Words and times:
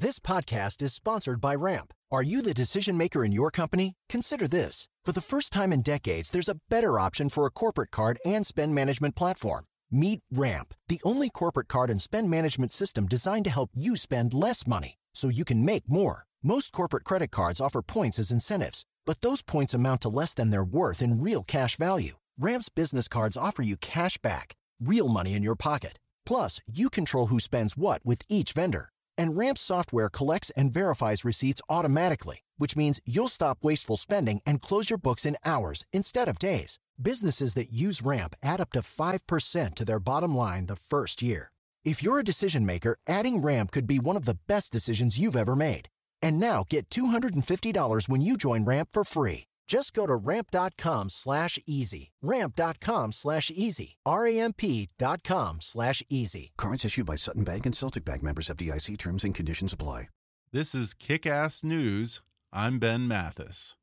This 0.00 0.18
podcast 0.18 0.80
is 0.80 0.94
sponsored 0.94 1.42
by 1.42 1.54
Ramp. 1.54 1.92
Are 2.10 2.22
you 2.22 2.40
the 2.40 2.54
decision 2.54 2.96
maker 2.96 3.22
in 3.22 3.32
your 3.32 3.50
company? 3.50 3.96
Consider 4.08 4.48
this. 4.48 4.88
For 5.04 5.12
the 5.12 5.20
first 5.20 5.52
time 5.52 5.74
in 5.74 5.82
decades, 5.82 6.30
there's 6.30 6.48
a 6.48 6.56
better 6.70 6.98
option 6.98 7.28
for 7.28 7.44
a 7.44 7.50
corporate 7.50 7.90
card 7.90 8.18
and 8.24 8.46
spend 8.46 8.74
management 8.74 9.14
platform. 9.14 9.66
Meet 9.90 10.20
Ramp, 10.32 10.72
the 10.88 11.02
only 11.04 11.28
corporate 11.28 11.68
card 11.68 11.90
and 11.90 12.00
spend 12.00 12.30
management 12.30 12.72
system 12.72 13.08
designed 13.08 13.44
to 13.44 13.50
help 13.50 13.72
you 13.74 13.94
spend 13.94 14.32
less 14.32 14.66
money 14.66 14.94
so 15.12 15.28
you 15.28 15.44
can 15.44 15.66
make 15.66 15.84
more. 15.86 16.24
Most 16.42 16.72
corporate 16.72 17.04
credit 17.04 17.30
cards 17.30 17.60
offer 17.60 17.82
points 17.82 18.18
as 18.18 18.30
incentives, 18.30 18.86
but 19.04 19.20
those 19.20 19.42
points 19.42 19.74
amount 19.74 20.00
to 20.00 20.08
less 20.08 20.32
than 20.32 20.48
their 20.48 20.64
worth 20.64 21.02
in 21.02 21.20
real 21.20 21.42
cash 21.42 21.76
value. 21.76 22.14
Ramp's 22.38 22.70
business 22.70 23.06
cards 23.06 23.36
offer 23.36 23.60
you 23.60 23.76
cash 23.76 24.16
back, 24.16 24.54
real 24.82 25.08
money 25.08 25.34
in 25.34 25.42
your 25.42 25.56
pocket. 25.56 25.98
Plus, 26.24 26.62
you 26.66 26.88
control 26.88 27.26
who 27.26 27.38
spends 27.38 27.76
what 27.76 28.00
with 28.02 28.22
each 28.30 28.54
vendor. 28.54 28.88
And 29.20 29.36
Ramp 29.36 29.58
software 29.58 30.08
collects 30.08 30.48
and 30.56 30.72
verifies 30.72 31.26
receipts 31.26 31.60
automatically, 31.68 32.38
which 32.56 32.74
means 32.74 33.00
you'll 33.04 33.28
stop 33.28 33.58
wasteful 33.60 33.98
spending 33.98 34.40
and 34.46 34.62
close 34.62 34.88
your 34.88 34.96
books 34.98 35.26
in 35.26 35.36
hours 35.44 35.84
instead 35.92 36.26
of 36.26 36.38
days. 36.38 36.78
Businesses 36.98 37.52
that 37.52 37.70
use 37.70 38.00
Ramp 38.00 38.34
add 38.42 38.62
up 38.62 38.72
to 38.72 38.80
5% 38.80 39.74
to 39.74 39.84
their 39.84 40.00
bottom 40.00 40.34
line 40.34 40.64
the 40.64 40.74
first 40.74 41.20
year. 41.20 41.52
If 41.84 42.02
you're 42.02 42.18
a 42.18 42.24
decision 42.24 42.64
maker, 42.64 42.96
adding 43.06 43.42
Ramp 43.42 43.72
could 43.72 43.86
be 43.86 43.98
one 43.98 44.16
of 44.16 44.24
the 44.24 44.38
best 44.48 44.72
decisions 44.72 45.18
you've 45.18 45.36
ever 45.36 45.54
made. 45.54 45.88
And 46.22 46.40
now 46.40 46.64
get 46.70 46.88
$250 46.88 48.08
when 48.08 48.22
you 48.22 48.38
join 48.38 48.64
Ramp 48.64 48.88
for 48.90 49.04
free. 49.04 49.44
Just 49.70 49.94
go 49.94 50.04
to 50.04 50.16
ramp.com 50.16 51.10
slash 51.10 51.56
easy. 51.64 52.10
Ramp.com 52.22 53.12
slash 53.12 53.52
easy. 53.54 53.98
R-A-M-P.com 54.04 55.58
slash 55.60 56.02
easy. 56.10 56.50
Cards 56.56 56.84
issued 56.84 57.06
by 57.06 57.14
Sutton 57.14 57.44
Bank 57.44 57.66
and 57.66 57.76
Celtic 57.76 58.04
Bank 58.04 58.20
members 58.20 58.48
FDIC 58.48 58.98
terms 58.98 59.22
and 59.22 59.32
conditions 59.32 59.72
apply. 59.72 60.08
This 60.52 60.74
is 60.74 60.92
Kick 60.92 61.24
Ass 61.24 61.62
News. 61.62 62.20
I'm 62.52 62.80
Ben 62.80 63.06
Mathis. 63.06 63.76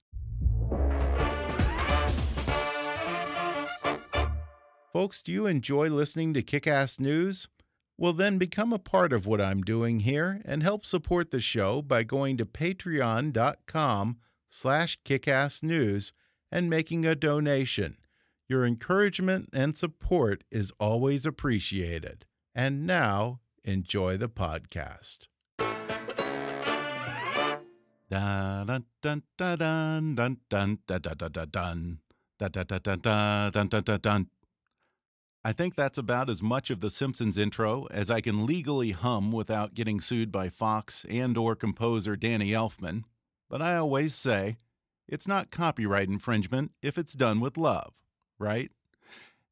Folks, 4.91 5.21
do 5.21 5.31
you 5.31 5.45
enjoy 5.47 5.88
listening 5.88 6.33
to 6.33 6.41
Kick 6.41 6.67
Ass 6.67 6.99
News? 6.99 7.47
Well, 7.97 8.11
then 8.11 8.38
become 8.38 8.73
a 8.73 8.80
part 8.80 9.13
of 9.13 9.25
what 9.25 9.39
I'm 9.39 9.61
doing 9.61 10.02
here 10.02 10.41
and 10.43 10.63
help 10.63 10.85
support 10.85 11.31
the 11.31 11.39
show 11.39 11.81
by 11.81 12.03
going 12.03 12.35
to 12.35 12.45
patreon.com 12.45 14.17
slash 14.58 14.97
kickassnews 15.05 16.11
and 16.52 16.69
making 16.69 17.05
a 17.05 17.13
donation. 17.13 17.97
Your 18.50 18.66
encouragement 18.66 19.49
and 19.53 19.77
support 19.77 20.44
is 20.49 20.72
always 20.80 21.25
appreciated. 21.25 22.25
And 22.55 22.88
now, 22.88 23.41
enjoy 23.64 24.17
the 24.17 24.30
podcast. 24.30 25.27
Dun 28.09 28.66
dun 28.66 28.86
dun 29.02 29.23
dun 29.37 29.59
dun 29.59 30.15
dun 30.15 30.37
dun 30.49 30.80
dun 30.87 31.15
dun 31.17 31.30
dun 32.39 32.80
dun 32.81 33.02
dun 33.02 33.67
dun 33.67 33.83
dun 33.83 33.99
dun. 33.99 34.27
I 35.43 35.54
think 35.54 35.76
that's 35.76 35.98
about 35.98 36.30
as 36.30 36.42
much 36.42 36.70
of 36.71 36.80
the 36.80 36.89
Simpsons 36.89 37.37
intro 37.37 37.86
as 37.92 38.10
I 38.10 38.21
can 38.21 38.45
legally 38.45 38.92
hum 38.92 39.31
without 39.31 39.76
getting 39.76 40.02
sued 40.02 40.31
by 40.31 40.49
Fox 40.49 41.05
and 41.10 41.37
or 41.37 41.55
composer 41.55 42.15
Danny 42.15 42.52
Elfman. 42.52 43.04
But 43.49 43.61
I 43.61 43.77
always 43.77 44.13
say, 44.13 44.58
it's 45.08 45.27
not 45.27 45.52
copyright 45.52 46.09
infringement 46.09 46.71
if 46.81 46.97
it's 46.97 47.13
done 47.13 47.39
with 47.39 47.58
love, 47.58 47.93
right? 48.37 48.71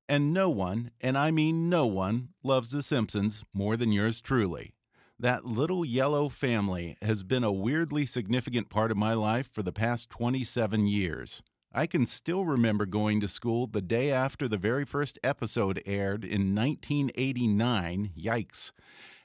And 0.07 0.33
no 0.33 0.50
one, 0.50 0.91
and 1.01 1.17
I 1.17 1.31
mean 1.31 1.69
no 1.69 1.85
one, 1.88 2.29
loves 2.44 2.72
The 2.72 2.84
Simpsons 2.84 3.44
more 3.53 3.75
than 3.78 3.91
yours 3.91 4.22
truly. 4.22 4.73
That 5.17 5.45
little 5.45 5.85
yellow 5.85 6.28
family 6.28 6.97
has 7.01 7.23
been 7.23 7.44
a 7.44 7.51
weirdly 7.51 8.05
significant 8.05 8.69
part 8.69 8.91
of 8.91 8.97
my 8.97 9.13
life 9.13 9.50
for 9.51 9.63
the 9.63 9.72
past 9.72 10.09
27 10.09 10.88
years. 10.88 11.41
I 11.73 11.88
can 11.88 12.05
still 12.05 12.45
remember 12.45 12.85
going 12.85 13.19
to 13.22 13.28
school 13.28 13.67
the 13.67 13.81
day 13.81 14.11
after 14.11 14.47
the 14.47 14.57
very 14.57 14.85
first 14.85 15.17
episode 15.23 15.81
aired 15.85 16.23
in 16.23 16.53
1989. 16.53 18.11
Yikes. 18.17 18.72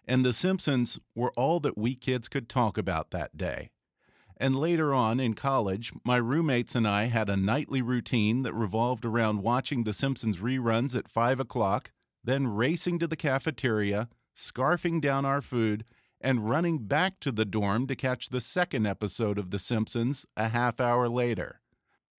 And 0.06 0.24
The 0.24 0.32
Simpsons 0.32 0.98
were 1.14 1.32
all 1.32 1.60
that 1.60 1.76
we 1.76 1.94
kids 1.94 2.28
could 2.28 2.48
talk 2.48 2.78
about 2.78 3.10
that 3.10 3.36
day. 3.36 3.70
And 4.40 4.56
later 4.56 4.94
on 4.94 5.20
in 5.20 5.34
college, 5.34 5.92
my 6.02 6.16
roommates 6.16 6.74
and 6.74 6.88
I 6.88 7.04
had 7.04 7.28
a 7.28 7.36
nightly 7.36 7.82
routine 7.82 8.42
that 8.42 8.54
revolved 8.54 9.04
around 9.04 9.42
watching 9.42 9.84
The 9.84 9.92
Simpsons 9.92 10.38
reruns 10.38 10.96
at 10.96 11.10
5 11.10 11.40
o'clock, 11.40 11.92
then 12.24 12.46
racing 12.46 12.98
to 13.00 13.06
the 13.06 13.16
cafeteria, 13.16 14.08
scarfing 14.34 14.98
down 15.02 15.26
our 15.26 15.42
food, 15.42 15.84
and 16.22 16.48
running 16.48 16.78
back 16.78 17.20
to 17.20 17.30
the 17.30 17.44
dorm 17.44 17.86
to 17.88 17.94
catch 17.94 18.30
the 18.30 18.40
second 18.40 18.86
episode 18.86 19.38
of 19.38 19.50
The 19.50 19.58
Simpsons 19.58 20.24
a 20.38 20.48
half 20.48 20.80
hour 20.80 21.06
later. 21.06 21.60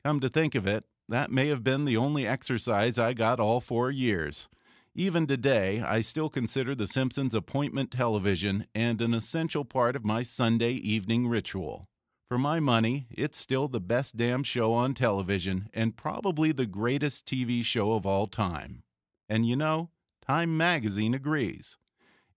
Come 0.06 0.20
to 0.20 0.30
think 0.30 0.54
of 0.54 0.68
it, 0.68 0.86
that 1.10 1.32
may 1.32 1.48
have 1.48 1.64
been 1.64 1.86
the 1.86 1.98
only 1.98 2.28
exercise 2.28 3.00
I 3.00 3.14
got 3.14 3.40
all 3.40 3.60
four 3.60 3.90
years. 3.90 4.48
Even 4.94 5.26
today, 5.26 5.82
I 5.82 6.02
still 6.02 6.30
consider 6.30 6.76
The 6.76 6.86
Simpsons 6.86 7.34
appointment 7.34 7.90
television 7.90 8.68
and 8.76 9.02
an 9.02 9.16
essential 9.16 9.66
part 9.66 9.96
of 9.96 10.06
my 10.06 10.22
Sunday 10.22 10.74
evening 10.74 11.28
ritual. 11.28 11.88
For 12.32 12.38
my 12.38 12.62
money, 12.62 13.08
it's 13.12 13.38
still 13.38 13.68
the 13.68 13.82
best 13.82 14.16
damn 14.16 14.44
show 14.44 14.72
on 14.72 14.94
television 14.94 15.68
and 15.74 15.98
probably 15.98 16.54
the 16.54 16.66
greatest 16.66 17.26
TV 17.26 17.62
show 17.62 17.92
of 17.92 18.06
all 18.06 18.26
time. 18.26 18.84
And 19.28 19.46
you 19.46 19.58
know, 19.58 19.90
Time 20.26 20.56
magazine 20.56 21.14
agrees. 21.14 21.78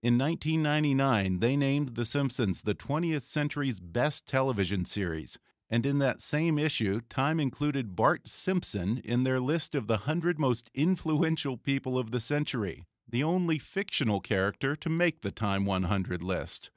In 0.03 0.19
1999, 0.19 1.39
they 1.39 1.55
named 1.55 1.95
The 1.95 2.05
Simpsons 2.05 2.63
the 2.63 2.75
20th 2.75 3.23
century's 3.23 3.79
best 3.79 4.27
television 4.27 4.85
series, 4.85 5.39
and 5.71 5.87
in 5.87 6.01
that 6.01 6.21
same 6.21 6.59
issue, 6.59 7.01
Time 7.09 7.39
included 7.39 7.95
Bart 7.95 8.27
Simpson 8.29 9.01
in 9.05 9.23
their 9.23 9.39
list 9.39 9.77
of 9.77 9.87
the 9.87 9.99
100 9.99 10.41
most 10.41 10.71
influential 10.75 11.57
people 11.57 11.97
of 11.97 12.11
the 12.11 12.19
century, 12.19 12.85
the 13.09 13.23
only 13.23 13.61
fictional 13.61 14.19
character 14.19 14.75
to 14.75 14.89
make 14.91 15.21
the 15.21 15.31
Time 15.31 15.65
100 15.65 16.21
list. 16.21 16.73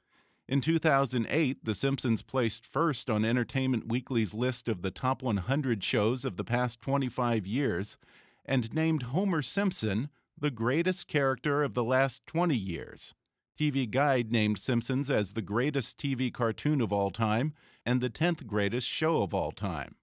In 0.48 0.62
2008, 0.62 1.62
The 1.62 1.74
Simpsons 1.74 2.22
placed 2.22 2.64
first 2.64 3.10
on 3.10 3.22
Entertainment 3.22 3.86
Weekly's 3.86 4.32
list 4.32 4.66
of 4.66 4.80
the 4.80 4.90
top 4.90 5.22
100 5.22 5.84
shows 5.84 6.24
of 6.24 6.38
the 6.38 6.44
past 6.44 6.80
25 6.80 7.46
years 7.46 7.98
and 8.46 8.72
named 8.72 9.02
Homer 9.04 9.42
Simpson 9.42 10.08
the 10.40 10.50
greatest 10.50 11.06
character 11.06 11.62
of 11.62 11.74
the 11.74 11.84
last 11.84 12.26
20 12.26 12.54
years. 12.54 13.12
TV 13.60 13.90
Guide 13.90 14.32
named 14.32 14.58
Simpsons 14.58 15.10
as 15.10 15.32
the 15.32 15.42
greatest 15.42 15.98
TV 15.98 16.32
cartoon 16.32 16.80
of 16.80 16.94
all 16.94 17.10
time 17.10 17.52
and 17.84 18.00
the 18.00 18.08
10th 18.08 18.46
greatest 18.46 18.88
show 18.88 19.22
of 19.22 19.34
all 19.34 19.52
time. 19.52 19.96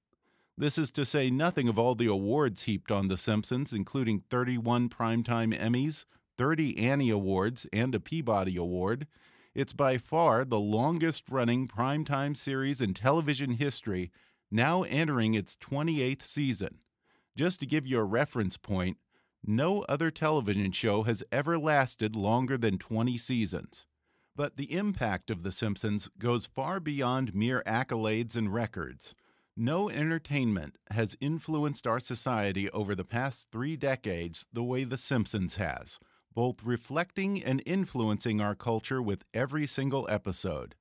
This 0.56 0.78
is 0.78 0.92
to 0.92 1.06
say 1.06 1.32
nothing 1.32 1.68
of 1.68 1.80
all 1.80 1.96
the 1.96 2.06
awards 2.06 2.64
heaped 2.64 2.92
on 2.92 3.08
The 3.08 3.18
Simpsons, 3.18 3.74
including 3.74 4.20
31 4.30 4.90
Primetime 4.90 5.58
Emmys, 5.58 6.06
30 6.38 6.78
Annie 6.78 7.10
Awards, 7.10 7.66
and 7.74 7.96
a 7.96 8.00
Peabody 8.00 8.58
Award. 8.58 9.08
It's 9.56 9.72
by 9.72 9.98
far 9.98 10.44
the 10.44 10.60
longest 10.60 11.30
running 11.30 11.66
primetime 11.66 12.36
series 12.36 12.82
in 12.82 12.94
television 12.94 13.52
history, 13.52 14.12
now 14.52 14.84
entering 14.84 15.34
its 15.34 15.56
28th 15.56 16.24
season. 16.24 16.80
Just 17.38 17.62
to 17.62 17.66
give 17.66 17.88
you 17.88 18.00
a 18.00 18.04
reference 18.04 18.58
point, 18.58 18.98
no 19.46 19.84
other 19.84 20.12
television 20.12 20.74
show 20.74 21.04
has 21.04 21.24
ever 21.32 21.58
lasted 21.58 22.18
longer 22.18 22.58
than 22.58 22.78
20 22.78 23.18
seasons. 23.18 23.86
But 24.36 24.58
the 24.58 24.74
impact 24.74 25.32
of 25.32 25.44
The 25.44 25.54
Simpsons 25.54 26.10
goes 26.20 26.46
far 26.46 26.82
beyond 26.82 27.34
mere 27.34 27.64
accolades 27.66 28.36
and 28.36 28.54
records. 28.54 29.16
No 29.56 29.90
entertainment 29.90 30.76
has 30.92 31.16
influenced 31.22 31.88
our 31.88 32.02
society 32.02 32.70
over 32.72 32.94
the 32.94 33.06
past 33.06 33.48
three 33.54 33.78
decades 33.78 34.48
the 34.52 34.64
way 34.64 34.84
The 34.84 34.98
Simpsons 34.98 35.56
has 35.56 35.98
both 36.36 36.64
reflecting 36.64 37.44
and 37.44 37.64
influencing 37.66 38.40
our 38.40 38.54
culture 38.54 39.02
with 39.02 39.24
every 39.34 39.66
single 39.66 40.06
episode. 40.10 40.76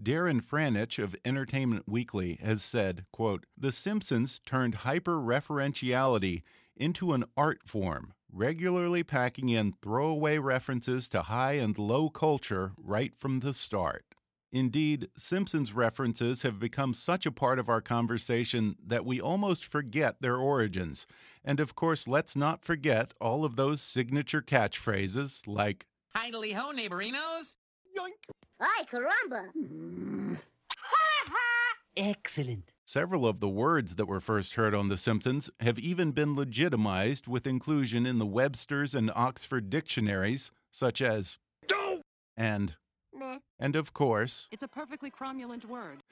Darren 0.00 0.42
Franich 0.44 1.02
of 1.02 1.16
Entertainment 1.24 1.84
Weekly 1.88 2.38
has 2.42 2.62
said, 2.62 3.06
quote, 3.12 3.46
The 3.56 3.72
Simpsons 3.72 4.40
turned 4.44 4.74
hyper-referentiality 4.76 6.42
into 6.76 7.14
an 7.14 7.24
art 7.36 7.60
form, 7.64 8.12
regularly 8.30 9.02
packing 9.02 9.48
in 9.48 9.72
throwaway 9.80 10.36
references 10.36 11.08
to 11.08 11.22
high 11.22 11.54
and 11.54 11.78
low 11.78 12.10
culture 12.10 12.72
right 12.76 13.16
from 13.16 13.40
the 13.40 13.54
start. 13.54 14.04
Indeed, 14.52 15.08
Simpsons 15.16 15.72
references 15.72 16.42
have 16.42 16.58
become 16.58 16.94
such 16.94 17.26
a 17.26 17.32
part 17.32 17.58
of 17.58 17.68
our 17.68 17.80
conversation 17.80 18.76
that 18.84 19.04
we 19.04 19.20
almost 19.20 19.64
forget 19.64 20.20
their 20.20 20.36
origins. 20.36 21.06
And 21.44 21.60
of 21.60 21.74
course, 21.74 22.06
let's 22.08 22.36
not 22.36 22.64
forget 22.64 23.12
all 23.20 23.44
of 23.44 23.56
those 23.56 23.80
signature 23.80 24.42
catchphrases 24.42 25.46
like 25.46 25.86
Idly 26.14 26.52
ho, 26.52 26.72
neighborinos! 26.72 27.56
Yoink! 27.96 28.34
Ay, 28.60 28.84
caramba! 28.90 29.50
Mm. 29.54 30.38
ha 30.70 31.24
ha! 31.28 31.74
Excellent. 31.96 32.72
Several 32.86 33.26
of 33.26 33.40
the 33.40 33.48
words 33.48 33.96
that 33.96 34.06
were 34.06 34.20
first 34.20 34.54
heard 34.54 34.74
on 34.74 34.88
The 34.88 34.96
Simpsons 34.96 35.50
have 35.60 35.78
even 35.78 36.12
been 36.12 36.34
legitimized 36.34 37.26
with 37.26 37.46
inclusion 37.46 38.06
in 38.06 38.18
the 38.18 38.26
Webster's 38.26 38.94
and 38.94 39.10
Oxford 39.14 39.68
dictionaries, 39.68 40.50
such 40.72 41.02
as 41.02 41.38
D'oh! 41.66 42.00
and 42.36 42.76
Meh. 43.16 43.38
and 43.58 43.74
of 43.76 43.92
course, 43.92 44.48
It's 44.50 44.62
a 44.62 44.68
perfectly 44.68 45.10
cromulent 45.10 45.64
word. 45.64 46.02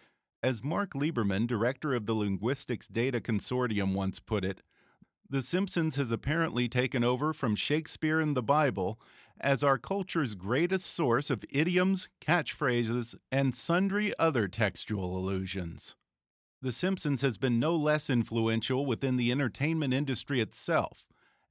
as 0.42 0.62
Mark 0.62 0.94
Liberman, 0.94 1.46
director 1.46 1.94
of 1.94 2.06
the 2.06 2.14
Linguistics 2.14 2.88
Data 2.88 3.20
Consortium, 3.20 3.94
once 3.94 4.20
put 4.20 4.44
it, 4.44 4.62
The 5.28 5.42
Simpsons 5.42 5.96
has 5.96 6.12
apparently 6.12 6.68
taken 6.68 7.02
over 7.02 7.32
from 7.32 7.56
Shakespeare 7.56 8.20
and 8.20 8.36
the 8.36 8.42
Bible 8.42 9.00
as 9.40 9.64
our 9.64 9.78
culture's 9.78 10.34
greatest 10.34 10.86
source 10.86 11.30
of 11.30 11.44
idioms, 11.50 12.08
catchphrases, 12.20 13.14
and 13.32 13.54
sundry 13.54 14.12
other 14.18 14.48
textual 14.48 15.16
allusions. 15.16 15.96
The 16.62 16.72
Simpsons 16.72 17.22
has 17.22 17.36
been 17.36 17.58
no 17.58 17.74
less 17.74 18.08
influential 18.08 18.86
within 18.86 19.16
the 19.16 19.32
entertainment 19.32 19.92
industry 19.92 20.40
itself. 20.40 21.04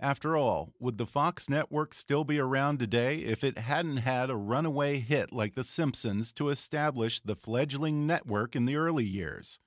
After 0.04 0.36
all, 0.36 0.74
would 0.82 0.98
the 0.98 1.06
Fox 1.06 1.50
network 1.50 1.94
still 1.94 2.26
be 2.26 2.38
around 2.38 2.78
today 2.78 3.20
if 3.20 3.42
it 3.42 3.58
hadn't 3.58 3.98
had 3.98 4.30
a 4.30 4.36
runaway 4.36 5.00
hit 5.00 5.32
like 5.32 5.56
The 5.56 5.64
Simpsons 5.64 6.34
to 6.34 6.50
establish 6.50 7.22
the 7.22 7.38
fledgling 7.38 8.06
network 8.06 8.54
in 8.54 8.66
the 8.66 8.76
early 8.76 9.06
years? 9.06 9.60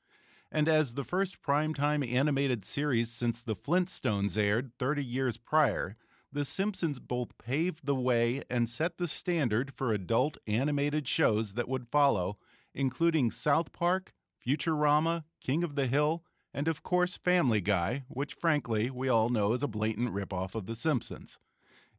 And 0.53 0.69
as 0.69 0.93
the 0.93 1.05
first 1.05 1.41
primetime 1.41 2.07
animated 2.07 2.67
series 2.67 3.11
since 3.11 3.41
The 3.41 3.57
Flintstones 3.57 4.37
aired 4.37 4.73
30 4.79 5.03
years 5.03 5.39
prior, 5.39 5.97
The 6.31 6.45
Simpsons 6.45 6.99
both 6.99 7.39
paved 7.39 7.87
the 7.87 7.95
way 7.95 8.43
and 8.51 8.69
set 8.69 8.99
the 8.99 9.09
standard 9.09 9.73
for 9.73 9.91
adult 9.91 10.37
animated 10.47 11.09
shows 11.09 11.55
that 11.55 11.67
would 11.67 11.89
follow, 11.89 12.37
including 12.75 13.31
South 13.31 13.73
Park, 13.73 14.13
Futurama, 14.47 15.25
King 15.41 15.65
of 15.65 15.77
the 15.77 15.87
Hill, 15.87 16.25
and 16.57 16.69
of 16.69 16.83
course 16.83 17.19
Family 17.19 17.61
Guy, 17.61 18.05
which 18.09 18.33
frankly 18.33 18.91
we 18.91 19.11
all 19.11 19.29
know 19.29 19.53
is 19.53 19.63
a 19.63 19.69
blatant 19.69 20.15
ripoff 20.15 20.55
of 20.55 20.65
The 20.65 20.75
Simpsons. 20.75 21.39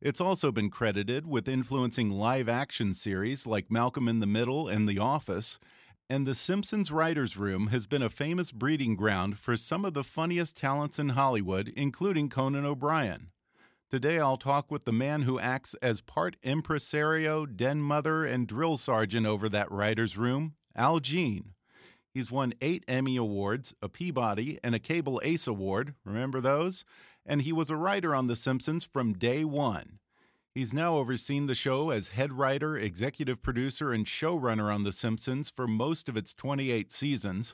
It's 0.02 0.20
also 0.20 0.52
been 0.52 0.72
credited 0.72 1.28
with 1.28 1.48
influencing 1.48 2.10
live 2.10 2.50
action 2.50 2.96
series 2.96 3.46
like 3.46 3.70
Malcolm 3.70 4.08
in 4.08 4.20
the 4.20 4.26
Middle 4.26 4.68
and 4.68 4.90
The 4.90 4.98
Office, 4.98 5.60
and 6.10 6.26
The 6.26 6.34
Simpsons 6.34 6.90
Writers' 6.90 7.38
Room 7.38 7.68
has 7.68 7.86
been 7.86 8.02
a 8.02 8.10
famous 8.10 8.52
breeding 8.52 8.96
ground 8.96 9.38
for 9.38 9.56
some 9.58 9.86
of 9.86 9.94
the 9.94 10.04
funniest 10.04 10.58
talents 10.58 10.98
in 10.98 11.10
Hollywood, 11.10 11.72
including 11.76 12.28
Conan 12.28 12.66
O'Brien. 12.66 13.30
Today 13.92 14.18
I'll 14.18 14.38
talk 14.38 14.72
with 14.72 14.86
the 14.86 14.92
man 14.92 15.22
who 15.22 15.40
acts 15.40 15.76
as 15.84 16.02
part 16.02 16.36
impresario, 16.42 17.46
den 17.46 17.80
mother, 17.80 18.24
and 18.26 18.48
drill 18.48 18.78
sergeant 18.78 19.28
over 19.28 19.50
that 19.50 19.72
writer's 19.72 20.18
room, 20.18 20.56
Al 20.76 21.00
Jean. 21.00 21.54
He's 22.18 22.32
won 22.32 22.56
eight 22.62 22.84
Emmy 22.88 23.16
Awards, 23.16 23.76
a 23.80 23.88
Peabody, 23.88 24.58
and 24.64 24.74
a 24.74 24.80
Cable 24.80 25.22
Ace 25.24 25.46
Award. 25.46 25.94
Remember 26.04 26.42
those? 26.42 26.84
And 27.28 27.44
he 27.44 27.54
was 27.54 27.70
a 27.70 27.76
writer 27.76 28.16
on 28.16 28.26
The 28.26 28.36
Simpsons 28.36 28.84
from 28.84 29.14
day 29.14 29.46
one. 29.46 30.00
He's 30.52 30.74
now 30.74 30.96
overseen 30.96 31.46
the 31.46 31.54
show 31.54 31.92
as 31.92 32.08
head 32.08 32.34
writer, 32.34 32.76
executive 32.76 33.44
producer, 33.44 33.92
and 33.92 34.08
showrunner 34.08 34.74
on 34.74 34.84
The 34.84 34.92
Simpsons 34.92 35.52
for 35.52 35.68
most 35.68 36.10
of 36.10 36.18
its 36.18 36.34
28 36.34 36.92
seasons. 36.92 37.54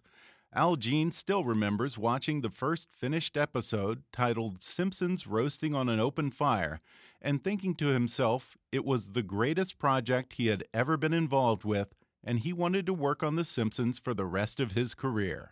Al 0.53 0.77
Jean 0.77 1.11
still 1.11 1.43
remembers 1.43 1.97
watching 1.97 2.39
the 2.39 2.49
first 2.49 2.87
finished 2.89 3.35
episode 3.35 4.03
titled 4.13 4.63
Simpsons 4.63 5.27
Roasting 5.27 5.75
on 5.75 5.89
an 5.89 5.99
Open 5.99 6.31
Fire 6.31 6.79
and 7.21 7.43
thinking 7.43 7.75
to 7.75 7.87
himself 7.87 8.55
it 8.71 8.85
was 8.85 9.09
the 9.09 9.23
greatest 9.23 9.77
project 9.77 10.35
he 10.37 10.47
had 10.47 10.63
ever 10.73 10.95
been 10.95 11.13
involved 11.13 11.65
with 11.65 11.93
and 12.23 12.39
he 12.39 12.53
wanted 12.53 12.85
to 12.85 12.93
work 12.93 13.21
on 13.21 13.35
The 13.35 13.43
Simpsons 13.43 13.99
for 13.99 14.13
the 14.13 14.25
rest 14.25 14.59
of 14.59 14.71
his 14.71 14.93
career. 14.93 15.51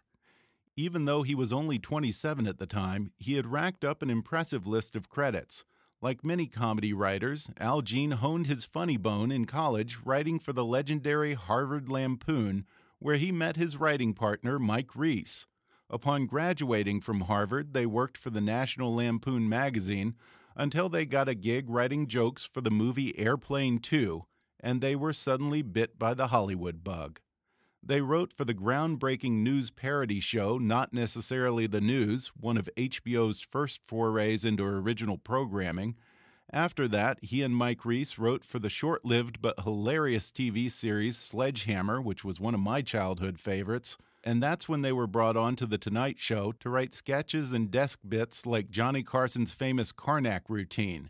Even 0.77 1.05
though 1.05 1.23
he 1.23 1.35
was 1.35 1.51
only 1.51 1.77
27 1.77 2.47
at 2.47 2.57
the 2.57 2.65
time, 2.65 3.11
he 3.17 3.35
had 3.35 3.51
racked 3.51 3.83
up 3.83 4.01
an 4.01 4.09
impressive 4.09 4.65
list 4.65 4.95
of 4.95 5.09
credits. 5.09 5.65
Like 6.01 6.23
many 6.23 6.47
comedy 6.47 6.93
writers, 6.93 7.49
Al 7.59 7.81
Jean 7.81 8.11
honed 8.11 8.47
his 8.47 8.65
funny 8.65 8.97
bone 8.97 9.31
in 9.31 9.45
college 9.45 9.99
writing 10.03 10.39
for 10.39 10.53
the 10.53 10.65
legendary 10.65 11.33
Harvard 11.33 11.89
Lampoon, 11.89 12.65
where 12.99 13.17
he 13.17 13.31
met 13.31 13.57
his 13.57 13.77
writing 13.77 14.13
partner, 14.13 14.57
Mike 14.57 14.95
Reiss. 14.95 15.45
Upon 15.89 16.25
graduating 16.25 17.01
from 17.01 17.21
Harvard, 17.21 17.73
they 17.73 17.85
worked 17.85 18.17
for 18.17 18.29
the 18.29 18.41
National 18.41 18.95
Lampoon 18.95 19.49
magazine 19.49 20.15
until 20.55 20.87
they 20.87 21.05
got 21.05 21.27
a 21.27 21.35
gig 21.35 21.69
writing 21.69 22.07
jokes 22.07 22.45
for 22.45 22.61
the 22.61 22.71
movie 22.71 23.17
Airplane 23.19 23.77
2, 23.79 24.25
and 24.61 24.79
they 24.79 24.95
were 24.95 25.13
suddenly 25.13 25.61
bit 25.61 25.99
by 25.99 26.13
the 26.13 26.27
Hollywood 26.27 26.83
bug. 26.83 27.19
They 27.83 28.01
wrote 28.01 28.31
for 28.31 28.45
the 28.45 28.53
groundbreaking 28.53 29.41
news 29.41 29.71
parody 29.71 30.19
show 30.19 30.59
Not 30.59 30.93
Necessarily 30.93 31.65
the 31.65 31.81
News, 31.81 32.31
one 32.39 32.57
of 32.57 32.69
HBO's 32.77 33.41
first 33.41 33.81
forays 33.87 34.45
into 34.45 34.63
original 34.63 35.17
programming. 35.17 35.95
After 36.53 36.87
that, 36.89 37.17
he 37.23 37.41
and 37.41 37.55
Mike 37.55 37.83
Reiss 37.83 38.19
wrote 38.19 38.45
for 38.45 38.59
the 38.59 38.69
short 38.69 39.03
lived 39.03 39.41
but 39.41 39.61
hilarious 39.61 40.29
TV 40.31 40.69
series 40.69 41.17
Sledgehammer, 41.17 41.99
which 41.99 42.23
was 42.23 42.39
one 42.39 42.53
of 42.53 42.59
my 42.59 42.83
childhood 42.83 43.39
favorites. 43.39 43.97
And 44.23 44.43
that's 44.43 44.69
when 44.69 44.83
they 44.83 44.91
were 44.91 45.07
brought 45.07 45.35
on 45.35 45.55
to 45.55 45.65
The 45.65 45.79
Tonight 45.79 46.19
Show 46.19 46.51
to 46.59 46.69
write 46.69 46.93
sketches 46.93 47.51
and 47.51 47.71
desk 47.71 47.99
bits 48.07 48.45
like 48.45 48.69
Johnny 48.69 49.01
Carson's 49.01 49.53
famous 49.53 49.91
Karnak 49.91 50.41
routine. 50.49 51.09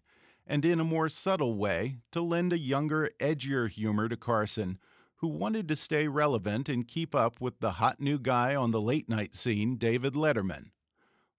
And 0.51 0.65
in 0.65 0.81
a 0.81 0.83
more 0.83 1.07
subtle 1.07 1.55
way, 1.55 1.99
to 2.11 2.19
lend 2.19 2.51
a 2.51 2.57
younger, 2.57 3.09
edgier 3.21 3.69
humor 3.69 4.09
to 4.09 4.17
Carson, 4.17 4.79
who 5.19 5.29
wanted 5.29 5.69
to 5.69 5.77
stay 5.77 6.09
relevant 6.09 6.67
and 6.67 6.85
keep 6.85 7.15
up 7.15 7.39
with 7.39 7.61
the 7.61 7.71
hot 7.71 8.01
new 8.01 8.19
guy 8.19 8.53
on 8.53 8.71
the 8.71 8.81
late 8.81 9.07
night 9.07 9.33
scene, 9.33 9.77
David 9.77 10.11
Letterman. 10.11 10.71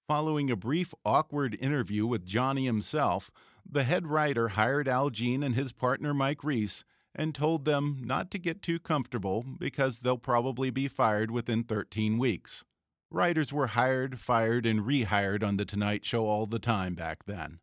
Following 0.09 0.51
a 0.51 0.57
brief, 0.57 0.95
awkward 1.05 1.59
interview 1.61 2.07
with 2.07 2.25
Johnny 2.25 2.65
himself, 2.65 3.31
the 3.71 3.85
head 3.85 4.07
writer 4.07 4.49
hired 4.49 4.89
Al 4.89 5.11
Jean 5.11 5.43
and 5.43 5.55
his 5.55 5.73
partner 5.73 6.15
Mike 6.15 6.43
Reiss 6.43 6.83
and 7.15 7.35
told 7.35 7.67
them 7.67 7.99
not 8.01 8.31
to 8.31 8.39
get 8.39 8.63
too 8.63 8.79
comfortable 8.79 9.45
because 9.59 9.99
they'll 9.99 10.17
probably 10.17 10.71
be 10.71 10.89
fired 10.89 11.31
within 11.31 11.65
13 11.65 12.17
weeks. 12.17 12.65
Writers 13.11 13.53
were 13.53 13.67
hired, 13.67 14.19
fired, 14.19 14.65
and 14.65 14.81
rehired 14.81 15.45
on 15.45 15.59
The 15.59 15.67
Tonight 15.67 16.07
Show 16.07 16.25
all 16.25 16.47
the 16.47 16.59
time 16.59 16.95
back 16.95 17.27
then. 17.27 17.59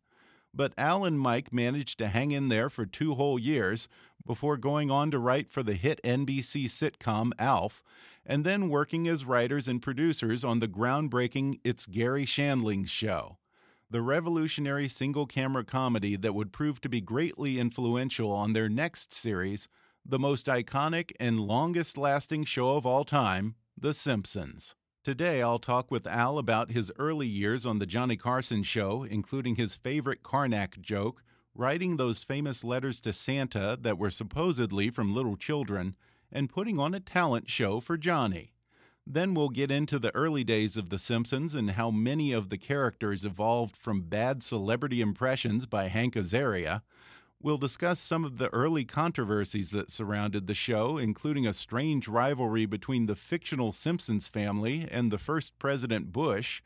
But 0.52 0.72
Al 0.76 1.04
and 1.04 1.18
Mike 1.18 1.52
managed 1.52 1.98
to 1.98 2.08
hang 2.08 2.32
in 2.32 2.48
there 2.48 2.68
for 2.68 2.84
two 2.84 3.14
whole 3.14 3.38
years 3.38 3.88
before 4.26 4.56
going 4.56 4.90
on 4.90 5.10
to 5.10 5.18
write 5.18 5.48
for 5.48 5.62
the 5.62 5.74
hit 5.74 6.00
NBC 6.02 6.64
sitcom 6.66 7.32
Alf, 7.38 7.82
and 8.26 8.44
then 8.44 8.68
working 8.68 9.08
as 9.08 9.24
writers 9.24 9.68
and 9.68 9.80
producers 9.80 10.44
on 10.44 10.60
the 10.60 10.68
groundbreaking 10.68 11.60
It's 11.64 11.86
Garry 11.86 12.24
Shandling's 12.24 12.90
Show, 12.90 13.38
the 13.90 14.02
revolutionary 14.02 14.88
single 14.88 15.26
camera 15.26 15.64
comedy 15.64 16.16
that 16.16 16.34
would 16.34 16.52
prove 16.52 16.80
to 16.82 16.88
be 16.88 17.00
greatly 17.00 17.58
influential 17.58 18.30
on 18.30 18.52
their 18.52 18.68
next 18.68 19.12
series, 19.12 19.68
the 20.04 20.18
most 20.18 20.46
iconic 20.46 21.12
and 21.18 21.40
longest 21.40 21.96
lasting 21.96 22.44
show 22.44 22.76
of 22.76 22.86
all 22.86 23.04
time, 23.04 23.54
The 23.76 23.94
Simpsons. 23.94 24.74
Today, 25.02 25.40
I'll 25.40 25.58
talk 25.58 25.90
with 25.90 26.06
Al 26.06 26.36
about 26.36 26.72
his 26.72 26.92
early 26.98 27.26
years 27.26 27.64
on 27.64 27.78
The 27.78 27.86
Johnny 27.86 28.18
Carson 28.18 28.62
Show, 28.62 29.02
including 29.02 29.56
his 29.56 29.74
favorite 29.74 30.22
Karnak 30.22 30.78
joke, 30.78 31.24
writing 31.54 31.96
those 31.96 32.22
famous 32.22 32.62
letters 32.62 33.00
to 33.00 33.14
Santa 33.14 33.78
that 33.80 33.96
were 33.96 34.10
supposedly 34.10 34.90
from 34.90 35.14
little 35.14 35.38
children, 35.38 35.96
and 36.30 36.50
putting 36.50 36.78
on 36.78 36.92
a 36.92 37.00
talent 37.00 37.48
show 37.48 37.80
for 37.80 37.96
Johnny. 37.96 38.52
Then 39.06 39.32
we'll 39.32 39.48
get 39.48 39.70
into 39.70 39.98
the 39.98 40.14
early 40.14 40.44
days 40.44 40.76
of 40.76 40.90
The 40.90 40.98
Simpsons 40.98 41.54
and 41.54 41.70
how 41.70 41.90
many 41.90 42.32
of 42.32 42.50
the 42.50 42.58
characters 42.58 43.24
evolved 43.24 43.78
from 43.78 44.02
bad 44.02 44.42
celebrity 44.42 45.00
impressions 45.00 45.64
by 45.64 45.88
Hank 45.88 46.12
Azaria. 46.12 46.82
We'll 47.42 47.56
discuss 47.56 47.98
some 47.98 48.22
of 48.22 48.36
the 48.36 48.52
early 48.52 48.84
controversies 48.84 49.70
that 49.70 49.90
surrounded 49.90 50.46
the 50.46 50.52
show, 50.52 50.98
including 50.98 51.46
a 51.46 51.54
strange 51.54 52.06
rivalry 52.06 52.66
between 52.66 53.06
the 53.06 53.14
fictional 53.14 53.72
Simpsons 53.72 54.28
family 54.28 54.86
and 54.90 55.10
the 55.10 55.16
first 55.16 55.58
President 55.58 56.12
Bush. 56.12 56.60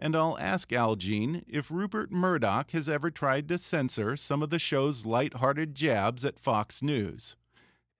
And 0.00 0.16
I'll 0.16 0.36
ask 0.40 0.72
Al 0.72 0.96
Jean 0.96 1.44
if 1.46 1.70
Rupert 1.70 2.10
Murdoch 2.10 2.72
has 2.72 2.88
ever 2.88 3.08
tried 3.08 3.48
to 3.50 3.58
censor 3.58 4.16
some 4.16 4.42
of 4.42 4.50
the 4.50 4.58
show's 4.58 5.06
light-hearted 5.06 5.76
jabs 5.76 6.24
at 6.24 6.40
Fox 6.40 6.82
News. 6.82 7.36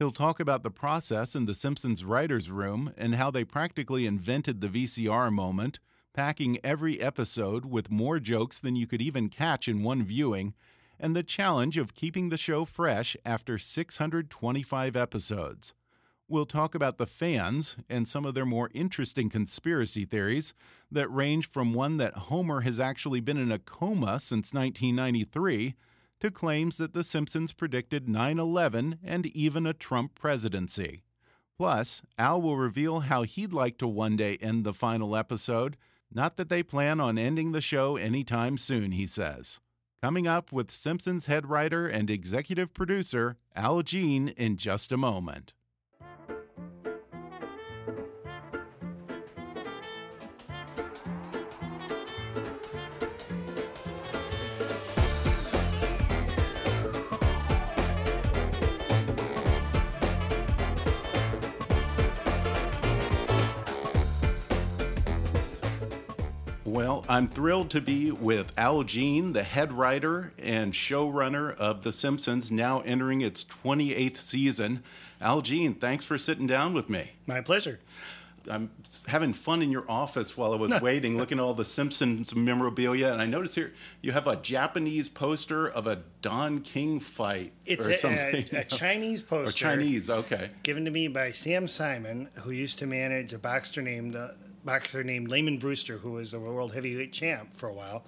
He'll 0.01 0.11
talk 0.11 0.41
about 0.41 0.65
the 0.65 0.71
process 0.73 1.37
in 1.37 1.47
the 1.47 1.55
Simpsons 1.55 2.03
writers' 2.05 2.51
room 2.51 2.93
and 2.99 3.15
how 3.15 3.31
they 3.31 3.45
practically 3.45 4.05
invented 4.05 4.61
the 4.61 4.69
VCR 4.69 5.33
moment, 5.33 5.79
packing 6.13 6.59
every 6.65 7.01
episode 7.01 7.67
with 7.67 7.89
more 7.89 8.19
jokes 8.19 8.59
than 8.59 8.75
you 8.75 8.89
could 8.89 9.01
even 9.01 9.29
catch 9.29 9.69
in 9.69 9.85
one 9.85 10.03
viewing, 10.03 10.55
and 10.99 11.15
the 11.15 11.23
challenge 11.23 11.77
of 11.77 11.95
keeping 11.95 12.29
the 12.29 12.39
show 12.39 12.65
fresh 12.65 13.17
after 13.25 13.59
625 13.59 14.97
episodes. 14.97 15.75
We'll 16.29 16.47
talk 16.47 16.75
about 16.75 16.99
the 16.99 17.07
fans 17.07 17.77
and 17.89 18.09
some 18.09 18.25
of 18.25 18.35
their 18.35 18.45
more 18.45 18.69
interesting 18.75 19.29
conspiracy 19.29 20.05
theories 20.05 20.55
that 20.91 21.09
range 21.09 21.49
from 21.49 21.73
one 21.73 21.99
that 21.99 22.15
Homer 22.15 22.63
has 22.63 22.81
actually 22.81 23.21
been 23.21 23.37
in 23.37 23.53
a 23.53 23.61
coma 23.61 24.19
since 24.19 24.53
1993 24.53 25.77
to 26.19 26.31
claims 26.31 26.79
that 26.79 26.95
The 26.95 27.05
Simpsons 27.05 27.53
predicted 27.53 28.09
9 28.09 28.39
11 28.39 28.99
and 29.05 29.27
even 29.27 29.67
a 29.67 29.73
Trump 29.73 30.15
presidency. 30.15 31.03
Plus, 31.57 32.03
Al 32.19 32.43
will 32.43 32.57
reveal 32.57 33.01
how 33.01 33.23
he'd 33.23 33.53
like 33.53 33.79
to 33.79 33.87
one 33.87 34.17
day 34.17 34.37
end 34.41 34.65
the 34.65 34.75
final 34.75 35.17
episode. 35.17 35.77
Not 36.13 36.37
that 36.37 36.49
they 36.49 36.63
plan 36.63 37.01
on 37.01 37.19
ending 37.19 37.53
the 37.53 37.61
show 37.61 37.97
anytime 37.97 38.59
soon, 38.59 38.93
he 38.93 39.07
says. 39.07 39.61
Coming 40.03 40.27
up 40.27 40.53
with 40.53 40.71
Simpsons 40.71 41.25
head 41.25 41.47
writer 41.47 41.89
and 41.89 42.11
executive 42.11 42.75
producer 42.75 43.37
Al 43.57 43.83
Jean 43.83 44.29
in 44.29 44.59
just 44.59 44.93
a 44.93 44.97
moment. 44.99 45.55
Well, 66.77 67.07
I'm 67.09 67.27
thrilled 67.27 67.71
to 67.71 67.81
be 67.81 68.11
with 68.11 68.53
Al 68.59 68.83
Jean, 68.83 69.33
the 69.33 69.45
head 69.45 69.73
writer 69.73 70.35
and 70.39 70.75
showrunner 70.75 71.57
of 71.57 71.85
The 71.85 71.91
Simpsons, 71.91 72.53
now 72.53 72.81
entering 72.81 73.23
its 73.23 73.45
28th 73.45 74.19
season. 74.19 74.83
Al 75.19 75.41
Jean, 75.41 75.73
thanks 75.73 76.05
for 76.05 76.19
sitting 76.19 76.47
down 76.47 76.75
with 76.75 76.91
me. 76.91 77.13
My 77.27 77.41
pleasure. 77.41 77.81
I'm 78.51 78.69
having 79.07 79.33
fun 79.33 79.63
in 79.63 79.71
your 79.71 79.91
office 79.91 80.37
while 80.37 80.53
I 80.53 80.57
was 80.57 80.79
waiting, 80.83 81.17
looking 81.17 81.39
at 81.39 81.43
all 81.43 81.55
the 81.55 81.65
Simpsons 81.65 82.35
memorabilia, 82.37 83.11
and 83.11 83.23
I 83.23 83.27
notice 83.27 83.55
here 83.55 83.73
you 84.03 84.13
have 84.13 84.27
a 84.27 84.37
Japanese 84.37 85.09
poster 85.09 85.67
of 85.67 85.87
a 85.87 86.03
Don 86.21 86.61
King 86.61 87.01
fight 87.01 87.55
It's 87.65 87.87
or 87.87 87.93
a, 87.93 87.95
something. 87.95 88.45
a, 88.53 88.59
a 88.59 88.65
Chinese 88.65 89.23
or 89.23 89.45
poster. 89.45 89.59
Chinese, 89.59 90.11
okay. 90.11 90.51
Given 90.63 90.85
to 90.85 90.91
me 90.91 91.09
by 91.09 91.31
Sam 91.31 91.69
Simon, 91.69 92.29
who 92.43 92.51
used 92.51 92.79
to 92.81 92.87
manage 92.87 93.33
a 93.33 93.39
boxer 93.39 93.81
named 93.81 94.15
uh, 94.15 94.29
boxer 94.67 95.03
named 95.03 95.31
Lamon 95.31 95.59
Brewster, 95.59 95.99
who 95.99 96.13
was 96.13 96.35
a 96.35 96.41
world 96.41 96.75
heavyweight 96.75 97.13
champ 97.13 97.55
for 97.55 97.69
a 97.69 97.73
while, 97.73 98.05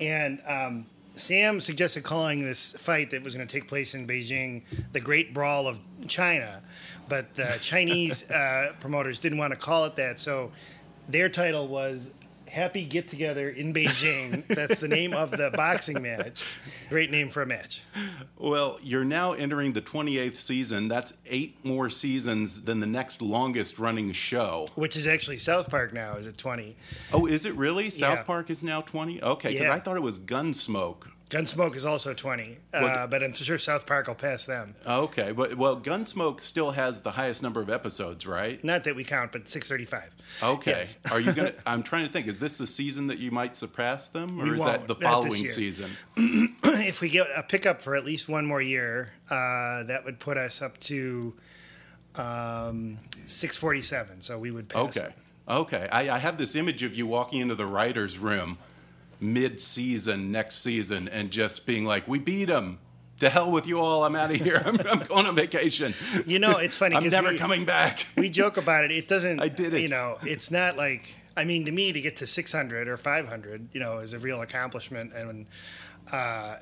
and 0.00 0.40
um, 0.46 0.86
Sam 1.16 1.60
suggested 1.60 2.04
calling 2.04 2.44
this 2.44 2.72
fight 2.74 3.10
that 3.10 3.22
was 3.22 3.34
going 3.34 3.46
to 3.46 3.52
take 3.52 3.68
place 3.68 3.94
in 3.94 4.06
Beijing 4.06 4.62
the 4.92 5.00
Great 5.00 5.34
Brawl 5.34 5.66
of 5.66 5.80
China, 6.08 6.62
but 7.08 7.34
the 7.34 7.58
Chinese 7.60 8.30
uh, 8.30 8.72
promoters 8.80 9.18
didn't 9.18 9.38
want 9.38 9.52
to 9.52 9.58
call 9.58 9.84
it 9.86 9.96
that, 9.96 10.20
so 10.20 10.52
their 11.08 11.28
title 11.28 11.68
was 11.68 12.10
Happy 12.56 12.86
Get 12.86 13.06
Together 13.06 13.50
in 13.50 13.74
Beijing. 13.74 14.46
That's 14.46 14.80
the 14.80 14.88
name 14.88 15.12
of 15.12 15.30
the 15.30 15.50
boxing 15.54 16.00
match. 16.00 16.42
Great 16.88 17.10
name 17.10 17.28
for 17.28 17.42
a 17.42 17.46
match. 17.46 17.82
Well, 18.38 18.78
you're 18.82 19.04
now 19.04 19.32
entering 19.34 19.74
the 19.74 19.82
28th 19.82 20.38
season. 20.38 20.88
That's 20.88 21.12
eight 21.26 21.62
more 21.66 21.90
seasons 21.90 22.62
than 22.62 22.80
the 22.80 22.86
next 22.86 23.20
longest 23.20 23.78
running 23.78 24.10
show. 24.12 24.64
Which 24.74 24.96
is 24.96 25.06
actually 25.06 25.36
South 25.36 25.68
Park 25.68 25.92
now, 25.92 26.14
is 26.14 26.26
at 26.26 26.38
20. 26.38 26.74
Oh, 27.12 27.26
is 27.26 27.44
it 27.44 27.54
really? 27.56 27.90
South 27.90 28.20
Yeah. 28.20 28.22
Park 28.22 28.48
is 28.48 28.64
now 28.64 28.80
20? 28.80 29.22
Okay, 29.22 29.50
because 29.50 29.66
Yeah. 29.66 29.74
I 29.74 29.78
thought 29.78 29.96
it 29.98 30.02
was 30.02 30.18
Gunsmoke. 30.18 31.08
Gunsmoke 31.28 31.74
is 31.74 31.84
also 31.84 32.14
20, 32.14 32.56
uh, 32.72 33.06
but 33.08 33.22
I'm 33.24 33.32
sure 33.32 33.58
South 33.58 33.84
Park 33.84 34.06
will 34.06 34.14
pass 34.14 34.46
them. 34.46 34.76
Okay, 34.86 35.32
but 35.32 35.56
well, 35.56 35.76
Gunsmoke 35.76 36.40
still 36.40 36.70
has 36.70 37.00
the 37.00 37.10
highest 37.10 37.42
number 37.42 37.60
of 37.60 37.68
episodes, 37.68 38.26
right? 38.26 38.62
Not 38.62 38.84
that 38.84 38.94
we 38.94 39.02
count, 39.02 39.32
but 39.32 39.48
635. 39.48 40.14
Okay. 40.42 40.70
Yes. 40.70 40.98
Are 41.10 41.18
you 41.18 41.32
gonna? 41.32 41.52
I'm 41.66 41.82
trying 41.82 42.06
to 42.06 42.12
think. 42.12 42.28
Is 42.28 42.38
this 42.38 42.58
the 42.58 42.66
season 42.66 43.08
that 43.08 43.18
you 43.18 43.32
might 43.32 43.56
surpass 43.56 44.08
them, 44.08 44.40
or 44.40 44.44
We 44.44 44.52
is 44.52 44.64
that 44.64 44.86
the 44.86 44.94
following 44.94 45.46
season? 45.46 45.90
if 46.16 47.00
we 47.00 47.08
get 47.08 47.26
a 47.34 47.42
pickup 47.42 47.82
for 47.82 47.96
at 47.96 48.04
least 48.04 48.28
one 48.28 48.46
more 48.46 48.62
year, 48.62 49.08
uh, 49.28 49.82
that 49.84 50.04
would 50.04 50.20
put 50.20 50.36
us 50.36 50.62
up 50.62 50.78
to 50.80 51.34
um, 52.14 52.98
647. 53.26 54.20
So 54.20 54.38
we 54.38 54.52
would 54.52 54.68
pass. 54.68 54.96
Okay. 54.96 55.08
them. 55.08 55.14
Okay. 55.48 55.88
I, 55.90 56.08
I 56.08 56.18
have 56.18 56.38
this 56.38 56.54
image 56.54 56.84
of 56.84 56.94
you 56.94 57.08
walking 57.08 57.40
into 57.40 57.56
the 57.56 57.66
writers' 57.66 58.16
room 58.16 58.58
mid-season 59.20 60.30
next 60.30 60.56
season 60.56 61.08
and 61.08 61.30
just 61.30 61.66
being 61.66 61.84
like, 61.84 62.06
"We 62.08 62.18
beat 62.18 62.46
them. 62.46 62.78
To 63.20 63.30
hell 63.30 63.50
with 63.50 63.66
you 63.66 63.80
all. 63.80 64.04
I'm 64.04 64.14
out 64.14 64.30
of 64.30 64.36
here. 64.36 64.62
I'm, 64.66 64.78
I'm 64.86 64.98
going 65.00 65.24
on 65.26 65.34
vacation. 65.34 65.94
You 66.26 66.38
know, 66.38 66.58
it's 66.58 66.76
funny 66.76 66.96
I'm 66.96 67.08
never 67.08 67.30
we- 67.30 67.38
coming 67.38 67.64
back." 67.64 68.06
we 68.16 68.28
joke 68.28 68.56
about 68.58 68.84
it. 68.84 68.90
It 68.90 69.08
doesn't. 69.08 69.40
I 69.40 69.48
did 69.48 69.72
it. 69.72 69.80
You 69.80 69.88
know, 69.88 70.18
it's 70.22 70.50
not 70.50 70.76
like. 70.76 71.14
I 71.38 71.44
mean, 71.44 71.66
to 71.66 71.70
me, 71.72 71.92
to 71.92 72.00
get 72.00 72.16
to 72.16 72.26
600 72.26 72.88
or 72.88 72.96
500, 72.96 73.68
you 73.74 73.78
know, 73.80 73.98
is 73.98 74.14
a 74.14 74.18
real 74.18 74.40
accomplishment, 74.40 75.12
and 75.12 75.46
uh, 76.10 76.56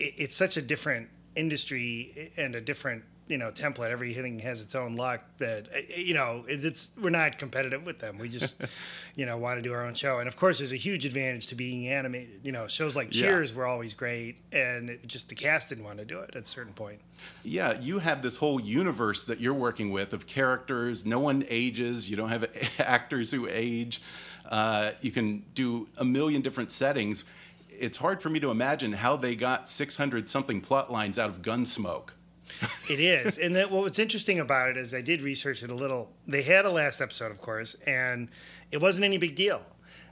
it, 0.00 0.14
it's 0.16 0.34
such 0.36 0.56
a 0.56 0.62
different 0.62 1.08
industry 1.36 2.32
and 2.36 2.56
a 2.56 2.60
different, 2.60 3.04
you 3.28 3.38
know, 3.38 3.50
template. 3.50 3.90
Everything 3.90 4.38
has 4.40 4.62
its 4.62 4.74
own 4.74 4.96
luck. 4.96 5.22
That 5.38 5.68
uh, 5.74 5.80
you 5.96 6.14
know, 6.14 6.44
it's 6.48 6.90
we're 7.00 7.10
not 7.10 7.38
competitive 7.38 7.84
with 7.84 7.98
them. 7.98 8.18
We 8.18 8.28
just, 8.28 8.60
you 9.16 9.26
know, 9.26 9.36
want 9.36 9.58
to 9.58 9.62
do 9.62 9.72
our 9.72 9.84
own 9.84 9.94
show. 9.94 10.18
And 10.18 10.28
of 10.28 10.36
course, 10.36 10.58
there's 10.58 10.72
a 10.72 10.76
huge 10.76 11.04
advantage 11.04 11.48
to 11.48 11.54
being 11.54 11.88
animated. 11.88 12.40
You 12.42 12.52
know, 12.52 12.68
shows 12.68 12.94
like 12.96 13.14
Yeah. 13.14 13.26
Cheers 13.26 13.54
were 13.54 13.66
always 13.66 13.94
great, 13.94 14.38
and 14.52 14.90
it, 14.90 15.06
just 15.06 15.28
the 15.28 15.34
cast 15.34 15.68
didn't 15.70 15.84
want 15.84 15.98
to 15.98 16.04
do 16.04 16.20
it 16.20 16.36
at 16.36 16.42
a 16.42 16.46
certain 16.46 16.72
point. 16.72 17.00
Yeah, 17.42 17.78
you 17.80 17.98
have 17.98 18.22
this 18.22 18.36
whole 18.36 18.60
universe 18.60 19.24
that 19.24 19.40
you're 19.40 19.54
working 19.54 19.90
with 19.90 20.12
of 20.12 20.26
characters. 20.26 21.04
No 21.04 21.18
one 21.18 21.44
ages. 21.48 22.08
You 22.10 22.16
don't 22.16 22.28
have 22.28 22.48
actors 22.78 23.30
who 23.30 23.48
age. 23.48 24.02
Uh, 24.48 24.92
you 25.00 25.10
can 25.10 25.44
do 25.54 25.88
a 25.96 26.04
million 26.04 26.42
different 26.42 26.70
settings. 26.70 27.24
It's 27.68 27.96
hard 27.96 28.22
for 28.22 28.30
me 28.30 28.40
to 28.40 28.50
imagine 28.50 28.92
how 28.92 29.16
they 29.16 29.34
got 29.34 29.68
600 29.68 30.28
something 30.28 30.60
plot 30.60 30.90
lines 30.90 31.18
out 31.18 31.28
of 31.28 31.42
Gunsmoke. 31.42 32.10
It 32.88 33.00
is, 33.00 33.38
and 33.38 33.56
that, 33.56 33.72
what's 33.72 33.98
interesting 33.98 34.38
about 34.38 34.70
it 34.70 34.76
is 34.76 34.94
I 34.94 35.00
did 35.00 35.20
research 35.20 35.64
it 35.64 35.70
a 35.70 35.74
little. 35.74 36.12
They 36.28 36.42
had 36.42 36.64
a 36.64 36.70
last 36.70 37.00
episode, 37.00 37.32
of 37.32 37.40
course, 37.40 37.74
and 37.84 38.28
it 38.70 38.80
wasn't 38.80 39.04
any 39.04 39.18
big 39.18 39.34
deal. 39.34 39.60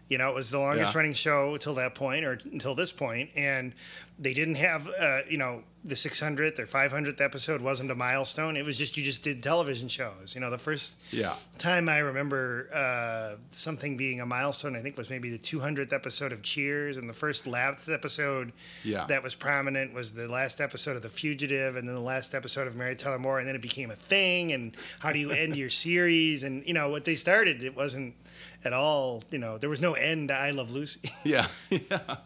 You 0.09 0.19
know, 0.19 0.29
it 0.29 0.35
was 0.35 0.51
the 0.51 0.59
longest 0.59 0.93
Yeah. 0.93 0.99
running 0.99 1.15
show 1.15 1.55
until 1.55 1.75
that 1.77 1.95
point, 1.95 2.25
or 2.25 2.39
until 2.53 2.75
this 2.75 2.93
point, 2.93 3.31
and 3.37 3.73
they 4.19 4.35
didn't 4.35 4.57
have, 4.57 4.87
uh, 5.01 5.21
you 5.29 5.39
know, 5.39 5.65
the 5.83 5.97
600th 5.97 6.59
or 6.59 6.67
500th 6.67 7.21
episode 7.21 7.61
wasn't 7.61 7.91
a 7.91 7.95
milestone. 7.95 8.57
It 8.57 8.65
was 8.65 8.79
just 8.79 8.97
you 8.97 9.03
just 9.03 9.23
did 9.23 9.43
television 9.43 9.89
shows. 9.89 10.35
You 10.35 10.41
know, 10.41 10.51
the 10.51 10.57
first 10.59 10.95
Yeah. 11.11 11.35
time 11.59 11.89
I 11.89 11.99
remember 11.99 12.69
uh, 12.73 13.37
something 13.51 13.97
being 13.97 14.21
a 14.21 14.27
milestone, 14.27 14.77
I 14.77 14.81
think, 14.83 14.97
was 14.97 15.11
maybe 15.11 15.31
the 15.31 15.39
200th 15.39 15.93
episode 15.93 16.33
of 16.33 16.43
Cheers, 16.43 16.97
and 16.97 17.09
the 17.09 17.13
first 17.15 17.47
last 17.47 17.89
episode 17.89 18.53
Yeah. 18.83 19.05
that 19.07 19.23
was 19.23 19.35
prominent 19.35 19.93
was 19.95 20.13
the 20.13 20.29
last 20.29 20.61
episode 20.61 20.97
of 20.97 21.03
The 21.03 21.11
Fugitive, 21.11 21.77
and 21.77 21.87
then 21.89 21.95
the 21.95 22.01
last 22.01 22.35
episode 22.35 22.67
of 22.67 22.77
Mary 22.77 22.95
Tyler 22.97 23.19
Moore, 23.19 23.39
and 23.41 23.49
then 23.49 23.55
it 23.57 23.63
became 23.63 23.91
a 23.91 23.97
thing. 23.97 24.53
And 24.53 24.77
how 25.01 25.13
do 25.13 25.19
you 25.19 25.33
end 25.33 25.57
your 25.57 25.71
series? 25.89 26.43
And 26.45 26.67
you 26.67 26.73
know 26.75 26.89
what 26.89 27.05
they 27.05 27.15
started, 27.17 27.63
it 27.63 27.75
wasn't 27.77 28.15
at 28.65 28.73
all. 28.73 29.23
You 29.31 29.39
know, 29.39 29.59
there 29.59 29.71
was 29.71 29.81
no 29.81 29.95
end 29.95 30.29
to 30.29 30.35
I 30.35 30.51
Love 30.51 30.71
Lucy. 30.71 31.11
Yeah, 31.25 31.47
yeah. 31.71 32.17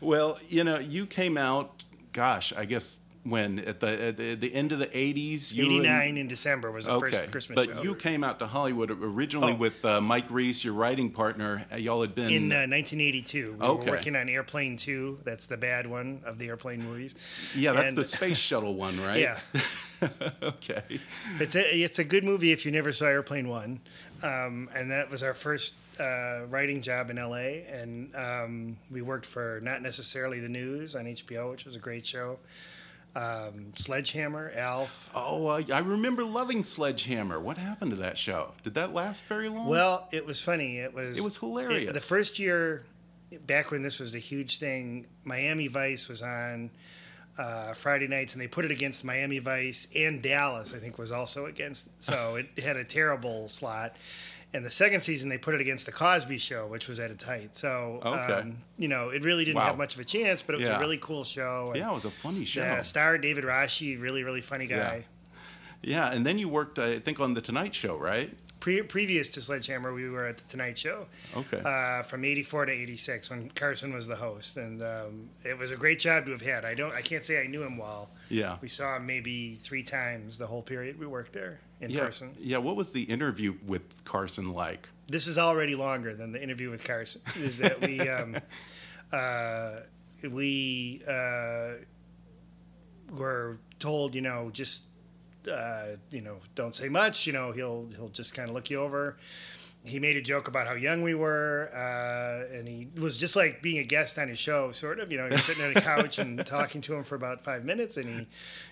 Well, 0.00 0.38
you 0.48 0.64
know, 0.64 0.78
you 0.78 1.06
came 1.06 1.36
out, 1.36 1.84
gosh, 2.12 2.52
I 2.56 2.64
guess 2.64 3.00
when 3.24 3.58
at 3.58 3.80
the 3.80 4.06
at 4.06 4.16
the, 4.16 4.34
the 4.36 4.54
end 4.54 4.72
of 4.72 4.78
the 4.78 4.86
80s. 4.86 5.52
You 5.52 5.64
and- 5.64 5.72
89 5.84 6.16
in 6.16 6.28
December 6.28 6.70
was 6.70 6.86
the 6.86 6.92
Okay, 6.92 7.10
first 7.10 7.30
Christmas 7.32 7.56
but 7.56 7.66
show. 7.76 7.82
you 7.82 7.94
came 7.94 8.24
out 8.24 8.38
to 8.38 8.46
Hollywood 8.46 8.90
originally 8.90 9.52
Oh. 9.52 9.56
with 9.56 9.84
uh, 9.84 10.00
Mike 10.00 10.24
Reiss, 10.30 10.64
your 10.64 10.72
writing 10.74 11.10
partner. 11.10 11.66
Y'all 11.76 12.00
had 12.00 12.14
been 12.14 12.30
in 12.32 12.50
uh, 12.52 12.64
1982, 12.66 13.56
we 13.60 13.66
Okay. 13.66 13.84
were 13.86 13.96
working 13.96 14.16
on 14.16 14.28
Airplane 14.30 14.76
2. 14.78 15.18
That's 15.24 15.44
the 15.46 15.56
bad 15.58 15.86
one 15.86 16.22
of 16.24 16.38
the 16.38 16.46
airplane 16.48 16.82
movies. 16.82 17.14
yeah, 17.54 17.72
that's 17.72 17.88
And- 17.88 17.98
the 17.98 18.04
space 18.04 18.38
shuttle 18.38 18.74
one, 18.76 18.98
right? 19.00 19.18
Yeah. 19.20 19.38
okay. 20.42 20.82
It's 21.40 21.56
a 21.56 21.76
it's 21.82 21.98
a 21.98 22.04
good 22.04 22.24
movie 22.24 22.52
if 22.52 22.64
you 22.64 22.72
never 22.72 22.92
saw 22.92 23.06
Airplane 23.06 23.48
One, 23.48 23.80
um, 24.22 24.68
and 24.74 24.90
that 24.90 25.10
was 25.10 25.22
our 25.22 25.34
first 25.34 25.74
uh, 25.98 26.42
writing 26.48 26.80
job 26.82 27.10
in 27.10 27.18
L.A. 27.18 27.64
And 27.70 28.14
um, 28.14 28.76
we 28.90 29.02
worked 29.02 29.26
for 29.26 29.60
not 29.62 29.82
necessarily 29.82 30.40
the 30.40 30.48
news 30.48 30.94
on 30.94 31.04
HBO, 31.06 31.50
which 31.50 31.64
was 31.64 31.76
a 31.76 31.80
great 31.80 32.06
show. 32.06 32.38
Um, 33.16 33.72
Sledgehammer, 33.74 34.52
Alf. 34.54 35.10
Oh, 35.14 35.46
uh, 35.46 35.62
I 35.72 35.80
remember 35.80 36.22
loving 36.24 36.62
Sledgehammer. 36.62 37.40
What 37.40 37.58
happened 37.58 37.90
to 37.92 37.96
that 37.98 38.16
show? 38.18 38.52
Did 38.62 38.74
that 38.74 38.92
last 38.92 39.24
very 39.24 39.48
long? 39.48 39.66
Well, 39.66 40.06
it 40.12 40.24
was 40.24 40.40
funny. 40.40 40.78
It 40.78 40.94
was 40.94 41.18
It 41.18 41.24
was 41.24 41.36
hilarious. 41.36 41.92
the 41.92 41.98
first 42.00 42.38
year, 42.38 42.84
back 43.46 43.70
when 43.72 43.82
this 43.82 43.98
was 43.98 44.14
a 44.14 44.18
huge 44.18 44.58
thing, 44.58 45.06
Miami 45.24 45.66
Vice 45.66 46.08
was 46.08 46.22
on. 46.22 46.70
Uh, 47.38 47.72
Friday 47.72 48.08
nights, 48.08 48.32
and 48.34 48.42
they 48.42 48.48
put 48.48 48.64
it 48.64 48.72
against 48.72 49.04
Miami 49.04 49.38
Vice 49.38 49.86
and 49.94 50.20
Dallas. 50.20 50.74
I 50.74 50.78
think 50.78 50.98
was 50.98 51.12
also 51.12 51.46
against. 51.46 51.88
So 52.02 52.34
it 52.56 52.62
had 52.62 52.76
a 52.76 52.82
terrible 52.84 53.46
slot, 53.48 53.94
And 54.54 54.64
the 54.64 54.70
second 54.70 55.00
season, 55.02 55.28
they 55.28 55.36
put 55.38 55.54
it 55.54 55.60
against 55.60 55.84
the 55.86 55.92
Cosby 55.92 56.38
Show, 56.38 56.66
which 56.66 56.88
was 56.88 56.98
at 56.98 57.10
its 57.10 57.22
height. 57.22 57.54
So, 57.54 58.00
Okay. 58.02 58.32
um, 58.32 58.56
you 58.78 58.88
know, 58.88 59.10
it 59.10 59.22
really 59.22 59.44
didn't 59.44 59.58
Wow. 59.58 59.66
have 59.66 59.76
much 59.78 59.94
of 59.94 60.00
a 60.00 60.04
chance, 60.04 60.40
but 60.42 60.54
it 60.54 60.58
was 60.60 60.68
Yeah. 60.70 60.78
a 60.78 60.80
really 60.80 60.96
cool 60.98 61.22
show. 61.22 61.66
And 61.68 61.76
Yeah, 61.76 61.90
it 61.90 61.94
was 61.94 62.06
a 62.06 62.10
funny 62.10 62.44
show. 62.46 62.62
The 62.62 62.82
star 62.82 63.18
David 63.18 63.44
Rasche, 63.44 64.00
really, 64.00 64.22
really 64.24 64.40
funny 64.40 64.66
guy. 64.66 65.04
Yeah, 65.82 66.08
and 66.12 66.26
then 66.26 66.38
you 66.38 66.48
worked, 66.48 66.78
I 66.78 66.98
think, 66.98 67.20
on 67.20 67.34
the 67.34 67.40
Tonight 67.42 67.74
Show, 67.74 67.96
right? 67.98 68.30
Pre- 68.60 68.82
previous 68.82 69.28
to 69.30 69.40
Sledgehammer, 69.40 69.92
we 69.92 70.08
were 70.08 70.26
at 70.26 70.38
the 70.38 70.48
Tonight 70.48 70.78
Show. 70.78 71.06
Okay. 71.36 71.60
Uh, 71.64 72.02
from 72.02 72.24
'84 72.24 72.66
to 72.66 72.72
'86, 72.72 73.30
when 73.30 73.50
Carson 73.50 73.92
was 73.92 74.06
the 74.06 74.16
host, 74.16 74.56
and 74.56 74.82
um, 74.82 75.28
it 75.44 75.56
was 75.56 75.70
a 75.70 75.76
great 75.76 75.98
job 75.98 76.26
to 76.26 76.32
have 76.32 76.42
had. 76.42 76.64
I 76.64 76.74
don't, 76.74 76.92
I 76.92 77.00
can't 77.00 77.24
say 77.24 77.40
I 77.40 77.46
knew 77.46 77.62
him 77.62 77.78
well. 77.78 78.10
Yeah. 78.28 78.56
We 78.60 78.68
saw 78.68 78.96
him 78.96 79.06
maybe 79.06 79.54
three 79.54 79.82
times 79.82 80.38
the 80.38 80.46
whole 80.46 80.62
period 80.62 80.98
we 80.98 81.06
worked 81.06 81.32
there 81.32 81.60
in 81.80 81.90
yeah. 81.90 82.04
person. 82.04 82.34
Yeah. 82.38 82.58
What 82.58 82.76
was 82.76 82.92
the 82.92 83.02
interview 83.02 83.54
with 83.66 83.82
Carson 84.04 84.52
like? 84.52 84.88
This 85.06 85.26
is 85.26 85.38
already 85.38 85.74
longer 85.74 86.14
than 86.14 86.32
the 86.32 86.42
interview 86.42 86.70
with 86.70 86.84
Carson. 86.84 87.22
Is 87.36 87.58
that 87.58 87.80
we 87.80 88.00
um, 88.08 88.36
uh, 89.12 89.80
we 90.22 91.02
uh, 91.08 91.74
were 93.12 93.58
told, 93.78 94.14
you 94.14 94.20
know, 94.20 94.50
just 94.52 94.84
uh, 95.48 95.96
you 96.10 96.20
know, 96.20 96.36
don't 96.54 96.74
say 96.74 96.88
much. 96.88 97.26
You 97.26 97.32
know, 97.32 97.52
he'll 97.52 97.88
he'll 97.96 98.08
just 98.08 98.34
kind 98.34 98.48
of 98.48 98.54
look 98.54 98.70
you 98.70 98.80
over. 98.80 99.16
He 99.84 100.00
made 100.00 100.16
a 100.16 100.20
joke 100.20 100.48
about 100.48 100.66
how 100.66 100.74
young 100.74 101.02
we 101.02 101.14
were, 101.14 101.70
uh, 101.72 102.54
and 102.54 102.66
he 102.66 102.88
was 103.00 103.16
just 103.16 103.36
like 103.36 103.62
being 103.62 103.78
a 103.78 103.84
guest 103.84 104.18
on 104.18 104.28
his 104.28 104.38
show, 104.38 104.72
sort 104.72 104.98
of. 104.98 105.10
You 105.10 105.18
know, 105.18 105.26
you're 105.28 105.38
sitting 105.38 105.64
on 105.64 105.76
a 105.76 105.80
couch 105.80 106.18
and 106.18 106.44
talking 106.46 106.80
to 106.82 106.94
him 106.94 107.04
for 107.04 107.14
about 107.14 107.44
five 107.44 107.64
minutes, 107.64 107.96
and 107.96 108.08
he 108.08 108.26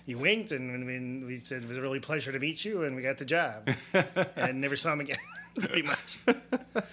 he 0.05 0.15
winked, 0.15 0.51
and 0.51 0.85
we, 0.85 1.25
we 1.25 1.37
said 1.37 1.63
it 1.63 1.69
was 1.69 1.77
a 1.77 1.81
really 1.81 2.01
pleasure 2.01 2.31
to 2.31 2.39
meet 2.39 2.65
you, 2.65 2.83
and 2.83 2.95
we 2.95 3.01
got 3.01 3.17
the 3.17 3.25
job, 3.25 3.69
and 4.35 4.59
never 4.59 4.75
saw 4.75 4.93
him 4.93 4.99
again, 4.99 5.17
pretty 5.57 5.83
much. 5.83 6.17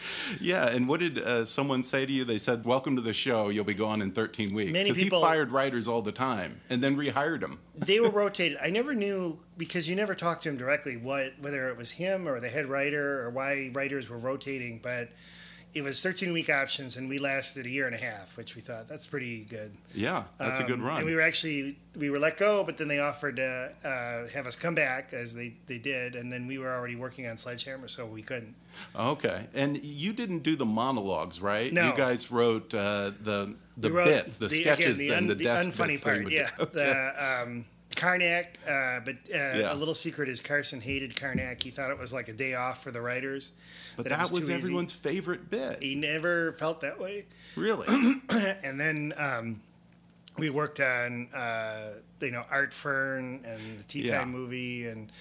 Yeah, 0.40 0.68
and 0.68 0.88
what 0.88 1.00
did 1.00 1.18
uh, 1.18 1.44
someone 1.44 1.84
say 1.84 2.04
to 2.06 2.12
you? 2.12 2.24
They 2.24 2.38
said, 2.38 2.64
"Welcome 2.64 2.96
to 2.96 3.02
the 3.02 3.12
show. 3.12 3.48
You'll 3.50 3.64
be 3.64 3.74
gone 3.74 4.02
in 4.02 4.10
13 4.12 4.54
weeks." 4.54 4.72
Many 4.72 4.90
Because 4.90 5.00
he 5.02 5.06
people- 5.06 5.20
fired 5.20 5.50
writers 5.52 5.86
all 5.86 6.02
the 6.02 6.12
time 6.12 6.60
and 6.70 6.82
then 6.82 6.96
rehired 6.96 7.40
them. 7.40 7.60
they 7.76 8.00
were 8.00 8.10
rotated. 8.22 8.58
I 8.62 8.70
never 8.70 8.94
knew 8.94 9.38
because 9.56 9.88
you 9.88 9.94
never 9.94 10.14
talked 10.14 10.42
to 10.44 10.48
him 10.48 10.56
directly 10.56 10.96
what 10.96 11.32
whether 11.40 11.68
it 11.68 11.76
was 11.76 11.92
him 11.92 12.26
or 12.26 12.40
the 12.40 12.48
head 12.48 12.66
writer 12.66 13.22
or 13.22 13.30
why 13.30 13.70
writers 13.72 14.08
were 14.08 14.18
rotating, 14.18 14.80
but 14.82 15.10
it 15.74 15.82
was 15.82 16.00
13 16.00 16.32
week 16.32 16.48
options 16.48 16.96
and 16.96 17.08
we 17.08 17.18
lasted 17.18 17.66
a 17.66 17.68
year 17.68 17.86
and 17.86 17.94
a 17.94 17.98
half, 17.98 18.36
which 18.36 18.54
we 18.54 18.62
thought 18.62 18.88
that's 18.88 19.06
pretty 19.06 19.40
good. 19.44 19.72
Yeah, 19.92 20.24
that's 20.38 20.60
a 20.60 20.62
good 20.64 20.78
Um, 20.78 20.84
run. 20.84 20.96
And 20.98 21.06
we 21.06 21.14
were 21.14 21.20
actually 21.20 21.76
we 21.96 22.10
were 22.10 22.18
let 22.18 22.38
go, 22.38 22.62
but 22.64 22.78
then 22.78 22.88
they 22.88 22.98
offered 23.00 23.36
to 23.36 23.70
uh, 23.84 24.28
have 24.32 24.46
us 24.46 24.56
come 24.56 24.74
back 24.74 25.12
as 25.12 25.34
they, 25.34 25.54
they 25.66 25.78
did, 25.78 26.14
and 26.16 26.32
then 26.32 26.46
we 26.46 26.58
were 26.58 26.72
already 26.72 26.96
working 26.96 27.26
on 27.26 27.36
Sledgehammer, 27.36 27.88
so 27.88 28.06
we 28.06 28.22
couldn't. 28.22 28.54
okay, 28.96 29.46
and 29.54 29.82
you 29.84 30.12
didn't 30.12 30.40
do 30.44 30.56
the 30.56 30.64
monologues, 30.66 31.40
right? 31.40 31.72
No. 31.72 31.90
You 31.90 31.96
guys 31.96 32.30
wrote 32.30 32.72
uh, 32.74 33.12
the 33.22 33.54
the 33.76 33.90
wrote 33.90 34.04
bits, 34.06 34.36
the, 34.36 34.46
again, 34.46 34.60
sketches, 34.60 34.98
the, 34.98 35.08
then 35.08 35.18
un- 35.18 35.26
the 35.28 35.34
the 35.34 35.44
desk 35.44 35.70
unfunny 35.70 36.02
part. 36.02 36.30
Yeah. 36.30 36.50
Okay. 36.60 36.70
the 36.74 37.42
um, 37.42 37.64
Karnak. 37.94 38.46
Uh, 38.66 39.00
but 39.04 39.14
uh, 39.32 39.58
Yeah. 39.58 39.72
a 39.72 39.74
little 39.74 39.94
secret 39.94 40.28
is 40.28 40.40
Carson 40.40 40.80
hated 40.80 41.14
Karnak. 41.16 41.62
He 41.62 41.70
thought 41.70 41.90
it 41.90 41.98
was 41.98 42.12
like 42.12 42.28
a 42.28 42.32
day 42.32 42.54
off 42.54 42.82
for 42.82 42.90
the 42.90 43.00
writers. 43.00 43.52
but 43.96 44.06
it 44.06 44.08
that 44.10 44.30
was, 44.30 44.44
easy. 44.44 44.52
everyone's 44.54 44.92
favorite 44.92 45.50
bit. 45.50 45.82
He 45.82 45.94
never 45.94 46.52
felt 46.54 46.80
that 46.82 46.98
way. 47.00 47.26
Really? 47.56 47.86
and 48.28 48.80
then 48.80 49.12
um, 49.16 49.60
we 50.38 50.50
worked 50.50 50.80
on 50.80 51.28
uh, 51.34 51.90
you 52.20 52.30
know 52.30 52.44
Art 52.50 52.72
Fern 52.72 53.40
and 53.44 53.78
the 53.78 53.82
Tea 53.84 54.02
Time 54.06 54.32
Yeah. 54.32 54.38
movie 54.38 54.86
and 54.88 55.12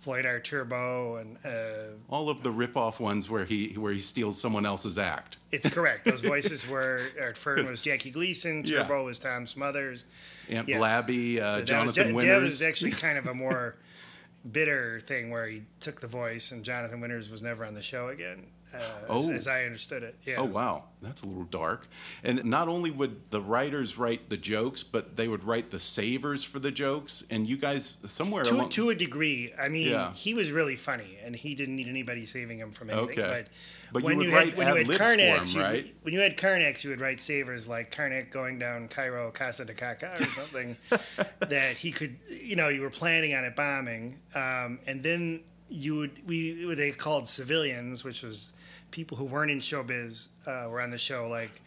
Floyd 0.00 0.24
R 0.26 0.40
Turbo 0.40 1.16
and 1.16 1.36
uh, 1.44 1.94
all 2.08 2.28
of 2.28 2.42
the 2.42 2.50
rip-off 2.50 2.98
ones 3.00 3.28
where 3.30 3.44
he 3.44 3.74
where 3.74 3.92
he 3.92 4.00
steals 4.00 4.40
someone 4.40 4.64
else's 4.66 4.98
act. 4.98 5.36
it's 5.52 5.68
correct. 5.68 6.04
Those 6.04 6.20
voices 6.22 6.68
were 6.68 7.00
Art 7.20 7.36
Fern 7.36 7.68
was 7.68 7.80
Jackie 7.88 8.10
Gleason, 8.10 8.62
Yeah. 8.64 8.82
Turbo 8.82 9.04
was 9.04 9.18
Tom 9.18 9.46
Smothers. 9.46 10.04
Aunt 10.48 10.68
Yes. 10.68 10.78
Blabby, 10.78 11.40
uh, 11.40 11.58
That 11.58 11.64
Jonathan 11.66 12.08
that- 12.08 12.14
Winters. 12.14 12.34
That 12.36 12.42
was 12.42 12.62
actually 12.62 12.90
kind 13.06 13.18
of 13.18 13.26
a 13.26 13.34
more 13.34 13.76
bitter 14.50 14.98
thing 15.00 15.30
where 15.30 15.46
he 15.46 15.62
took 15.78 16.00
the 16.00 16.08
voice 16.08 16.50
and 16.50 16.64
Jonathan 16.64 17.00
Winters 17.00 17.30
was 17.30 17.42
never 17.42 17.64
on 17.64 17.74
the 17.74 17.82
show 17.82 18.08
again, 18.08 18.46
uh, 18.74 19.14
as, 19.16 19.28
Oh. 19.28 19.32
as 19.32 19.46
I 19.46 19.64
understood 19.64 20.02
it. 20.02 20.16
Yeah. 20.24 20.36
Oh 20.38 20.44
wow, 20.44 20.84
that's 21.00 21.22
a 21.22 21.26
little 21.26 21.44
dark. 21.44 21.86
And 22.24 22.44
not 22.44 22.68
only 22.68 22.90
would 22.90 23.30
the 23.30 23.40
writers 23.40 23.98
write 23.98 24.28
the 24.28 24.36
jokes, 24.36 24.82
but 24.82 25.16
they 25.16 25.28
would 25.28 25.44
write 25.44 25.70
the 25.70 25.78
savers 25.80 26.44
for 26.44 26.58
the 26.58 26.70
jokes. 26.70 27.24
And 27.30 27.48
you 27.48 27.56
guys 27.56 27.96
somewhere 28.06 28.44
to, 28.44 28.68
to 28.68 28.90
a 28.90 28.94
degree. 28.94 29.52
I 29.60 29.68
mean, 29.68 29.88
Yeah. 29.90 30.12
he 30.12 30.34
was 30.34 30.50
really 30.50 30.76
funny, 30.76 31.18
and 31.24 31.34
he 31.36 31.54
didn't 31.54 31.76
need 31.76 31.88
anybody 31.88 32.26
saving 32.26 32.58
him 32.58 32.72
from 32.72 32.90
anything. 32.90 33.18
Okay. 33.20 33.22
But, 33.22 33.48
But 33.92 34.02
you 34.02 34.06
when 34.06 34.16
would 34.18 34.26
you, 34.28 34.34
write 34.34 34.48
had 34.48 34.56
when 34.56 34.68
you 34.68 34.74
had 34.76 34.86
for 34.86 35.04
Karnaks, 35.04 35.54
you'd- 35.76 35.92
when 36.02 36.14
you 36.14 36.20
had 36.20 36.36
Karnaks, 36.38 36.82
you 36.84 36.90
would 36.90 37.00
write 37.00 37.20
savers 37.20 37.68
like 37.68 37.94
Karnak 37.94 38.30
going 38.30 38.58
down 38.58 38.88
Cairo 38.88 39.30
Casa 39.30 39.64
de 39.66 39.74
Caca 39.74 40.18
or 40.18 40.24
something 40.26 40.76
that 41.40 41.76
he 41.76 41.92
could, 41.92 42.16
you 42.30 42.56
know, 42.56 42.68
you 42.68 42.80
were 42.80 42.90
planning 42.90 43.34
on 43.34 43.44
it 43.44 43.54
bombing, 43.54 44.18
um, 44.34 44.78
and 44.86 45.02
then 45.02 45.40
you 45.68 45.94
would 45.96 46.26
we 46.26 46.74
they 46.74 46.90
called 46.90 47.26
civilians, 47.26 48.04
which 48.04 48.22
was 48.22 48.52
people 48.92 49.16
who 49.16 49.24
weren't 49.24 49.50
in 49.50 49.58
showbiz 49.58 50.28
uh, 50.46 50.68
were 50.70 50.80
on 50.80 50.90
the 50.92 50.98
show, 50.98 51.28
like. 51.28 51.60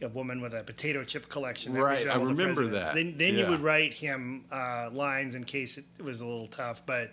A 0.00 0.06
woman 0.06 0.40
with 0.40 0.54
a 0.54 0.62
potato 0.62 1.02
chip 1.02 1.28
collection. 1.28 1.74
Right, 1.74 2.06
I 2.06 2.14
remember 2.22 2.68
that. 2.68 2.94
Then, 2.94 3.18
then 3.18 3.36
you 3.36 3.48
would 3.48 3.58
write 3.58 3.92
him 3.92 4.44
uh, 4.52 4.90
lines 4.92 5.34
in 5.34 5.42
case 5.42 5.76
it 5.76 5.84
was 6.00 6.20
a 6.20 6.24
little 6.24 6.46
tough. 6.46 6.86
But 6.86 7.10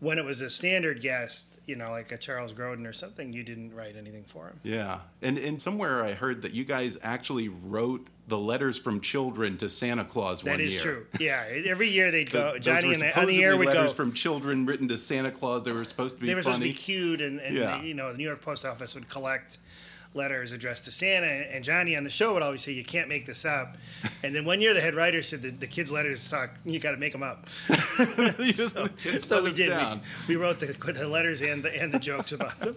when 0.00 0.18
it 0.18 0.24
was 0.24 0.40
a 0.40 0.50
standard 0.50 1.00
guest, 1.00 1.60
you 1.66 1.76
know, 1.76 1.90
like 1.90 2.10
a 2.10 2.16
Charles 2.16 2.52
Grodin 2.52 2.86
or 2.86 2.92
something, 2.92 3.32
you 3.32 3.42
didn't 3.42 3.74
write 3.74 3.96
anything 3.96 4.24
for 4.24 4.48
him. 4.48 4.58
Yeah, 4.62 5.00
and 5.22 5.38
and 5.38 5.60
somewhere 5.60 6.02
I 6.04 6.12
heard 6.14 6.42
that 6.42 6.52
you 6.52 6.64
guys 6.64 6.98
actually 7.02 7.48
wrote 7.48 8.06
the 8.28 8.38
letters 8.38 8.78
from 8.78 9.00
children 9.00 9.56
to 9.58 9.68
Santa 9.68 10.04
Claus 10.04 10.44
one 10.44 10.52
year. 10.52 10.58
That 10.58 10.64
is 10.64 10.74
year. 10.74 10.82
true. 10.82 11.06
Yeah, 11.18 11.44
every 11.66 11.88
year 11.88 12.10
they'd 12.10 12.28
The- 12.28 12.32
go. 12.38 12.52
those 12.54 12.60
Johnny 12.64 12.92
and 12.92 13.00
the, 13.02 13.20
on 13.20 13.26
the 13.26 13.42
air 13.42 13.56
would 13.56 13.66
go. 13.66 13.72
letters 13.74 13.92
from 13.92 14.12
children 14.12 14.66
written 14.66 14.88
to 14.88 14.96
Santa 14.96 15.30
Claus. 15.30 15.64
They 15.64 15.72
were 15.72 15.84
supposed 15.84 16.14
to 16.16 16.20
be 16.20 16.28
they 16.28 16.34
were 16.34 16.42
funny. 16.42 16.54
supposed 16.72 16.76
to 16.76 16.78
be 16.78 16.94
cute, 16.94 17.20
and, 17.20 17.40
and 17.40 17.56
Yeah. 17.56 17.82
you 17.82 17.94
know, 17.94 18.12
the 18.12 18.18
New 18.18 18.24
York 18.24 18.40
Post 18.40 18.64
Office 18.64 18.94
would 18.94 19.08
collect 19.08 19.58
letters 20.14 20.52
addressed 20.52 20.84
to 20.86 20.90
Santa, 20.90 21.26
and 21.26 21.62
Johnny 21.64 21.96
on 21.96 22.04
the 22.04 22.10
show 22.10 22.34
would 22.34 22.42
always 22.42 22.62
say, 22.62 22.72
"You 22.72 22.84
can't 22.84 23.08
make 23.08 23.26
this 23.26 23.44
up." 23.44 23.76
And 24.22 24.34
then 24.34 24.44
one 24.44 24.60
year, 24.60 24.74
the 24.74 24.80
head 24.80 24.94
writer 24.94 25.22
said, 25.22 25.42
"The, 25.42 25.50
the 25.50 25.66
kids' 25.66 25.92
letters 25.92 26.28
talk. 26.28 26.50
You 26.64 26.78
got 26.78 26.92
to 26.92 26.96
make 26.96 27.12
them 27.12 27.22
up." 27.22 27.48
The 28.00 29.20
so 29.22 29.42
we 29.42 29.52
did. 29.52 29.70
We, 30.26 30.34
we 30.34 30.36
wrote 30.36 30.60
the, 30.60 30.66
the 30.66 31.06
letters 31.06 31.40
and 31.42 31.62
the 31.62 31.80
and 31.80 31.92
the 31.92 31.98
jokes 31.98 32.32
about 32.32 32.58
them, 32.58 32.76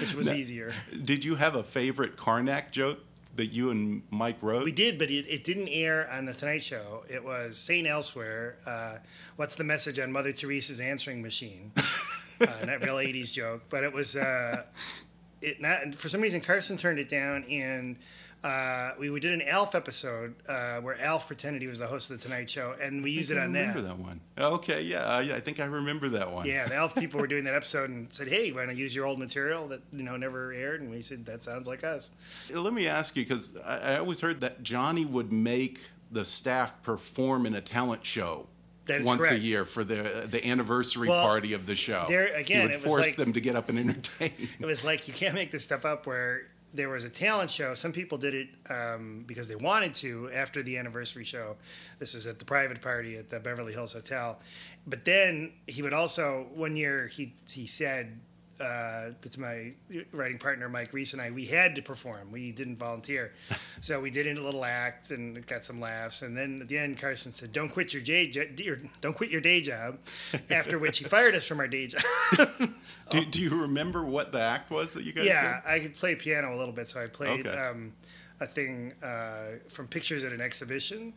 which 0.00 0.14
was 0.14 0.30
easier. 0.30 0.72
Did 1.04 1.24
you 1.24 1.36
have 1.36 1.54
a 1.54 1.62
favorite 1.62 2.16
Karnak 2.16 2.70
joke 2.70 2.98
that 3.36 3.46
you 3.46 3.70
and 3.70 4.02
Mike 4.10 4.36
wrote? 4.42 4.64
We 4.64 4.72
did, 4.72 4.98
but 4.98 5.10
it, 5.10 5.26
it 5.28 5.44
didn't 5.44 5.68
air 5.68 6.10
on 6.10 6.26
the 6.26 6.34
Tonight 6.34 6.62
Show. 6.62 7.04
It 7.08 7.24
was 7.24 7.56
St. 7.56 7.86
Elsewhere. 7.86 8.56
Uh, 8.66 8.96
What's 9.36 9.56
the 9.56 9.64
message 9.64 9.98
on 9.98 10.12
Mother 10.12 10.32
Teresa's 10.32 10.80
answering 10.80 11.22
machine? 11.22 11.72
uh, 12.40 12.46
not 12.66 12.82
real 12.82 12.96
'80s 12.96 13.32
joke, 13.32 13.62
but 13.70 13.82
it 13.84 13.92
was. 13.92 14.16
Uh, 14.16 14.62
it 15.42 15.60
not 15.60 15.94
for 15.94 16.08
some 16.08 16.20
reason 16.20 16.40
Carson 16.40 16.76
turned 16.76 16.98
it 16.98 17.08
down, 17.08 17.44
and 17.44 17.96
uh, 18.44 18.92
we, 18.98 19.08
we 19.10 19.20
did 19.20 19.32
an 19.32 19.42
Alf 19.42 19.74
episode 19.76 20.34
uh, 20.48 20.80
where 20.80 21.00
Alf 21.00 21.28
pretended 21.28 21.62
he 21.62 21.68
was 21.68 21.78
the 21.78 21.86
host 21.86 22.10
of 22.10 22.18
the 22.18 22.22
Tonight 22.24 22.50
Show, 22.50 22.74
and 22.82 23.02
we 23.04 23.12
used 23.12 23.30
it 23.30 23.38
I 23.38 23.42
on 23.42 23.52
remember 23.52 23.80
that. 23.82 23.88
that 23.88 23.98
one. 23.98 24.20
Okay, 24.36 24.82
yeah, 24.82 25.06
I, 25.06 25.36
I 25.36 25.40
think 25.40 25.60
I 25.60 25.66
remember 25.66 26.08
that 26.08 26.32
one. 26.32 26.46
Yeah, 26.46 26.66
the 26.66 26.74
Alf 26.74 26.94
people 26.96 27.20
were 27.20 27.28
doing 27.28 27.44
that 27.44 27.54
episode 27.62 27.90
and 27.90 28.12
said, 28.12 28.26
"Hey, 28.28 28.50
want 28.50 28.68
to 28.70 28.74
use 28.74 28.94
your 28.94 29.06
old 29.06 29.18
material 29.18 29.68
that 29.68 29.82
you 29.92 30.02
know 30.02 30.16
never 30.16 30.52
aired?" 30.52 30.80
And 30.80 30.90
we 30.90 31.02
said, 31.02 31.24
"That 31.26 31.42
sounds 31.42 31.68
like 31.68 31.84
us." 31.84 32.10
Let 32.52 32.72
me 32.72 32.88
ask 32.88 33.14
you, 33.16 33.22
because 33.22 33.56
I, 33.64 33.94
I 33.94 33.98
always 33.98 34.20
heard 34.20 34.40
that 34.40 34.62
Johnny 34.62 35.04
would 35.04 35.32
make 35.32 35.80
the 36.10 36.24
staff 36.24 36.82
perform 36.82 37.46
in 37.46 37.54
a 37.54 37.60
talent 37.60 38.04
show. 38.04 38.48
Once 39.04 39.30
a 39.30 39.38
year 39.38 39.64
for 39.64 39.84
the 39.84 40.26
the 40.28 40.44
anniversary 40.46 41.08
Well, 41.08 41.26
party 41.26 41.52
of 41.52 41.66
the 41.66 41.76
show. 41.76 42.04
there- 42.08 42.34
again, 42.34 42.62
would 42.62 42.70
it 42.72 42.76
was 42.76 42.84
force 42.84 43.06
like- 43.08 43.16
them 43.16 43.32
to 43.32 43.40
get 43.40 43.54
up 43.56 43.68
and 43.68 43.78
entertain. 43.78 44.32
It 44.60 44.66
was 44.66 44.84
like 44.84 45.06
you 45.08 45.14
can't 45.14 45.34
make 45.34 45.50
this 45.50 45.64
stuff 45.64 45.84
up. 45.84 46.06
Where 46.06 46.48
there 46.74 46.88
was 46.88 47.04
a 47.04 47.10
talent 47.10 47.50
show. 47.50 47.74
Some 47.74 47.92
people 47.92 48.16
did 48.18 48.34
it 48.34 48.48
um, 48.70 49.24
because 49.26 49.46
they 49.46 49.56
wanted 49.56 49.94
to 49.96 50.30
after 50.32 50.62
the 50.62 50.78
anniversary 50.78 51.22
show. 51.24 51.56
This 51.98 52.14
was 52.14 52.26
at 52.26 52.38
the 52.38 52.44
private 52.46 52.80
party 52.80 53.16
at 53.18 53.28
the 53.30 53.38
Beverly 53.40 53.72
Hills 53.74 53.92
Hotel. 53.92 54.40
But 54.86 55.04
then 55.04 55.52
he 55.66 55.82
would 55.82 55.92
also 55.92 56.46
one 56.54 56.74
year 56.76 57.08
he 57.08 57.34
he 57.50 57.66
said 57.66 58.18
uh, 58.62 59.10
to 59.28 59.40
my 59.40 59.72
writing 60.12 60.38
partner 60.38 60.68
Mike 60.68 60.92
Reiss 60.92 61.12
and 61.12 61.20
I 61.20 61.30
we 61.30 61.44
had 61.44 61.74
to 61.74 61.82
perform. 61.82 62.30
We 62.30 62.52
didn't 62.52 62.76
volunteer, 62.76 63.32
so 63.80 64.00
we 64.00 64.10
did 64.10 64.26
a 64.26 64.40
little 64.40 64.64
act 64.64 65.10
and 65.10 65.44
got 65.46 65.64
some 65.64 65.80
laughs. 65.80 66.22
And 66.22 66.36
then 66.36 66.60
at 66.62 66.68
the 66.68 66.78
end, 66.78 66.98
Carson 66.98 67.32
said, 67.32 67.52
"Don't 67.52 67.68
quit 67.68 67.92
your 67.92 68.02
day, 68.02 68.28
jo- 68.28 68.46
don't 69.00 69.14
quit 69.16 69.30
your 69.30 69.40
day 69.40 69.60
job." 69.60 69.98
After 70.50 70.78
which 70.78 70.98
he 70.98 71.04
fired 71.04 71.34
us 71.34 71.46
from 71.46 71.58
our 71.60 71.68
day 71.68 71.88
job. 71.88 72.02
do, 73.10 73.24
do 73.24 73.42
you 73.42 73.50
remember 73.50 74.04
what 74.04 74.32
the 74.32 74.40
act 74.40 74.70
was 74.70 74.94
that 74.94 75.04
you 75.04 75.12
guys 75.12 75.26
Yeah, 75.26 75.60
did? 75.60 75.68
I 75.70 75.80
could 75.80 75.96
play 75.96 76.14
piano 76.14 76.54
a 76.54 76.58
little 76.58 76.74
bit, 76.74 76.88
so 76.88 77.02
I 77.02 77.06
played 77.06 77.46
Okay. 77.46 77.58
um, 77.58 77.92
a 78.40 78.46
thing 78.46 78.92
uh, 79.02 79.58
from 79.68 79.86
pictures 79.88 80.24
at 80.24 80.32
an 80.32 80.40
exhibition, 80.40 81.12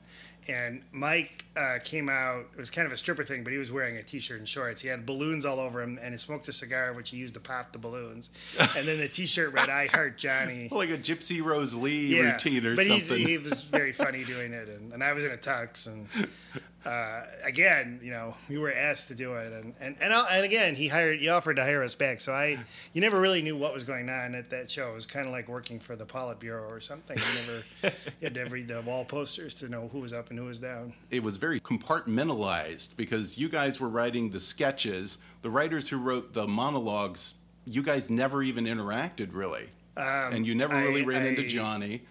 and 0.48 0.82
Mike 0.92 1.46
uh, 1.56 1.80
came 1.84 2.10
out. 2.10 2.46
It 2.54 2.58
was 2.58 2.70
kind 2.70 2.86
of 2.86 2.92
a 2.92 2.98
stripper 2.98 3.24
thing, 3.24 3.44
but 3.44 3.52
he 3.52 3.60
was 3.60 3.72
wearing 3.72 3.98
a 3.98 4.04
t-shirt 4.04 4.40
and 4.40 4.48
shorts. 4.48 4.82
He 4.82 4.88
had 4.88 5.06
balloons 5.06 5.46
all 5.46 5.60
over 5.60 5.82
him, 5.82 6.00
and 6.02 6.14
he 6.14 6.18
smoked 6.18 6.48
a 6.48 6.54
cigar, 6.54 6.94
which 6.94 7.10
he 7.10 7.18
used 7.18 7.34
to 7.34 7.40
pop 7.40 7.72
the 7.72 7.80
balloons. 7.80 8.30
and 8.60 8.88
then 8.88 9.00
the 9.00 9.08
t-shirt 9.08 9.54
read 9.54 9.70
"I 9.70 9.88
Heart 9.88 10.18
Johnny." 10.18 10.70
like 10.72 10.90
a 10.90 10.98
Gypsy 10.98 11.44
Rose 11.44 11.74
Lee 11.74 12.20
routine 12.20 12.66
or 12.66 12.76
but 12.76 12.86
something. 12.86 13.24
But 13.24 13.30
he 13.30 13.38
was 13.38 13.64
very 13.64 13.92
funny 13.92 14.24
doing 14.24 14.54
it, 14.54 14.68
and, 14.68 14.94
and 14.94 15.04
I 15.04 15.14
was 15.14 15.24
in 15.24 15.32
a 15.32 15.38
tux, 15.38 15.88
and 15.88 16.08
uh, 16.86 17.24
again, 17.44 18.00
you 18.04 18.12
know, 18.12 18.36
we 18.48 18.58
were 18.60 18.72
asked 18.72 19.08
to 19.08 19.16
do 19.16 19.34
it, 19.34 19.52
and 19.52 19.74
and 19.80 19.96
and, 20.00 20.14
I'll- 20.14 20.28
and 20.30 20.46
again, 20.46 20.76
he 20.76 20.88
hired, 20.88 21.20
he 21.20 21.30
offered 21.30 21.56
to 21.56 21.64
hire 21.64 21.82
us 21.84 21.96
back. 21.96 22.22
So 22.22 22.32
I, 22.32 22.60
you 22.94 23.02
never 23.02 23.20
really 23.20 23.42
knew 23.42 23.58
what 23.58 23.74
was 23.74 23.84
going 23.84 24.08
on 24.10 24.36
at 24.36 24.50
that 24.52 24.70
show. 24.70 24.92
It 24.92 24.96
was 24.96 25.06
kind 25.06 25.26
of 25.26 25.32
like 25.32 25.48
working 25.48 25.80
for 25.80 25.96
the 25.96 26.06
Politburo 26.06 26.68
or 26.70 26.80
something. 26.80 27.18
You 27.18 27.24
never, 27.42 27.64
you 27.82 27.92
had 28.24 28.34
to 28.36 28.44
read 28.46 28.68
the 28.68 28.82
wall 28.82 29.04
posters 29.06 29.54
to 29.56 29.70
know 29.70 29.90
who 29.92 30.00
was 30.00 30.14
up 30.14 30.30
and 30.30 30.38
who 30.38 30.46
was 30.46 30.60
down. 30.60 30.94
it 31.10 31.24
was 31.24 31.38
very 31.38 31.60
compartmentalized 31.60 32.96
because 32.98 33.38
you 33.38 33.50
guys 33.50 33.80
were 33.80 33.90
writing 33.90 34.30
the 34.30 34.40
sketches. 34.40 35.18
The 35.42 35.50
writers 35.50 35.90
who 35.90 35.98
wrote 35.98 36.34
the 36.34 36.48
monologues, 36.48 37.36
you 37.66 37.82
guys 37.84 38.10
never 38.10 38.44
even 38.44 38.66
interacted 38.66 39.30
really, 39.34 39.68
and 39.98 40.46
you 40.46 40.56
never 40.56 40.76
really 40.76 41.02
Um, 41.02 41.10
I- 41.10 41.14
ran 41.14 41.26
into 41.28 41.44
I- 41.44 41.48
Johnny. 41.48 42.02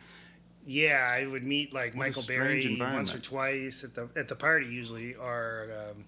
Yeah, 0.67 1.07
I 1.11 1.27
would 1.27 1.45
meet 1.45 1.73
like 1.75 1.95
What 1.95 2.07
Michael 2.07 2.23
Barrie 2.27 2.79
once 2.81 3.15
or 3.15 3.19
twice 3.19 3.85
at 3.85 3.95
the 3.95 4.09
at 4.17 4.29
the 4.29 4.37
party 4.37 4.67
usually, 4.67 5.15
or 5.15 5.69
um, 5.91 6.05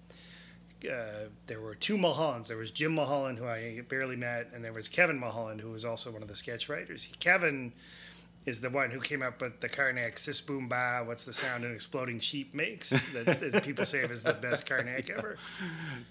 uh, 0.89 1.27
there 1.47 1.61
were 1.61 1.75
two 1.75 1.97
Mulhollands. 1.97 2.47
There 2.47 2.57
was 2.57 2.71
Jim 2.71 2.93
Mulholland, 2.95 3.37
who 3.37 3.45
I 3.45 3.81
barely 3.87 4.15
met, 4.15 4.49
and 4.53 4.63
there 4.63 4.73
was 4.73 4.87
Kevin 4.87 5.19
Mulholland, 5.19 5.61
who 5.61 5.71
was 5.71 5.85
also 5.85 6.11
one 6.11 6.21
of 6.21 6.27
the 6.27 6.35
sketch 6.35 6.69
writers. 6.69 7.07
Kevin 7.19 7.71
is 8.47 8.61
the 8.61 8.69
one 8.69 8.89
who 8.89 8.99
came 9.01 9.21
up 9.21 9.41
with 9.41 9.59
the 9.59 9.67
Karnak 9.67 10.17
Sis 10.17 10.39
Boom 10.39 10.69
Ba, 10.69 11.03
what's 11.05 11.25
the 11.25 11.33
sound 11.33 11.65
an 11.65 11.73
exploding 11.73 12.19
sheep 12.21 12.53
makes, 12.53 12.89
that, 12.89 13.61
people 13.63 13.85
say 13.85 13.99
is 13.99 14.23
the 14.23 14.33
best 14.33 14.65
Karnak 14.65 15.09
ever. 15.17 15.37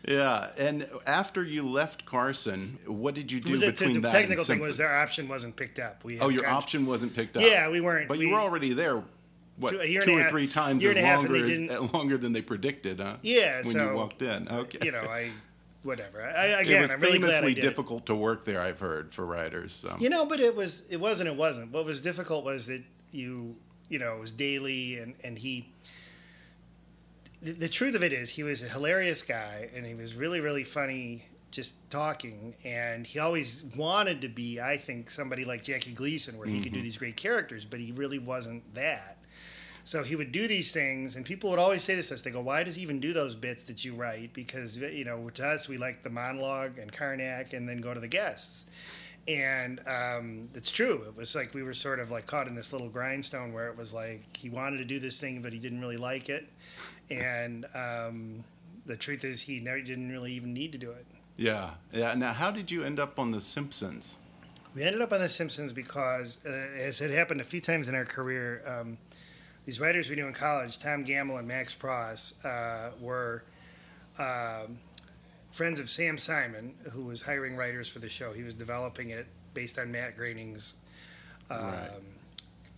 Yeah, 0.07 0.51
and 0.59 0.87
after 1.07 1.42
you 1.42 1.66
left 1.66 2.05
Carson, 2.05 2.79
what 2.87 3.14
did 3.14 3.33
you 3.33 3.40
do 3.40 3.57
The, 3.57 3.66
between 3.66 3.94
the 3.94 4.01
that 4.01 4.12
technical 4.12 4.42
and 4.42 4.46
thing 4.46 4.61
was 4.61 4.79
our 4.81 4.99
option 4.99 5.29
wasn't 5.29 5.57
picked 5.57 5.79
up. 5.79 6.05
We 6.05 6.20
Oh, 6.20 6.29
your 6.29 6.46
option 6.46 6.85
wasn't 6.85 7.14
picked 7.14 7.38
up. 7.38 7.42
Yeah, 7.42 7.70
we 7.70 7.81
weren't. 7.81 8.07
But 8.07 8.18
we, 8.18 8.27
you 8.27 8.35
were 8.35 8.40
already 8.40 8.75
there. 8.75 9.03
What 9.57 9.70
Two- 9.70 9.81
a 9.81 9.87
year 9.87 10.03
two 10.03 10.11
and 10.11 10.20
or 10.20 10.22
half- 10.25 10.31
three 10.31 10.46
times 10.46 10.83
year 10.83 10.92
as 10.92 10.99
and 10.99 11.07
a 11.07 11.35
and 11.38 11.68
longer 11.68 11.87
as, 11.87 11.92
longer 11.94 12.18
than 12.18 12.35
they 12.35 12.42
predicted, 12.42 13.01
huh? 13.01 13.16
Yeah, 13.22 13.57
when 13.57 13.64
so, 13.64 13.90
you 13.90 13.96
walked 13.96 14.20
in. 14.20 14.46
Okay, 14.46 14.85
You 14.85 14.92
know, 14.92 15.01
I 15.01 15.31
whatever. 15.87 16.22
I, 16.22 16.46
it 16.46 16.61
again, 16.62 16.83
was 16.83 16.94
I'm 16.94 17.01
really 17.01 17.20
famously 17.20 17.55
did 17.55 17.64
it. 17.64 17.68
difficult 17.68 18.07
to 18.07 18.14
work 18.14 18.44
there. 18.44 18.61
I've 18.61 18.81
heard 18.81 19.14
for 19.14 19.25
writers. 19.25 19.72
So. 19.72 19.96
You 19.99 20.11
know, 20.11 20.27
but 20.27 20.40
it 20.40 20.55
was 20.55 20.83
it 20.90 20.99
wasn't 20.99 21.29
it 21.29 21.37
wasn't. 21.37 21.72
What 21.72 21.85
was 21.85 22.01
difficult 22.01 22.44
was 22.44 22.66
that 22.66 22.83
you 23.12 23.57
you 23.88 23.99
know 23.99 24.16
it 24.16 24.20
was 24.20 24.33
daily 24.33 24.99
and 24.99 25.14
and 25.25 25.38
he. 25.38 25.70
The, 27.42 27.53
the 27.53 27.68
truth 27.68 27.94
of 27.94 28.03
it 28.03 28.12
is, 28.12 28.31
he 28.31 28.42
was 28.42 28.62
a 28.62 28.68
hilarious 28.68 29.22
guy, 29.22 29.68
and 29.75 29.87
he 29.87 29.94
was 29.94 30.14
really 30.14 30.40
really 30.40 30.64
funny 30.64 31.25
just 31.51 31.90
talking. 31.90 32.55
And 32.64 33.07
he 33.07 33.18
always 33.18 33.64
wanted 33.77 34.20
to 34.20 34.29
be, 34.29 34.61
I 34.61 34.77
think, 34.77 35.11
somebody 35.11 35.44
like 35.44 35.64
Jackie 35.64 35.92
Gleason, 35.92 36.38
where 36.38 36.46
he 36.46 36.61
could 36.61 36.72
do 36.72 36.79
mm-hmm. 36.79 36.85
these 36.85 36.99
great 36.99 37.16
characters, 37.16 37.64
but 37.64 37.81
he 37.81 37.92
really 37.92 38.18
wasn't 38.18 38.75
that. 38.75 39.15
So 39.87 40.03
he 40.03 40.16
would 40.16 40.33
do 40.33 40.49
these 40.49 40.72
things, 40.72 41.14
and 41.14 41.25
people 41.25 41.49
would 41.51 41.61
always 41.61 41.85
say 41.85 41.94
this 41.94 42.09
to 42.09 42.14
us. 42.14 42.22
They 42.22 42.33
go, 42.33 42.40
"Why 42.40 42.64
does 42.64 42.75
he 42.75 42.83
even 42.83 42.99
do 42.99 43.12
those 43.12 43.37
bits 43.37 43.62
that 43.64 43.85
you 43.85 43.94
write?" 43.94 44.33
Because 44.33 44.77
you 44.77 45.05
know, 45.05 45.31
to 45.31 45.46
us, 45.46 45.68
we 45.68 45.79
like 45.79 46.03
the 46.03 46.11
monologue 46.11 46.77
and 46.79 46.92
Karnak, 46.92 47.53
and 47.53 47.68
then 47.68 47.81
go 47.81 47.94
to 47.94 48.01
the 48.01 48.09
guests. 48.09 48.66
And 49.29 49.81
um, 49.87 50.49
it's 50.55 50.72
true. 50.72 51.05
It 51.07 51.14
was 51.14 51.37
like 51.37 51.55
we 51.55 51.62
were 51.62 51.72
sort 51.72 52.01
of 52.01 52.11
like 52.11 52.27
caught 52.27 52.49
in 52.49 52.57
this 52.57 52.72
little 52.72 52.88
grindstone 52.88 53.53
where 53.53 53.68
it 53.68 53.77
was 53.77 53.94
like 53.94 54.37
he 54.37 54.51
wanted 54.51 54.79
to 54.79 54.85
do 54.85 54.99
this 54.99 55.20
thing, 55.20 55.40
but 55.40 55.53
he 55.53 55.61
didn't 55.61 55.81
really 55.81 55.96
like 55.96 56.29
it. 56.29 56.49
And 57.09 57.64
um, 57.72 58.42
the 58.87 58.96
truth 58.96 59.22
is, 59.25 59.42
he 59.42 59.61
never 59.61 59.81
didn't 59.81 60.11
really 60.11 60.33
even 60.33 60.53
need 60.53 60.72
to 60.72 60.79
do 60.79 60.90
it. 60.90 61.07
Yeah, 61.37 61.70
yeah. 61.92 62.12
Now, 62.14 62.33
how 62.33 62.51
did 62.51 62.72
you 62.72 62.83
end 62.83 62.99
up 62.99 63.20
on 63.20 63.31
The 63.31 63.40
Simpsons? 63.40 64.16
We 64.75 64.83
ended 64.83 65.01
up 65.01 65.12
on 65.12 65.20
The 65.20 65.29
Simpsons 65.29 65.72
because, 65.72 66.44
uh, 66.44 66.51
as 66.51 67.01
it 67.01 67.12
happened 67.12 67.40
a 67.40 67.44
few 67.44 67.61
times 67.61 67.87
in 67.87 67.94
our 67.94 68.05
career, 68.05 68.62
um, 68.66 68.99
these 69.66 69.81
writers 69.81 70.09
we 70.09 70.16
knew 70.16 70.26
in 70.26 70.33
college, 70.33 70.79
Tom 70.79 71.05
Gammill 71.05 71.38
and 71.38 71.46
Max 71.48 71.74
Pross, 71.74 72.42
uh, 72.44 72.90
were 73.00 73.42
um, 74.18 74.79
friends 75.52 75.81
of 75.81 75.90
Sam 75.90 76.16
Simon, 76.18 76.72
who 76.92 77.02
was 77.02 77.22
hiring 77.22 77.57
writers 77.57 77.88
for 77.88 77.98
the 77.98 78.09
show. 78.09 78.33
He 78.33 78.42
was 78.44 78.55
developing 78.55 79.11
it 79.11 79.26
based 79.55 79.79
on 79.79 79.90
Matt 79.90 80.16
Groening's 80.16 80.76
um, 81.50 81.59
Right. 81.61 81.90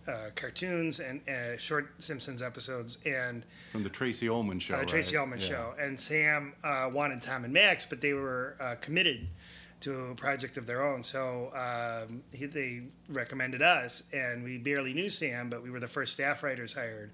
uh, 0.07 0.29
cartoons 0.35 0.99
and 0.99 1.21
uh, 1.29 1.57
short 1.57 1.91
Simpsons 2.01 2.41
episodes, 2.41 2.97
and 3.05 3.43
From 3.71 3.83
the 3.83 3.89
Tracey 3.89 4.27
Ullman 4.27 4.59
show. 4.59 4.75
uh, 4.75 4.83
Tracey 4.83 5.15
right? 5.15 5.21
Ullman 5.21 5.39
Yeah. 5.39 5.45
show. 5.45 5.73
And 5.79 5.99
Sam 5.99 6.53
uh, 6.63 6.89
wanted 6.91 7.21
Tom 7.21 7.43
and 7.43 7.53
Max, 7.53 7.85
but 7.85 8.01
they 8.01 8.13
were 8.13 8.55
uh, 8.59 8.75
committed 8.81 9.27
to 9.81 10.07
a 10.07 10.15
project 10.15 10.57
of 10.57 10.67
their 10.67 10.85
own. 10.85 11.03
So 11.03 11.51
um, 11.55 12.23
he, 12.33 12.45
they 12.45 12.81
recommended 13.07 13.61
us, 13.61 14.03
and 14.13 14.43
we 14.43 14.57
barely 14.57 14.93
knew 14.93 15.09
Sam, 15.09 15.49
but 15.49 15.63
we 15.63 15.69
were 15.69 15.79
the 15.79 15.87
first 15.87 16.13
staff 16.13 16.43
writers 16.43 16.73
hired. 16.73 17.11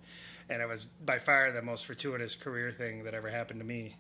And 0.49 0.61
it 0.61 0.67
was 0.67 0.85
by 0.85 1.19
far 1.19 1.51
the 1.51 1.61
most 1.61 1.85
fortuitous 1.85 2.35
career 2.35 2.71
thing 2.71 3.03
that 3.03 3.13
ever 3.13 3.29
happened 3.29 3.59
to 3.59 3.65
me. 3.65 3.95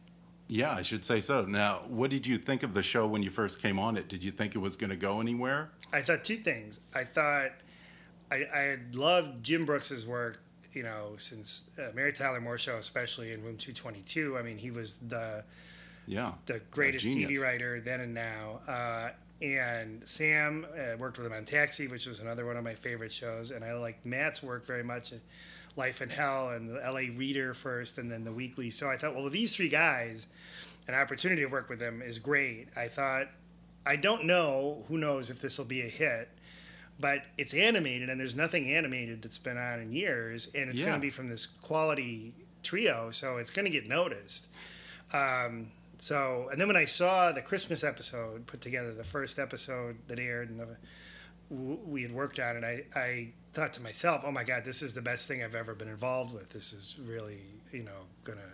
Yeah, 0.47 0.71
I 0.71 0.83
should 0.83 1.03
say 1.03 1.21
so. 1.21 1.43
Now, 1.45 1.81
what 1.87 2.11
did 2.11 2.27
you 2.27 2.37
think 2.37 2.61
of 2.61 2.75
the 2.75 2.83
show 2.83 3.07
when 3.07 3.23
you 3.23 3.31
first 3.31 3.61
came 3.61 3.79
on 3.79 3.97
it? 3.97 4.07
Did 4.07 4.23
you 4.23 4.29
think 4.29 4.53
it 4.53 4.59
was 4.59 4.77
going 4.77 4.91
to 4.91 4.95
go 4.95 5.19
anywhere? 5.19 5.71
I 5.91 6.01
thought 6.01 6.23
two 6.23 6.37
things. 6.37 6.81
I 6.93 7.03
thought 7.03 7.51
I, 8.31 8.45
I 8.53 8.59
had 8.59 8.95
loved 8.95 9.43
Jim 9.43 9.65
Brooks's 9.65 10.05
work, 10.05 10.39
you 10.73 10.83
know, 10.83 11.13
since 11.17 11.71
uh, 11.79 11.91
Mary 11.95 12.13
Tyler 12.13 12.41
Moore 12.41 12.59
show, 12.59 12.77
especially 12.77 13.31
in 13.31 13.43
Room 13.43 13.57
222. 13.57 14.37
I 14.37 14.43
mean, 14.43 14.57
he 14.57 14.69
was 14.69 14.97
the 14.97 15.43
Yeah. 16.07 16.33
the 16.45 16.61
greatest 16.71 17.07
TV 17.07 17.39
writer 17.41 17.79
then 17.79 17.99
and 18.01 18.13
now. 18.13 18.59
Uh, 18.67 19.09
and 19.41 20.07
Sam 20.07 20.65
uh, 20.77 20.97
worked 20.97 21.17
with 21.17 21.27
him 21.27 21.33
on 21.33 21.45
Taxi, 21.45 21.87
which 21.87 22.05
was 22.05 22.19
another 22.19 22.45
one 22.45 22.57
of 22.57 22.63
my 22.63 22.73
favorite 22.75 23.11
shows. 23.11 23.51
And 23.51 23.63
I 23.65 23.73
liked 23.73 24.05
Matt's 24.05 24.41
work 24.41 24.65
very 24.65 24.83
much, 24.83 25.11
uh, 25.13 25.17
Life 25.75 26.01
in 26.01 26.09
Hell 26.09 26.51
and 26.51 26.69
the 26.69 26.75
LA 26.79 27.11
Reader 27.17 27.53
first, 27.53 27.97
and 27.97 28.09
then 28.09 28.23
the 28.23 28.31
Weekly. 28.31 28.71
So 28.71 28.89
I 28.89 28.95
thought, 28.97 29.13
well, 29.13 29.29
these 29.29 29.53
three 29.55 29.67
guys, 29.67 30.27
an 30.87 30.93
opportunity 30.95 31.41
to 31.41 31.47
work 31.47 31.67
with 31.69 31.79
them 31.79 32.01
is 32.01 32.17
great. 32.17 32.69
I 32.77 32.87
thought, 32.87 33.27
I 33.85 33.97
don't 33.97 34.23
know, 34.23 34.83
who 34.87 34.97
knows 34.97 35.29
if 35.29 35.41
this 35.41 35.57
will 35.57 35.65
be 35.65 35.81
a 35.81 35.89
hit. 35.89 36.29
But 36.97 37.23
it's 37.37 37.53
animated, 37.53 38.09
and 38.09 38.17
there's 38.17 38.35
nothing 38.35 38.71
animated 38.73 39.21
that's 39.21 39.37
been 39.37 39.57
on 39.57 39.81
in 39.81 39.91
years, 39.91 40.49
and 40.55 40.69
it's 40.69 40.79
Yeah. 40.79 40.85
going 40.85 40.97
to 40.97 41.01
be 41.01 41.09
from 41.09 41.27
this 41.27 41.45
quality 41.45 42.33
trio, 42.63 43.11
so 43.11 43.35
it's 43.35 43.51
going 43.51 43.65
to 43.65 43.69
get 43.71 43.85
noticed. 43.85 44.47
Um, 45.11 45.71
so, 46.05 46.49
and 46.51 46.61
then 46.61 46.67
when 46.67 46.77
I 46.77 46.85
saw 46.85 47.31
the 47.31 47.41
Christmas 47.41 47.83
episode 47.83 48.45
put 48.45 48.61
together, 48.61 48.93
the 48.93 49.03
first 49.03 49.39
episode 49.39 49.97
that 50.07 50.19
aired, 50.19 50.51
and 50.51 50.61
we 51.49 52.03
had 52.03 52.11
worked 52.11 52.39
on 52.39 52.57
it, 52.57 52.63
I, 52.63 52.99
I 52.99 53.29
thought 53.53 53.73
to 53.73 53.81
myself, 53.81 54.21
"Oh 54.23 54.31
my 54.31 54.43
God, 54.43 54.65
this 54.65 54.83
is 54.83 54.93
the 54.93 55.01
best 55.01 55.27
thing 55.27 55.43
I've 55.43 55.55
ever 55.55 55.73
been 55.73 55.87
involved 55.87 56.31
with. 56.31 56.51
This 56.51 56.73
is 56.73 56.99
really, 57.07 57.39
you 57.71 57.81
know, 57.81 58.05
gonna." 58.23 58.53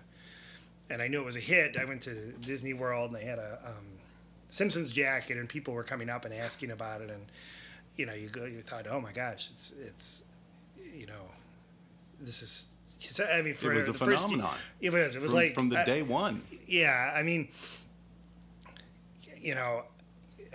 And 0.89 1.01
I 1.01 1.09
knew 1.09 1.19
it 1.19 1.25
was 1.25 1.35
a 1.35 1.41
hit. 1.41 1.75
I 1.75 1.83
went 1.83 2.01
to 2.03 2.31
Disney 2.39 2.71
World, 2.71 3.11
and 3.11 3.19
they 3.19 3.25
had 3.25 3.37
a 3.37 3.59
um, 3.65 3.85
Simpsons 4.47 4.89
jacket, 4.89 5.37
and 5.37 5.49
people 5.49 5.73
were 5.73 5.83
coming 5.83 6.09
up 6.09 6.23
and 6.23 6.33
asking 6.33 6.71
about 6.71 7.01
it, 7.01 7.09
and 7.09 7.25
you 7.97 8.05
know, 8.05 8.13
you 8.13 8.29
go, 8.29 8.45
you 8.45 8.61
thought, 8.61 8.87
"Oh 8.89 9.01
my 9.01 9.11
gosh, 9.11 9.49
it's 9.53 9.73
it's, 9.73 10.23
you 10.95 11.05
know, 11.05 11.25
this 12.21 12.41
is." 12.43 12.67
So, 13.09 13.25
I 13.25 13.41
mean, 13.41 13.53
for 13.53 13.73
was 13.73 13.89
a 13.89 13.91
the 13.93 13.97
first- 13.97 14.23
phenomenon. 14.23 14.55
it 14.79 14.91
was. 14.91 15.15
It 15.15 15.21
was 15.21 15.31
From, 15.31 15.39
like 15.39 15.53
from 15.55 15.69
the 15.69 15.79
I- 15.79 15.85
day 15.85 16.01
one. 16.01 16.41
yeah, 16.67 17.11
I 17.15 17.23
mean, 17.23 17.49
you 19.39 19.55
know, 19.55 19.83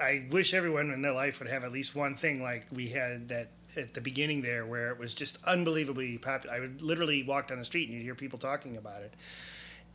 I 0.02 0.26
wish 0.30 0.54
everyone 0.54 0.90
in 0.90 1.02
their 1.02 1.12
life 1.12 1.40
would 1.40 1.48
have 1.48 1.64
at 1.64 1.72
least 1.72 1.94
one 1.94 2.14
thing 2.16 2.42
like 2.42 2.66
we 2.70 2.88
had 2.88 3.28
that 3.28 3.50
at 3.76 3.94
the 3.94 4.00
beginning 4.00 4.42
there, 4.42 4.64
where 4.64 4.90
it 4.90 4.98
was 4.98 5.12
just 5.14 5.38
unbelievably 5.44 6.18
popular. 6.18 6.54
I 6.54 6.60
would 6.60 6.82
literally 6.82 7.22
walk 7.22 7.48
down 7.48 7.58
the 7.58 7.64
street 7.64 7.88
and 7.88 7.96
you'd 7.98 8.04
hear 8.04 8.14
people 8.14 8.38
talking 8.38 8.76
about 8.76 9.02
it. 9.02 9.12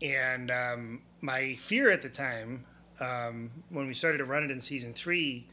And 0.02 0.52
um, 0.52 1.02
my 1.22 1.56
fear 1.56 1.90
at 1.90 2.02
the 2.02 2.10
time, 2.10 2.66
um, 3.00 3.50
when 3.70 3.88
we 3.88 3.94
started 3.94 4.18
to 4.20 4.26
run 4.26 4.44
it 4.44 4.52
in 4.52 4.60
season 4.62 4.94
three, 4.94 5.48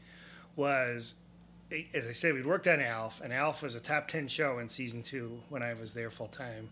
was, 0.55 1.15
as 1.93 2.05
I 2.07 2.11
said, 2.11 2.33
we'd 2.33 2.45
worked 2.45 2.67
on 2.67 2.81
Alf, 2.81 3.21
and 3.23 3.31
Alf 3.31 3.63
was 3.63 3.75
a 3.75 3.79
top 3.79 4.07
ten 4.07 4.27
show 4.27 4.59
in 4.59 4.67
season 4.67 5.01
two 5.03 5.41
when 5.49 5.63
I 5.63 5.73
was 5.73 5.93
there 5.93 6.09
full 6.09 6.27
time 6.27 6.69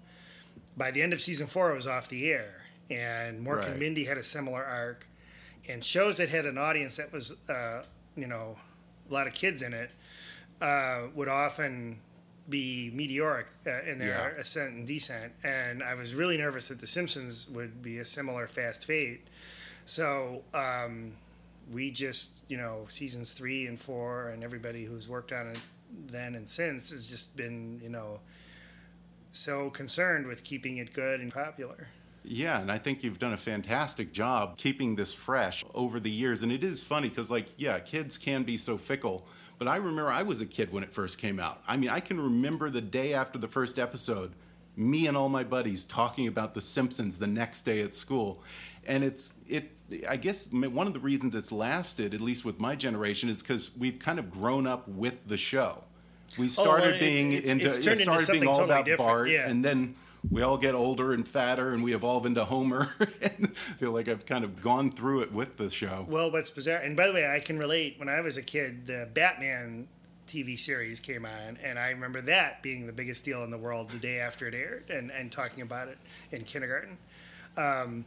by 0.77 0.91
the 0.91 1.01
end 1.01 1.11
of 1.13 1.19
season 1.19 1.47
four, 1.47 1.71
it 1.71 1.75
was 1.75 1.87
off 1.87 2.07
the 2.07 2.31
air, 2.31 2.61
and 2.89 3.45
Mork 3.45 3.57
Right. 3.57 3.69
and 3.69 3.79
Mindy 3.79 4.05
had 4.05 4.17
a 4.17 4.23
similar 4.23 4.63
arc, 4.63 5.05
and 5.67 5.83
shows 5.83 6.17
that 6.17 6.29
had 6.29 6.45
an 6.45 6.57
audience 6.57 6.97
that 6.97 7.11
was, 7.11 7.31
uh, 7.49 7.83
you 8.15 8.27
know, 8.27 8.57
a 9.09 9.13
lot 9.13 9.27
of 9.27 9.33
kids 9.33 9.61
in 9.61 9.73
it, 9.73 9.91
uh, 10.61 11.07
would 11.13 11.27
often 11.27 11.99
be 12.49 12.89
meteoric 12.93 13.47
uh, 13.65 13.81
in 13.81 13.99
their 13.99 14.33
Yeah. 14.35 14.41
ascent 14.41 14.73
and 14.73 14.87
descent. 14.87 15.33
And 15.43 15.83
I 15.83 15.95
was 15.95 16.15
really 16.15 16.37
nervous 16.37 16.69
that 16.69 16.79
The 16.79 16.87
Simpsons 16.87 17.47
would 17.49 17.81
be 17.81 17.97
a 17.99 18.05
similar 18.05 18.47
fast 18.47 18.85
fate. 18.85 19.27
So 19.85 20.43
um, 20.53 21.13
we 21.71 21.91
just, 21.91 22.31
you 22.47 22.55
know, 22.57 22.85
seasons 22.87 23.33
three 23.33 23.67
and 23.67 23.77
four, 23.79 24.29
and 24.29 24.43
everybody 24.43 24.85
who's 24.85 25.09
worked 25.09 25.31
on 25.33 25.47
it 25.47 25.59
then 26.09 26.35
and 26.35 26.49
since 26.49 26.91
has 26.91 27.05
just 27.05 27.35
been, 27.35 27.79
you 27.83 27.89
know, 27.89 28.19
so 29.37 29.69
concerned 29.69 30.27
with 30.27 30.43
keeping 30.43 30.77
it 30.77 30.93
good 30.93 31.19
and 31.19 31.31
popular. 31.31 31.87
Yeah, 32.23 32.59
and 32.59 32.69
I 32.69 32.77
think 32.77 33.03
you've 33.03 33.19
done 33.19 33.33
a 33.33 33.37
fantastic 33.37 34.11
job 34.11 34.57
keeping 34.57 34.95
this 34.95 35.13
fresh 35.13 35.63
over 35.73 35.99
the 35.99 36.09
years. 36.09 36.43
And 36.43 36.51
it 36.51 36.63
is 36.63 36.83
funny 36.83 37.07
because, 37.07 37.31
like, 37.31 37.47
yeah, 37.57 37.79
kids 37.79 38.17
can 38.17 38.43
be 38.43 38.57
so 38.57 38.77
fickle. 38.77 39.25
But 39.57 39.67
I 39.67 39.77
remember 39.77 40.09
I 40.09 40.23
was 40.23 40.41
a 40.41 40.45
kid 40.45 40.71
when 40.71 40.83
it 40.83 40.93
first 40.93 41.17
came 41.19 41.39
out. 41.39 41.61
I 41.67 41.77
mean, 41.77 41.89
I 41.89 41.99
can 41.99 42.19
remember 42.19 42.69
the 42.69 42.81
day 42.81 43.13
after 43.13 43.39
the 43.39 43.47
first 43.47 43.79
episode, 43.79 44.33
me 44.75 45.07
and 45.07 45.15
all 45.15 45.29
my 45.29 45.43
buddies 45.43 45.85
talking 45.85 46.27
about 46.27 46.53
The 46.53 46.61
Simpsons 46.61 47.17
the 47.17 47.27
next 47.27 47.61
day 47.61 47.81
at 47.81 47.95
school. 47.95 48.43
And 48.85 49.03
it's, 49.03 49.33
it, 49.47 49.81
I 50.07 50.17
guess 50.17 50.51
one 50.51 50.85
of 50.85 50.93
the 50.93 50.99
reasons 50.99 51.33
it's 51.33 51.51
lasted, 51.51 52.13
at 52.13 52.21
least 52.21 52.45
with 52.45 52.59
my 52.59 52.75
generation, 52.75 53.29
is 53.29 53.41
because 53.41 53.71
we've 53.77 53.99
kind 53.99 54.19
of 54.19 54.29
grown 54.29 54.67
up 54.67 54.87
with 54.87 55.15
the 55.27 55.37
show. 55.37 55.83
We 56.37 56.47
started 56.47 56.69
Oh, 56.69 56.85
well, 56.87 56.95
it- 56.95 56.99
being 56.99 57.31
it's- 57.33 57.51
into, 57.51 57.65
it's 57.67 57.77
it 57.77 57.83
turned 57.83 57.99
into 58.01 58.03
started 58.21 58.31
being 58.33 58.47
all 58.47 58.55
totally 58.55 58.71
about 58.73 58.85
different, 58.85 59.09
Bart, 59.09 59.29
yeah. 59.29 59.49
and 59.49 59.63
then 59.65 59.95
we 60.29 60.41
all 60.41 60.57
get 60.57 60.75
older 60.75 61.13
and 61.13 61.27
fatter, 61.27 61.73
and 61.73 61.83
we 61.83 61.93
evolve 61.95 62.25
into 62.25 62.43
Homer. 62.45 62.89
and 63.21 63.53
I 63.55 63.73
feel 63.77 63.91
like 63.91 64.07
I've 64.07 64.25
kind 64.25 64.43
of 64.43 64.61
gone 64.61 64.91
through 64.91 65.21
it 65.21 65.31
with 65.31 65.57
the 65.57 65.69
show. 65.69 66.05
Well, 66.09 66.31
what's 66.31 66.49
bizarre, 66.51 66.77
and 66.79 66.95
by 66.97 67.07
the 67.07 67.13
way, 67.13 67.27
I 67.29 67.39
can 67.39 67.57
relate. 67.57 67.95
When 67.97 68.09
I 68.09 68.21
was 68.21 68.35
a 68.37 68.41
kid, 68.43 68.87
the 68.87 69.07
Batman 69.13 69.87
TV 70.27 70.59
series 70.59 70.99
came 70.99 71.25
on, 71.25 71.57
and 71.63 71.79
I 71.79 71.91
remember 71.91 72.19
that 72.21 72.61
being 72.61 72.85
the 72.87 72.91
biggest 72.93 73.23
deal 73.23 73.43
in 73.45 73.49
the 73.51 73.57
world 73.57 73.89
the 73.91 73.99
day 73.99 74.19
after 74.19 74.47
it 74.47 74.53
aired, 74.53 74.89
and, 74.89 75.09
and 75.11 75.31
talking 75.31 75.61
about 75.61 75.87
it 75.87 75.97
in 76.31 76.43
kindergarten. 76.43 76.97
Um, 77.55 78.03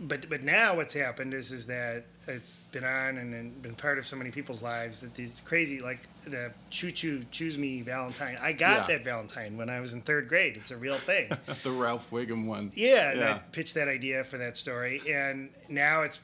but 0.00 0.28
but 0.28 0.42
now 0.42 0.76
what's 0.76 0.92
happened 0.94 1.32
is 1.32 1.52
is 1.52 1.66
that 1.66 2.04
it's 2.26 2.56
been 2.72 2.84
on 2.84 3.18
and, 3.18 3.32
and 3.34 3.62
been 3.62 3.74
part 3.74 3.98
of 3.98 4.06
so 4.06 4.16
many 4.16 4.30
people's 4.30 4.60
lives 4.62 4.98
that 5.00 5.14
these 5.14 5.40
crazy 5.42 5.78
like 5.78 6.00
the 6.26 6.50
choo 6.70 6.90
choo 6.90 7.22
choose 7.30 7.58
me 7.58 7.82
Valentine. 7.82 8.36
I 8.40 8.52
got 8.52 8.88
Yeah. 8.88 8.96
that 8.96 9.04
Valentine 9.04 9.56
when 9.56 9.68
I 9.68 9.80
was 9.80 9.92
in 9.92 10.00
third 10.00 10.26
grade. 10.26 10.56
It's 10.56 10.70
a 10.70 10.76
real 10.76 10.96
thing. 10.96 11.30
the 11.62 11.70
Ralph 11.70 12.10
Wiggum 12.10 12.46
one. 12.46 12.72
Yeah, 12.74 13.10
and 13.12 13.22
I 13.22 13.38
pitched 13.52 13.74
that 13.74 13.86
idea 13.88 14.24
for 14.24 14.38
that 14.38 14.56
story, 14.56 15.00
and 15.08 15.50
now 15.68 16.02
it's 16.02 16.20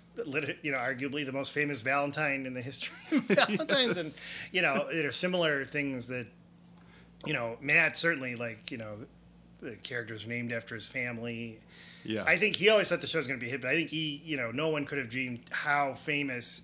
you 0.62 0.72
know 0.72 0.78
arguably 0.78 1.24
the 1.24 1.33
most 1.33 1.52
famous 1.52 1.80
Valentine 1.80 2.46
in 2.46 2.54
the 2.54 2.62
history 2.62 2.96
of 3.12 3.22
Valentines, 3.24 3.96
and 3.98 4.20
you 4.52 4.62
know 4.62 4.88
there 4.92 5.06
are 5.09 5.12
similar 5.12 5.64
things 5.64 6.06
that 6.09 6.26
you 7.26 7.35
know 7.35 7.56
Matt 7.61 7.96
certainly 7.98 8.35
like 8.35 8.70
you 8.70 8.78
know 8.78 8.96
the 9.61 9.76
characters 9.76 10.24
are 10.24 10.28
named 10.28 10.50
after 10.52 10.74
his 10.74 10.88
family. 10.88 11.61
Yeah. 12.04 12.24
I 12.26 12.38
think 12.38 12.56
he 12.56 12.68
always 12.70 12.88
thought 12.88 13.00
the 13.00 13.06
show 13.06 13.18
was 13.18 13.26
going 13.26 13.38
to 13.38 13.44
be 13.44 13.50
hit, 13.50 13.60
but 13.60 13.70
I 13.70 13.74
think 13.74 13.90
he 13.90 14.22
you 14.24 14.36
know 14.36 14.50
no 14.50 14.68
one 14.68 14.86
could 14.86 14.98
have 14.98 15.08
dreamed 15.08 15.40
how 15.52 15.94
famous 15.94 16.62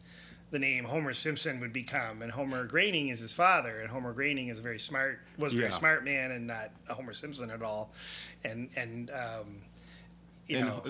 the 0.53 0.59
name 0.59 0.85
Homer 0.85 1.13
Simpson 1.13 1.59
would 1.61 1.73
become, 1.73 2.23
and 2.23 2.31
Homer 2.31 2.67
Groening 2.67 3.09
is 3.09 3.19
his 3.21 3.33
father, 3.33 3.81
and 3.81 3.91
Homer 3.91 4.13
Groening 4.13 4.49
is 4.49 4.59
a 4.61 4.63
very 4.63 4.79
smart 4.79 5.21
was 5.39 5.53
a 5.53 5.57
very 5.57 5.69
Yeah. 5.71 5.75
smart 5.77 6.05
man 6.05 6.31
and 6.31 6.47
not 6.47 6.71
a 6.89 6.95
Homer 6.95 7.13
Simpson 7.15 7.51
at 7.51 7.63
all, 7.63 7.93
and 8.45 8.71
and. 8.77 9.11
Um, 9.11 9.63
you 10.49 10.59
and 10.59 10.67
know, 10.69 10.83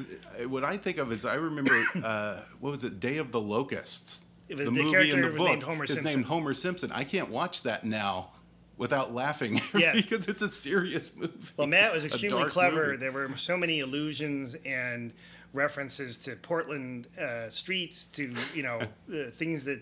uh, 0.45 0.49
what 0.51 0.65
I 0.65 0.77
think 0.77 0.99
of 0.99 1.11
is 1.11 1.25
I 1.25 1.37
remember 1.37 1.83
uh, 2.05 2.41
what 2.61 2.71
was 2.73 2.85
it, 2.85 3.01
Day 3.01 3.17
of 3.17 3.33
the 3.33 3.41
Locusts, 3.41 4.23
The- 4.49 4.57
the 4.57 4.71
movie 4.71 5.11
and 5.13 5.25
the 5.25 5.29
was 5.29 5.37
book 5.37 5.49
named 5.49 5.63
Homer 5.63 5.85
is 5.85 5.91
Simpson. 5.95 6.07
named 6.13 6.25
Homer 6.27 6.53
Simpson. 6.53 6.93
I 6.93 7.05
can't 7.05 7.31
watch 7.31 7.63
that 7.63 7.83
now 7.85 8.33
without 8.79 9.15
laughing 9.15 9.61
Yeah. 9.75 9.93
because 9.95 10.27
it's 10.29 10.43
a 10.43 10.49
serious 10.49 11.15
movie. 11.17 11.33
Well, 11.57 11.67
Matt 11.67 11.93
was 11.93 12.05
extremely 12.05 12.45
clever. 12.51 12.87
movie. 12.87 12.97
There 12.99 13.13
were 13.13 13.31
so 13.37 13.57
many 13.57 13.81
allusions 13.81 14.55
and 14.67 15.13
references 15.53 16.17
to 16.19 16.37
Portland 16.37 17.07
uh, 17.19 17.49
streets, 17.49 18.07
to 18.07 18.35
you 18.55 18.63
know 18.63 18.81
uh, 19.13 19.31
things 19.33 19.65
that 19.65 19.81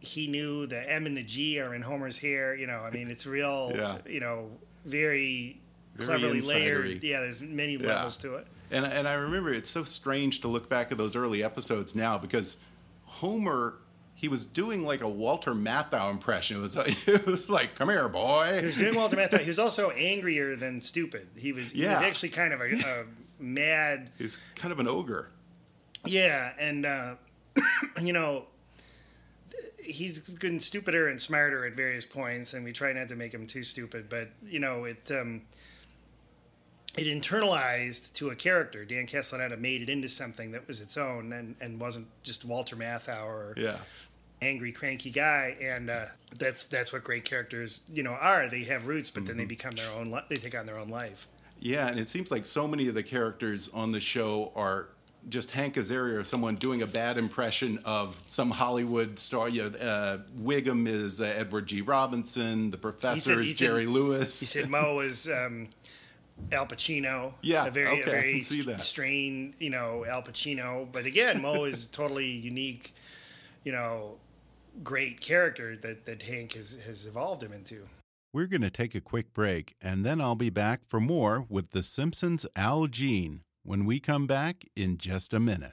he 0.00 0.26
knew. 0.26 0.66
The 0.66 0.90
M 0.92 1.06
and 1.06 1.16
the 1.16 1.22
G 1.22 1.58
are 1.60 1.74
in 1.74 1.82
Homer's 1.82 2.18
hair. 2.18 2.54
You 2.54 2.66
know, 2.66 2.80
I 2.80 2.90
mean, 2.90 3.10
it's 3.10 3.26
real. 3.26 3.72
Yeah. 3.74 3.98
You 4.06 4.20
know, 4.20 4.50
very, 4.84 5.60
Very 5.94 6.06
cleverly 6.18 6.40
layered. 6.42 7.02
Yeah, 7.02 7.20
there's 7.20 7.40
many 7.40 7.74
Yeah. 7.76 7.86
levels 7.94 8.16
to 8.18 8.34
it. 8.36 8.46
And 8.70 8.84
and 8.84 9.06
I 9.08 9.14
remember 9.14 9.52
it's 9.52 9.70
so 9.70 9.84
strange 9.84 10.40
to 10.42 10.48
look 10.48 10.68
back 10.68 10.92
at 10.92 10.98
those 10.98 11.16
early 11.16 11.42
episodes 11.42 11.94
now 11.94 12.18
because 12.18 12.56
Homer 13.04 13.78
he 14.16 14.28
was 14.28 14.44
doing 14.46 14.82
like 14.82 15.02
a 15.02 15.08
Walter 15.08 15.52
Matthau 15.52 16.10
impression. 16.10 16.56
It 16.56 16.60
was 16.60 16.74
like, 16.74 17.06
it 17.08 17.24
was 17.26 17.48
like 17.48 17.74
come 17.76 17.90
here, 17.90 18.08
boy. 18.08 18.58
He 18.60 18.66
was 18.66 18.76
doing 18.76 18.94
Walter 18.96 19.16
Matthau. 19.16 19.38
He 19.40 19.48
was 19.48 19.58
also 19.58 19.90
angrier 19.90 20.56
than 20.56 20.80
stupid. 20.80 21.28
He 21.36 21.52
was. 21.52 21.70
He 21.72 21.82
Yeah. 21.82 21.94
was 21.94 22.02
actually 22.02 22.30
kind 22.30 22.52
of 22.52 22.60
a, 22.60 22.74
a 22.74 23.04
mad. 23.38 24.10
He's 24.18 24.38
kind 24.54 24.72
of 24.72 24.80
an 24.80 24.88
ogre. 24.88 25.28
Yeah, 26.04 26.52
and 26.58 26.86
uh, 26.86 27.14
you 28.02 28.12
know, 28.12 28.46
he's 29.78 30.20
gotten 30.20 30.60
stupider 30.60 31.08
and 31.08 31.20
smarter 31.20 31.66
at 31.66 31.74
various 31.74 32.04
points, 32.04 32.54
and 32.54 32.64
we 32.64 32.72
try 32.72 32.92
not 32.92 33.08
to 33.10 33.16
make 33.16 33.32
him 33.32 33.46
too 33.46 33.62
stupid. 33.62 34.08
But 34.08 34.30
you 34.44 34.58
know, 34.60 34.84
it 34.84 35.10
um, 35.10 35.42
it 36.96 37.06
internalized 37.06 38.12
to 38.14 38.30
a 38.30 38.34
character. 38.34 38.84
Dan 38.84 39.06
Castellaneta 39.06 39.58
made 39.58 39.82
it 39.82 39.88
into 39.88 40.08
something 40.08 40.52
that 40.52 40.66
was 40.66 40.80
its 40.80 40.96
own, 40.96 41.32
and, 41.32 41.54
and 41.60 41.78
wasn't 41.80 42.06
just 42.22 42.44
Walter 42.44 42.76
Matthau 42.76 43.24
or 43.26 43.54
Yeah. 43.56 43.76
angry, 44.42 44.72
cranky 44.72 45.10
guy. 45.10 45.56
And 45.60 45.90
uh, 45.90 46.06
that's 46.38 46.66
that's 46.66 46.92
what 46.92 47.04
great 47.04 47.24
characters 47.24 47.82
you 47.92 48.02
know 48.02 48.12
are. 48.12 48.48
They 48.48 48.64
have 48.64 48.86
roots, 48.86 49.10
but 49.10 49.26
then 49.26 49.36
they 49.36 49.44
become 49.44 49.72
their 49.72 49.90
own. 49.98 50.10
Li- 50.10 50.22
they 50.28 50.36
take 50.36 50.56
on 50.58 50.66
their 50.66 50.78
own 50.78 50.88
life. 50.88 51.28
Yeah, 51.58 51.88
and 51.88 51.98
it 51.98 52.08
seems 52.08 52.30
like 52.30 52.44
so 52.44 52.68
many 52.68 52.86
of 52.88 52.94
the 52.94 53.02
characters 53.02 53.70
on 53.72 53.90
the 53.90 54.00
show 54.00 54.52
are 54.54 54.88
just 55.30 55.50
Hank 55.50 55.74
Azaria 55.74 56.18
or 56.20 56.22
someone 56.22 56.54
doing 56.56 56.82
a 56.82 56.86
bad 56.86 57.16
impression 57.18 57.80
of 57.84 58.16
some 58.28 58.50
Hollywood 58.50 59.18
star. 59.18 59.48
You 59.48 59.70
know, 59.70 59.78
uh, 59.78 60.18
Wiggum 60.38 60.86
is 60.86 61.20
uh, 61.20 61.24
Edward 61.36 61.66
G. 61.66 61.80
Robinson. 61.80 62.70
The 62.70 62.76
professor 62.78 63.40
he 63.40 63.50
is 63.50 63.58
said- 63.58 63.66
Jerry 63.66 63.86
Lewis. 63.86 64.38
He 64.38 64.46
said 64.46 64.68
Moe 64.70 64.94
was 64.96 65.28
um, 65.28 65.68
Al 66.52 66.66
Pacino. 66.66 67.34
Yeah, 67.42 67.66
a 67.66 67.70
very, 67.70 68.00
okay, 68.00 68.02
a 68.02 68.06
I 68.06 68.10
very 68.10 68.32
can 68.34 68.42
see 68.42 68.62
that. 68.62 68.82
strained, 68.82 69.54
you 69.58 69.70
know, 69.70 70.04
Al 70.08 70.22
Pacino. 70.22 70.90
But 70.90 71.06
again, 71.06 71.42
Moe 71.42 71.64
is 71.64 71.86
totally 71.92 72.30
unique, 72.30 72.94
you 73.64 73.72
know, 73.72 74.16
great 74.82 75.20
character 75.20 75.76
that 75.76 76.06
that 76.06 76.22
Hank 76.22 76.52
has 76.54 76.78
has 76.86 77.06
evolved 77.06 77.42
him 77.42 77.52
into. 77.52 77.88
We're 78.32 78.46
going 78.46 78.62
to 78.62 78.70
take 78.70 78.94
a 78.94 79.00
quick 79.00 79.32
break, 79.32 79.76
and 79.80 80.04
then 80.04 80.20
I'll 80.20 80.34
be 80.34 80.50
back 80.50 80.82
for 80.86 81.00
more 81.00 81.46
with 81.48 81.70
The 81.70 81.82
Simpsons 81.82 82.44
Al 82.54 82.86
Jean 82.86 83.40
when 83.62 83.86
we 83.86 83.98
come 83.98 84.26
back 84.26 84.64
in 84.76 84.98
just 84.98 85.32
a 85.32 85.40
minute. 85.40 85.72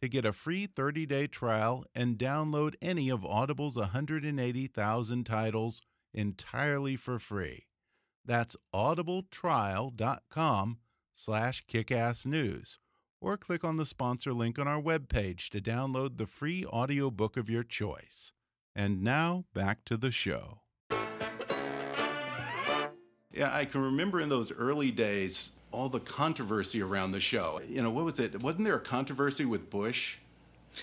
to 0.00 0.08
get 0.08 0.24
a 0.24 0.32
free 0.32 0.66
30-day 0.66 1.26
trial 1.26 1.84
and 1.94 2.18
download 2.18 2.74
any 2.80 3.10
of 3.10 3.24
Audible's 3.24 3.76
180,000 3.76 5.24
titles 5.24 5.82
entirely 6.14 6.96
for 6.96 7.18
free. 7.18 7.66
That's 8.24 8.56
audibletrial.com 8.74 10.78
slash 11.14 11.66
kickassnews 11.66 12.78
or 13.20 13.36
click 13.36 13.64
on 13.64 13.76
the 13.76 13.86
sponsor 13.86 14.32
link 14.32 14.58
on 14.58 14.66
our 14.66 14.80
webpage 14.80 15.50
to 15.50 15.60
download 15.60 16.16
the 16.16 16.26
free 16.26 16.64
audiobook 16.66 17.36
of 17.36 17.50
your 17.50 17.64
choice. 17.64 18.32
And 18.74 19.02
now 19.02 19.44
back 19.52 19.84
to 19.86 19.96
the 19.96 20.12
show. 20.12 20.59
Yeah, 23.32 23.54
I 23.54 23.64
can 23.64 23.82
remember 23.82 24.20
in 24.20 24.28
those 24.28 24.52
early 24.52 24.90
days 24.90 25.50
all 25.72 25.88
the 25.88 26.00
controversy 26.00 26.82
around 26.82 27.12
the 27.12 27.20
show. 27.20 27.60
You 27.68 27.82
know, 27.82 27.90
what 27.90 28.04
was 28.04 28.18
it? 28.18 28.42
Wasn't 28.42 28.64
there 28.64 28.74
a 28.74 28.80
controversy 28.80 29.44
with 29.44 29.70
Bush? 29.70 30.16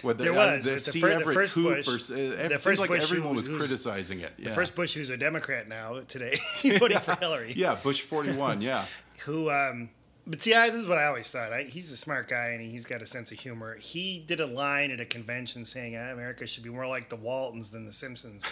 Where 0.01 0.13
the, 0.13 0.25
There 0.25 0.33
uh, 0.33 0.55
was, 0.55 0.63
the 0.65 0.71
with 0.71 0.85
the 0.85 0.91
C. 0.91 1.01
fir- 1.01 1.19
the 1.19 1.33
first 1.33 1.53
Koop 1.53 1.85
Bush- 1.85 2.11
uh, 2.11 2.47
the 2.49 2.57
first 2.59 2.79
like 2.79 2.89
Bush 2.89 3.03
everyone 3.03 3.35
was 3.35 3.47
criticizing 3.47 4.19
it. 4.19 4.33
The 4.37 4.51
first 4.51 4.75
Bush, 4.75 4.93
who's 4.93 5.09
a 5.09 5.17
Democrat 5.17 5.67
now 5.67 6.01
today, 6.07 6.37
voting 6.79 6.99
for 6.99 7.15
Hillary. 7.15 7.53
yeah, 7.55 7.75
Bush 7.75 8.01
41, 8.01 8.61
yeah. 8.61 8.85
who 9.25 9.49
um 9.49 9.89
but 10.25 10.41
see 10.41 10.53
I, 10.53 10.69
this 10.69 10.81
is 10.81 10.87
what 10.87 10.97
i 10.97 11.05
always 11.05 11.29
thought 11.31 11.51
I, 11.51 11.63
he's 11.63 11.91
a 11.91 11.97
smart 11.97 12.29
guy 12.29 12.49
and 12.49 12.61
he's 12.61 12.85
got 12.85 13.01
a 13.01 13.07
sense 13.07 13.31
of 13.31 13.39
humor 13.39 13.77
he 13.77 14.23
did 14.25 14.39
a 14.39 14.45
line 14.45 14.91
at 14.91 14.99
a 14.99 15.05
convention 15.05 15.65
saying 15.65 15.97
ah, 15.97 16.11
america 16.13 16.45
should 16.45 16.63
be 16.63 16.69
more 16.69 16.87
like 16.87 17.09
the 17.09 17.15
waltons 17.15 17.69
than 17.69 17.83
the 17.85 17.91
simpsons 17.91 18.43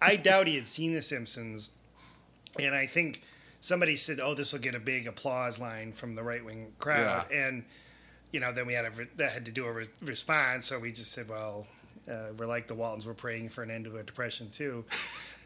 i 0.00 0.16
doubt 0.16 0.46
he 0.46 0.54
had 0.54 0.66
seen 0.66 0.94
the 0.94 1.02
simpsons 1.02 1.70
and 2.58 2.74
i 2.74 2.86
think 2.86 3.22
somebody 3.60 3.96
said 3.96 4.20
oh 4.20 4.34
this 4.34 4.52
will 4.52 4.60
get 4.60 4.74
a 4.74 4.80
big 4.80 5.06
applause 5.06 5.58
line 5.58 5.92
from 5.92 6.14
the 6.14 6.22
right-wing 6.22 6.72
crowd 6.78 7.30
and 7.32 7.64
you 8.32 8.40
know, 8.40 8.52
then 8.52 8.66
we 8.66 8.74
had 8.74 8.84
a 8.84 8.90
re- 8.90 9.08
that 9.16 9.30
had 9.32 9.44
to 9.46 9.50
do 9.50 9.64
a 9.64 9.72
re- 9.72 9.86
response. 10.02 10.66
So 10.66 10.78
we 10.78 10.90
just 10.92 11.12
said, 11.12 11.28
well, 11.28 11.66
uh, 12.10 12.32
we're 12.36 12.46
like 12.46 12.66
the 12.66 12.74
Waltons. 12.74 13.06
We're 13.06 13.14
praying 13.14 13.50
for 13.50 13.62
an 13.62 13.70
end 13.70 13.84
to 13.86 13.96
a 13.96 14.02
depression 14.02 14.50
too. 14.50 14.84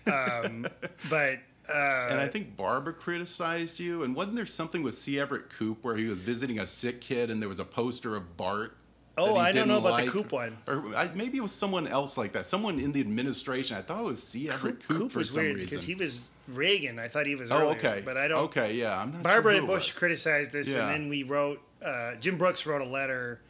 Um, 0.07 0.67
but 1.11 1.35
uh, 1.73 2.09
And 2.11 2.19
I 2.19 2.27
think 2.27 2.57
Barbara 2.57 2.95
criticized 2.95 3.79
you. 3.79 4.03
And 4.03 4.17
wasn't 4.17 4.37
there 4.37 4.47
something 4.47 4.83
with 4.83 4.95
C. 4.95 5.21
Everett 5.21 5.51
Koop 5.51 5.85
where 5.85 5.95
he 5.95 6.07
was 6.07 6.23
visiting 6.23 6.59
a 6.59 6.67
sick 6.67 7.03
kid 7.03 7.31
and 7.31 7.41
there 7.41 7.51
was 7.51 7.61
a 7.61 7.67
poster 7.67 8.17
of 8.17 8.35
Bart? 8.39 8.79
Oh, 9.19 9.37
I 9.37 9.53
don't 9.53 9.69
know 9.69 9.77
about 9.77 10.03
the? 10.07 10.11
Koop 10.11 10.33
one. 10.33 10.57
Or 10.67 10.83
I, 10.97 11.11
maybe 11.15 11.37
it 11.37 11.43
was 11.43 11.53
someone 11.53 11.87
else 11.87 12.17
like 12.17 12.33
that. 12.33 12.47
Someone 12.47 12.81
in 12.81 12.93
the 12.93 13.01
administration. 13.01 13.77
I 13.77 13.83
thought 13.83 14.01
it 14.01 14.07
was 14.07 14.23
C. 14.23 14.49
Everett 14.49 14.81
Koop, 14.89 14.99
Coop 14.99 15.13
for 15.13 15.19
was 15.19 15.33
some 15.33 15.43
weird 15.43 15.57
reason. 15.57 15.69
because 15.69 15.85
he 15.85 15.95
was 15.95 16.31
Reagan. 16.57 16.99
I 16.99 17.09
thought 17.09 17.27
he 17.27 17.35
was 17.35 17.51
oh, 17.51 17.59
earlier, 17.59 17.77
okay. 17.77 18.03
but 18.05 18.17
I 18.17 18.29
don't. 18.29 18.45
Okay, 18.45 18.75
yeah. 18.75 19.01
I'm 19.01 19.13
not 19.13 19.23
Barbara 19.23 19.57
sure 19.57 19.67
Bush 19.67 19.89
was. 19.89 19.99
criticized 19.99 20.53
this, 20.53 20.73
Yeah. 20.73 20.83
and 20.83 20.91
then 20.91 21.09
we 21.09 21.23
wrote. 21.23 21.61
Uh, 21.85 22.15
Jim 22.17 22.37
Brooks 22.37 22.67
wrote 22.67 22.83
a 22.83 22.87
letter 22.87 23.41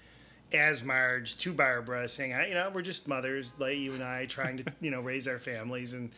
as 0.52 0.82
Marge 0.82 1.36
to 1.38 1.52
Barbara 1.52 2.08
saying, 2.08 2.32
I, 2.32 2.48
"You 2.48 2.54
know, 2.54 2.70
we're 2.72 2.82
just 2.82 3.08
mothers, 3.08 3.52
like 3.58 3.76
you 3.76 3.92
and 3.92 4.02
I, 4.02 4.26
trying 4.26 4.58
to 4.58 4.64
you 4.80 4.90
know 4.90 5.00
raise 5.00 5.26
our 5.26 5.38
families." 5.38 5.92
And 5.92 6.10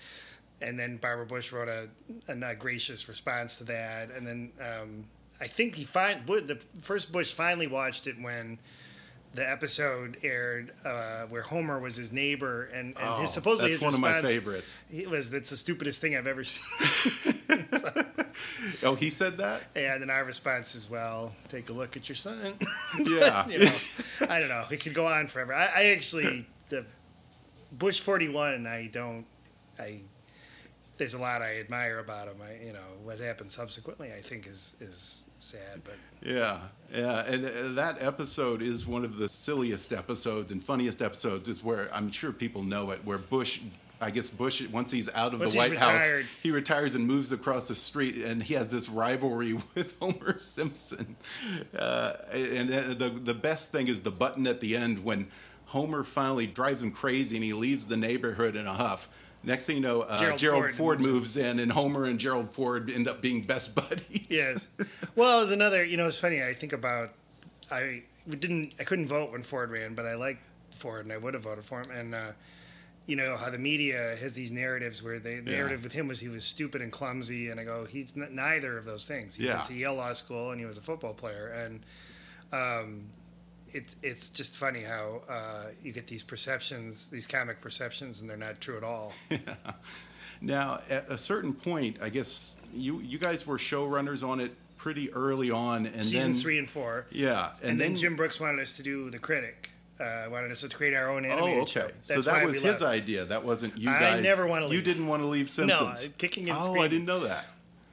and 0.61 0.79
then 0.79 0.97
Barbara 0.97 1.27
Bush 1.27 1.53
wrote 1.53 1.69
a, 1.69 1.89
a 2.29 2.35
not 2.35 2.59
gracious 2.59 3.09
response 3.09 3.57
to 3.57 3.65
that. 3.65 4.11
And 4.11 4.27
then 4.27 4.53
um, 4.61 5.05
I 5.41 5.49
think 5.49 5.75
he 5.75 5.85
find 5.85 6.25
the 6.27 6.61
first 6.81 7.13
Bush 7.13 7.33
finally 7.33 7.67
watched 7.67 8.07
it 8.07 8.17
when 8.21 8.59
the 9.35 9.49
episode 9.49 10.19
aired 10.23 10.73
uh, 10.85 11.23
where 11.23 11.43
Homer 11.43 11.79
was 11.79 11.97
his 11.97 12.13
neighbor, 12.13 12.65
and, 12.75 12.89
and 12.89 12.97
Oh, 13.01 13.21
his 13.23 13.31
supposedly 13.33 13.71
that's 13.71 13.83
his 13.83 13.85
one 13.85 13.95
of 13.95 14.01
my 14.01 14.21
favorites. 14.23 14.81
He 14.91 15.07
was 15.07 15.31
that's 15.31 15.51
the 15.51 15.57
stupidest 15.57 16.01
thing 16.01 16.17
I've 16.17 16.27
ever 16.27 16.45
seen. 16.45 16.61
Oh, 18.83 18.95
he 18.95 19.11
said 19.11 19.39
that? 19.39 19.63
And 19.77 20.03
then 20.03 20.11
our 20.11 20.25
response 20.25 20.75
is, 20.75 20.89
well, 20.91 21.35
take 21.49 21.69
a 21.69 21.73
look 21.73 21.97
at 21.97 22.09
your 22.09 22.17
son. 22.17 22.55
Yeah. 22.99 23.47
you 23.47 23.59
know, 23.61 23.73
I 24.29 24.39
don't 24.41 24.49
know. 24.49 24.65
It 24.71 24.79
could 24.81 24.95
go 24.95 25.07
on 25.07 25.27
forever. 25.29 25.55
I, 25.55 25.67
I 25.75 25.85
actually, 25.87 26.47
the 26.69 26.85
Bush 27.73 28.01
41, 28.01 28.67
I 28.67 28.89
don't, 28.93 29.25
I, 29.79 30.01
there's 31.03 31.15
a 31.15 31.19
lot 31.19 31.43
I 31.43 31.59
admire 31.59 31.99
about 31.99 32.29
him. 32.29 32.37
I, 32.41 32.65
you 32.65 32.73
know, 32.73 32.79
what 33.03 33.19
happened 33.19 33.51
subsequently, 33.51 34.13
I 34.17 34.21
think 34.21 34.47
is, 34.47 34.77
is 34.81 35.25
sad, 35.41 35.83
but 35.83 35.95
Yeah, 36.25 36.61
yeah, 36.95 37.23
and 37.23 37.45
uh, 37.45 37.73
that 37.73 38.01
episode 38.01 38.63
is 38.63 38.87
one 38.87 39.05
of 39.05 39.17
the 39.17 39.29
silliest 39.29 39.93
episodes 39.93 40.53
and 40.53 40.63
funniest 40.63 41.03
episodes. 41.03 41.49
Is 41.49 41.65
where 41.65 41.93
I'm 41.93 42.13
sure 42.13 42.31
people 42.31 42.63
know 42.63 42.93
it. 42.93 43.05
Where 43.05 43.19
Bush, 43.19 43.59
I 44.01 44.13
guess 44.13 44.31
Bush, 44.31 44.63
once 44.69 44.93
he's 44.93 45.09
out 45.13 45.35
of 45.35 45.41
Once 45.41 45.55
the 45.55 45.59
White 45.59 45.77
House, 45.77 46.23
he 46.41 46.53
retires 46.53 46.95
and 46.95 47.05
moves 47.05 47.33
across 47.33 47.67
the 47.67 47.75
street, 47.75 48.19
and 48.19 48.41
he 48.41 48.55
has 48.55 48.71
this 48.71 48.89
rivalry 48.89 49.55
with 49.75 49.97
Homer 50.01 50.39
Simpson. 50.39 51.17
Uh, 51.77 52.13
and 52.31 52.73
uh, 52.73 52.95
the 52.95 53.11
the 53.11 53.35
best 53.35 53.73
thing 53.73 53.89
is 53.89 54.03
the 54.03 54.13
button 54.13 54.47
at 54.47 54.61
the 54.61 54.77
end 54.77 55.03
when 55.03 55.27
Homer 55.67 56.05
finally 56.05 56.47
drives 56.47 56.81
him 56.81 56.93
crazy 56.93 57.35
and 57.37 57.45
he 57.45 57.55
leaves 57.55 57.89
the 57.89 57.97
neighborhood 57.97 58.55
in 58.55 58.69
a 58.69 58.75
huff. 58.75 59.09
Next 59.45 59.67
thing 59.67 59.77
you 59.77 59.83
know, 59.83 60.03
uh, 60.03 60.19
Gerald 60.19 60.39
Gerald, 60.39 60.63
Ford 60.65 60.75
Ford, 60.77 61.01
moves 61.01 61.37
in. 61.37 61.59
and 61.59 61.73
Homer 61.73 62.05
and 62.05 62.19
Gerald 62.19 62.51
Ford 62.51 62.91
end 62.91 63.09
up 63.09 63.21
being 63.21 63.43
best 63.43 63.75
buddies. 63.77 64.27
yes. 64.31 64.69
Well, 65.17 65.39
it 65.39 65.43
was 65.43 65.51
another, 65.53 65.85
you 65.85 65.97
know, 65.97 66.07
it's 66.07 66.19
funny. 66.19 66.43
I 66.43 66.55
think 66.55 66.73
about, 66.73 67.11
I 67.71 68.03
we 68.27 68.37
didn't, 68.37 68.75
I 68.79 68.85
couldn't 68.85 69.07
vote 69.07 69.33
when 69.33 69.43
Ford 69.43 69.71
ran, 69.73 69.95
but 69.95 70.07
I 70.07 70.15
liked 70.15 70.43
Ford 70.77 71.05
and 71.05 71.13
I 71.13 71.17
would 71.17 71.35
have 71.35 71.43
voted 71.43 71.65
for 71.65 71.81
him. 71.81 71.91
And, 71.91 72.15
uh, 72.15 72.33
you 73.07 73.17
know, 73.17 73.37
how 73.37 73.51
the 73.51 73.59
media 73.59 74.15
has 74.21 74.33
these 74.33 74.53
narratives 74.53 75.03
where 75.03 75.19
they, 75.19 75.41
the 75.41 75.51
Yeah. 75.51 75.57
narrative 75.57 75.83
with 75.83 75.93
him 75.93 76.07
was 76.07 76.21
he 76.21 76.29
was 76.29 76.45
stupid 76.45 76.81
and 76.81 76.93
clumsy. 76.93 77.49
And 77.49 77.59
I 77.59 77.65
go, 77.65 77.85
he's 77.85 78.15
n- 78.17 78.29
neither 78.33 78.79
of 78.79 78.85
those 78.85 79.07
things. 79.07 79.35
He 79.35 79.47
Yeah. 79.47 79.57
went 79.57 79.67
to 79.67 79.75
Yale 79.75 79.97
Law 79.97 80.13
School 80.13 80.53
and 80.53 80.61
he 80.61 80.67
was 80.67 80.79
a 80.79 80.83
football 80.83 81.15
player. 81.15 81.49
And, 81.49 81.81
um, 82.53 83.07
it's 83.73 83.97
it's 84.03 84.29
just 84.31 84.57
funny 84.57 84.83
how 84.83 85.23
uh, 85.29 85.65
you 85.83 85.93
get 85.93 86.07
these 86.07 86.23
perceptions, 86.23 87.09
these 87.09 87.27
comic 87.27 87.61
perceptions, 87.61 88.21
and 88.21 88.29
they're 88.31 88.37
not 88.37 88.61
true 88.61 88.77
at 88.77 88.85
all. 88.85 89.13
Now, 90.41 90.81
at 90.91 91.09
a 91.09 91.17
certain 91.19 91.53
point, 91.53 91.99
I 92.03 92.09
guess 92.09 92.55
you 92.75 92.99
you 93.01 93.19
guys 93.19 93.47
were 93.47 93.59
showrunners 93.59 94.27
on 94.27 94.41
it 94.41 94.53
pretty 94.77 95.13
early 95.13 95.51
on, 95.53 95.87
and 95.87 96.03
Season 96.03 96.33
then 96.33 96.41
three 96.41 96.59
and 96.59 96.69
four, 96.69 97.07
yeah, 97.11 97.51
and, 97.63 97.79
then, 97.79 97.95
Jim 97.95 98.17
Brooks 98.17 98.41
wanted 98.41 98.61
us 98.61 98.73
to 98.73 98.83
do 98.83 99.09
the 99.11 99.21
critic. 99.21 99.71
Uh, 100.01 100.25
wanted 100.29 100.51
us 100.51 100.63
to 100.63 100.69
create 100.69 100.95
our 100.95 101.11
own 101.11 101.25
Oh, 101.27 101.29
animated 101.29 101.69
show. 101.69 101.83
okay. 101.83 101.93
So 102.01 102.21
that 102.23 102.45
was 102.45 102.57
his 102.57 102.81
left. 102.81 102.83
idea. 102.83 103.25
That 103.25 103.45
wasn't 103.45 103.77
you 103.79 103.85
guys. 103.87 104.19
I 104.19 104.21
never 104.21 104.49
wanna 104.49 104.69
You 104.69 104.83
didn't 104.83 105.07
want 105.07 105.23
to 105.23 105.29
leave 105.29 105.49
Simpsons. 105.49 106.05
No, 106.07 106.11
kicking 106.19 106.49
and 106.49 106.59
Oh, 106.61 106.81
I 106.81 106.89
didn't 106.89 107.07
know 107.07 107.21
that. 107.21 107.45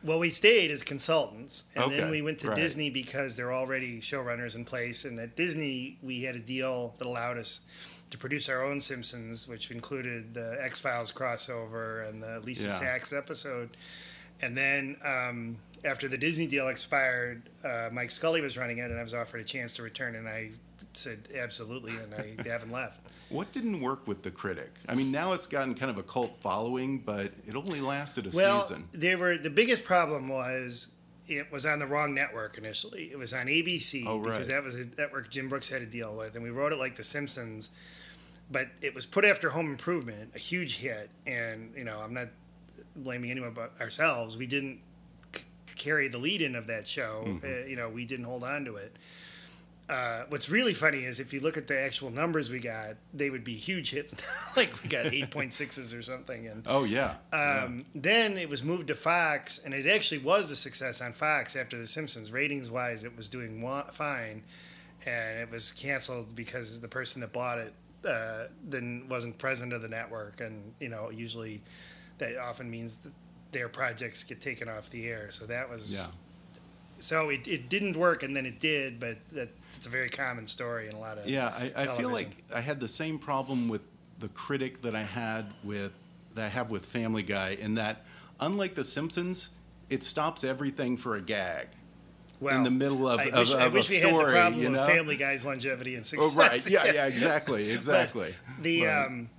Well, 0.04 0.20
we 0.20 0.30
stayed 0.30 0.72
as 0.72 0.82
consultants, 0.82 1.66
and 1.76 1.92
then 1.92 2.10
we 2.10 2.22
went 2.22 2.40
to 2.40 2.50
right. 2.50 2.56
Disney 2.56 2.90
because 2.90 3.36
there 3.36 3.48
are 3.48 3.54
already 3.54 4.00
showrunners 4.00 4.56
in 4.56 4.64
place. 4.64 5.04
And 5.04 5.20
at 5.20 5.36
Disney, 5.36 5.98
we 6.02 6.24
had 6.24 6.36
a 6.36 6.40
deal 6.40 6.96
that 7.00 7.06
allowed 7.06 7.38
us 7.38 7.62
to 8.10 8.18
produce 8.18 8.48
our 8.50 8.64
own 8.64 8.80
Simpsons, 8.80 9.48
which 9.48 9.72
included 9.72 10.34
the 10.34 10.58
X 10.62 10.80
Files 10.80 11.12
crossover 11.12 12.08
and 12.08 12.24
the 12.24 12.40
Lisa 12.40 12.70
Yeah. 12.70 12.74
Sax 12.76 13.14
episode. 13.14 13.76
And 14.42 14.56
then 14.58 14.96
um, 15.04 15.58
after 15.84 16.08
the 16.08 16.18
Disney 16.18 16.48
deal 16.48 16.70
expired, 16.70 17.50
uh, 17.64 17.90
Mike 17.92 18.10
Scully 18.12 18.40
was 18.42 18.58
running 18.58 18.78
it, 18.78 18.90
and 18.90 18.98
I 18.98 19.04
was 19.04 19.14
offered 19.14 19.42
a 19.42 19.44
chance 19.44 19.76
to 19.76 19.84
return, 19.84 20.16
and 20.16 20.28
I 20.30 20.52
said 20.94 21.28
absolutely, 21.36 21.94
and 21.94 22.14
I 22.14 22.48
haven't 22.50 22.72
left. 22.72 23.02
What 23.30 23.52
didn't 23.52 23.80
work 23.82 24.08
with 24.08 24.24
the 24.24 24.32
critic? 24.32 24.72
I 24.88 24.96
mean, 24.96 25.12
now 25.12 25.34
it's 25.34 25.46
gotten 25.46 25.76
kind 25.76 25.92
of 25.92 26.00
a 26.00 26.04
cult 26.04 26.36
following, 26.42 26.98
but 26.98 27.32
it 27.48 27.56
only 27.56 27.80
lasted 27.80 28.26
a 28.26 28.36
well, 28.36 28.64
season. 28.64 28.88
they 28.92 29.16
were 29.16 29.38
the 29.38 29.52
biggest 29.52 29.84
problem 29.84 30.30
was 30.30 30.88
it 31.28 31.52
was 31.52 31.64
on 31.64 31.78
the 31.78 31.86
wrong 31.86 32.16
network 32.16 32.58
initially. 32.58 33.10
It 33.12 33.20
was 33.20 33.34
on 33.34 33.46
ABC 33.46 34.04
Oh, 34.08 34.20
because 34.20 34.48
that 34.48 34.64
was 34.64 34.74
a 34.74 34.86
network 34.98 35.30
Jim 35.30 35.48
Brooks 35.48 35.70
had 35.70 35.82
to 35.82 35.86
deal 35.86 36.18
with, 36.18 36.34
and 36.34 36.44
we 36.44 36.50
wrote 36.50 36.74
it 36.74 36.80
like 36.80 36.96
The 36.96 37.04
Simpsons. 37.04 37.70
But 38.52 38.70
it 38.82 38.96
was 38.96 39.06
put 39.06 39.26
after 39.26 39.52
Home 39.52 39.70
Improvement, 39.70 40.32
a 40.34 40.40
huge 40.40 40.78
hit, 40.78 41.12
and 41.28 41.72
you 41.78 41.84
know 41.84 42.00
I'm 42.04 42.16
not 42.16 42.30
blaming 42.96 43.30
anyone 43.30 43.54
but 43.54 43.74
ourselves. 43.80 44.38
We 44.38 44.48
didn't 44.48 44.80
c- 45.36 45.44
carry 45.76 46.08
the 46.08 46.18
lead 46.18 46.42
in 46.42 46.56
of 46.56 46.66
that 46.66 46.88
show. 46.88 47.26
Mm-hmm. 47.28 47.46
Uh, 47.46 47.68
you 47.68 47.76
know, 47.76 47.90
we 47.90 48.06
didn't 48.06 48.26
hold 48.26 48.44
on 48.44 48.66
to 48.66 48.78
it. 48.78 48.96
Uh, 49.90 50.24
what's 50.30 50.50
really 50.50 50.74
funny 50.74 51.00
is 51.00 51.20
if 51.20 51.34
you 51.34 51.40
look 51.40 51.58
at 51.58 51.66
the 51.68 51.80
actual 51.80 52.12
numbers 52.12 52.52
we 52.52 52.60
got, 52.60 52.96
they 53.14 53.30
would 53.32 53.44
be 53.44 53.56
huge 53.56 53.90
hits. 53.90 54.16
like 54.56 54.72
we 54.84 54.90
got 54.90 55.06
8.6s 55.08 55.98
or 55.98 56.04
something, 56.04 56.48
and 56.48 56.64
oh 56.68 56.84
yeah. 56.84 57.16
yeah. 57.34 57.64
um, 57.64 57.86
Then 57.96 58.38
it 58.38 58.48
was 58.50 58.64
moved 58.64 58.88
to 58.90 58.96
Fox, 58.96 59.60
and 59.66 59.74
it 59.74 59.88
actually 59.88 60.20
was 60.20 60.52
a 60.52 60.56
success 60.56 61.02
on 61.02 61.14
Fox 61.14 61.56
after 61.56 61.78
The 61.78 61.88
Simpsons. 61.88 62.32
Ratings 62.32 62.70
wise, 62.70 63.04
it 63.04 63.18
was 63.18 63.28
doing 63.28 63.62
wa- 63.62 63.90
fine, 63.92 64.44
and 65.08 65.40
it 65.40 65.50
was 65.50 65.72
canceled 65.72 66.36
because 66.36 66.80
the 66.82 66.88
person 66.88 67.22
that 67.22 67.34
bought 67.34 67.58
it 67.58 67.74
uh, 68.08 68.44
then 68.68 69.06
wasn't 69.10 69.38
president 69.40 69.74
of 69.74 69.82
the 69.82 69.90
network, 69.90 70.40
and 70.40 70.72
you 70.80 70.90
know 70.90 71.10
usually 71.10 71.62
that 72.20 72.38
often 72.38 72.70
means 72.70 72.98
that 72.98 73.12
their 73.52 73.68
projects 73.70 74.24
get 74.24 74.40
taken 74.40 74.70
off 74.70 74.90
the 74.92 75.08
air. 75.08 75.32
So 75.32 75.46
that 75.48 75.68
was 75.68 75.96
Yeah. 75.96 76.14
So 77.00 77.30
it, 77.30 77.48
it 77.48 77.70
didn't 77.70 77.96
work, 77.96 78.24
and 78.24 78.36
then 78.36 78.46
it 78.46 78.60
did, 78.60 79.00
but 79.00 79.18
that 79.32 79.50
it's 79.78 79.88
a 79.88 79.90
very 79.90 80.10
common 80.10 80.46
story 80.48 80.88
in 80.88 80.94
a 80.94 81.00
lot 81.00 81.18
of 81.18 81.28
Yeah, 81.28 81.48
I, 81.48 81.72
I 81.76 81.86
feel 81.98 82.10
like 82.10 82.44
I 82.54 82.60
had 82.62 82.80
the 82.80 82.88
same 82.88 83.18
problem 83.20 83.70
with 83.70 83.84
the 84.20 84.28
critic 84.30 84.82
that 84.82 84.96
I 84.96 85.04
had 85.04 85.46
with 85.64 85.94
that 86.36 86.46
I 86.46 86.50
have 86.50 86.70
with 86.70 86.86
Family 86.86 87.24
Guy, 87.24 87.52
in 87.60 87.76
that 87.76 88.04
unlike 88.40 88.76
The 88.76 88.84
Simpsons, 88.84 89.50
it 89.90 90.04
stops 90.04 90.44
everything 90.44 90.98
for 90.98 91.16
a 91.16 91.22
gag. 91.22 91.68
well, 92.40 92.56
in 92.58 92.64
the 92.64 92.72
middle 92.72 93.08
of- 93.08 93.20
I 93.20 93.26
of- 93.26 93.34
wish, 93.40 93.54
I 93.56 93.66
of 93.66 93.74
a 93.74 93.78
wish 93.78 93.90
we 93.90 93.96
had 93.98 94.14
the 94.14 94.24
problem 94.26 94.62
you 94.62 94.78
of? 94.78 94.88
Family 94.88 95.18
Guy's 95.18 95.44
longevity 95.46 95.96
and 95.96 96.06
success. 96.06 96.34
Oh, 96.36 96.38
right. 96.40 96.70
Yeah, 96.70 96.86
yeah, 96.92 97.06
exactly, 97.08 97.70
exactly. 97.78 98.34
The 98.62 98.86
Right. 98.86 99.06
um, 99.06 99.30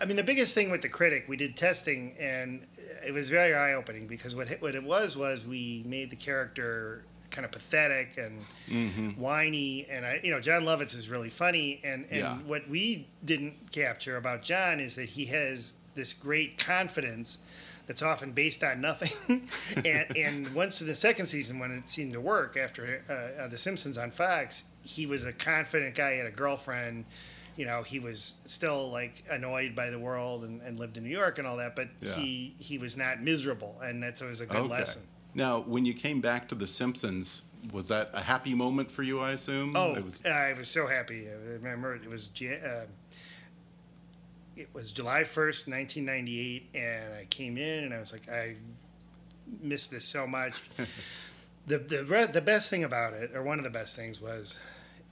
I 0.00 0.04
mean, 0.04 0.16
the 0.16 0.22
biggest 0.22 0.54
thing 0.54 0.70
with 0.70 0.82
the 0.82 0.88
critic, 0.88 1.24
we 1.28 1.36
did 1.36 1.56
testing, 1.56 2.14
and 2.18 2.66
it 3.06 3.12
was 3.12 3.30
very 3.30 3.54
eye 3.54 3.74
opening 3.74 4.06
because 4.06 4.34
what 4.36 4.48
what 4.60 4.74
it 4.74 4.82
was 4.84 5.16
was 5.16 5.44
we 5.46 5.82
made 5.86 6.10
the 6.10 6.16
character 6.16 7.04
kind 7.30 7.44
of 7.44 7.50
pathetic 7.52 8.18
and 8.18 8.44
Mm-hmm. 8.68 9.10
whiny, 9.20 9.86
and 9.90 10.04
I, 10.06 10.20
you 10.22 10.30
know, 10.30 10.40
Jon 10.40 10.62
Lovitz 10.62 10.94
is 10.94 11.08
really 11.10 11.30
funny, 11.30 11.80
and 11.84 12.04
and 12.10 12.18
Yeah. 12.20 12.38
what 12.38 12.68
we 12.68 13.06
didn't 13.24 13.72
capture 13.72 14.16
about 14.16 14.42
Jon 14.42 14.80
is 14.80 14.94
that 14.94 15.10
he 15.10 15.26
has 15.26 15.74
this 15.94 16.12
great 16.12 16.58
confidence. 16.58 17.38
That's 17.88 18.00
often 18.00 18.30
based 18.30 18.62
on 18.62 18.80
nothing, 18.80 19.48
and 19.84 20.16
and 20.16 20.54
once 20.54 20.80
in 20.80 20.86
the 20.86 20.94
second 20.94 21.26
season, 21.26 21.58
when 21.58 21.72
it 21.72 21.88
seemed 21.90 22.12
to 22.12 22.20
work 22.20 22.56
after 22.56 23.02
uh, 23.10 23.42
uh, 23.42 23.48
The 23.48 23.58
Simpsons 23.58 23.98
on 23.98 24.12
Fox, 24.12 24.64
he 24.84 25.04
was 25.04 25.24
a 25.24 25.32
confident 25.32 25.96
guy. 25.96 26.12
He 26.12 26.18
had 26.18 26.26
a 26.28 26.30
girlfriend, 26.30 27.04
you 27.56 27.66
know, 27.66 27.82
he 27.82 27.98
was 27.98 28.34
still 28.46 28.90
like 28.90 29.24
annoyed 29.30 29.74
by 29.74 29.90
the 29.90 29.98
world 29.98 30.44
and, 30.44 30.60
and 30.62 30.78
lived 30.78 30.96
in 30.96 31.04
New 31.04 31.10
York 31.10 31.38
and 31.38 31.46
all 31.46 31.56
that, 31.58 31.76
but 31.76 31.88
Yeah. 32.00 32.14
he 32.14 32.54
he 32.58 32.78
was 32.78 32.96
not 32.96 33.22
miserable, 33.22 33.78
and 33.82 34.02
that's 34.02 34.22
always 34.22 34.40
a 34.40 34.46
good 34.46 34.56
okay. 34.62 34.68
lesson. 34.70 35.02
Now, 35.34 35.60
when 35.60 35.84
you 35.86 35.94
came 35.94 36.20
back 36.20 36.48
to 36.48 36.54
The 36.54 36.66
Simpsons, 36.66 37.42
was 37.72 37.88
that 37.88 38.10
a 38.12 38.20
happy 38.20 38.54
moment 38.54 38.90
for 38.90 39.02
you? 39.02 39.20
I 39.20 39.32
assume. 39.32 39.72
Oh, 39.76 39.94
It 39.94 40.04
was- 40.04 40.24
I 40.26 40.52
was 40.54 40.68
so 40.68 40.86
happy. 40.86 41.28
I 41.28 41.32
remember 41.52 41.94
it 41.94 42.06
was 42.08 42.30
uh, 42.42 42.86
it 44.56 44.68
was 44.74 44.92
July 44.92 45.24
first, 45.24 45.68
nineteen 45.68 46.04
ninety 46.04 46.38
eight, 46.40 46.68
and 46.74 47.14
I 47.14 47.24
came 47.30 47.56
in 47.56 47.84
and 47.84 47.94
I 47.94 47.98
was 47.98 48.12
like, 48.12 48.30
I 48.30 48.56
missed 49.60 49.90
this 49.90 50.04
so 50.04 50.26
much. 50.26 50.62
the 51.66 51.78
the 51.78 52.04
re- 52.04 52.26
the 52.26 52.40
best 52.42 52.68
thing 52.70 52.84
about 52.84 53.12
it, 53.14 53.30
or 53.34 53.42
one 53.42 53.58
of 53.58 53.64
the 53.64 53.70
best 53.70 53.96
things, 53.96 54.20
was 54.20 54.58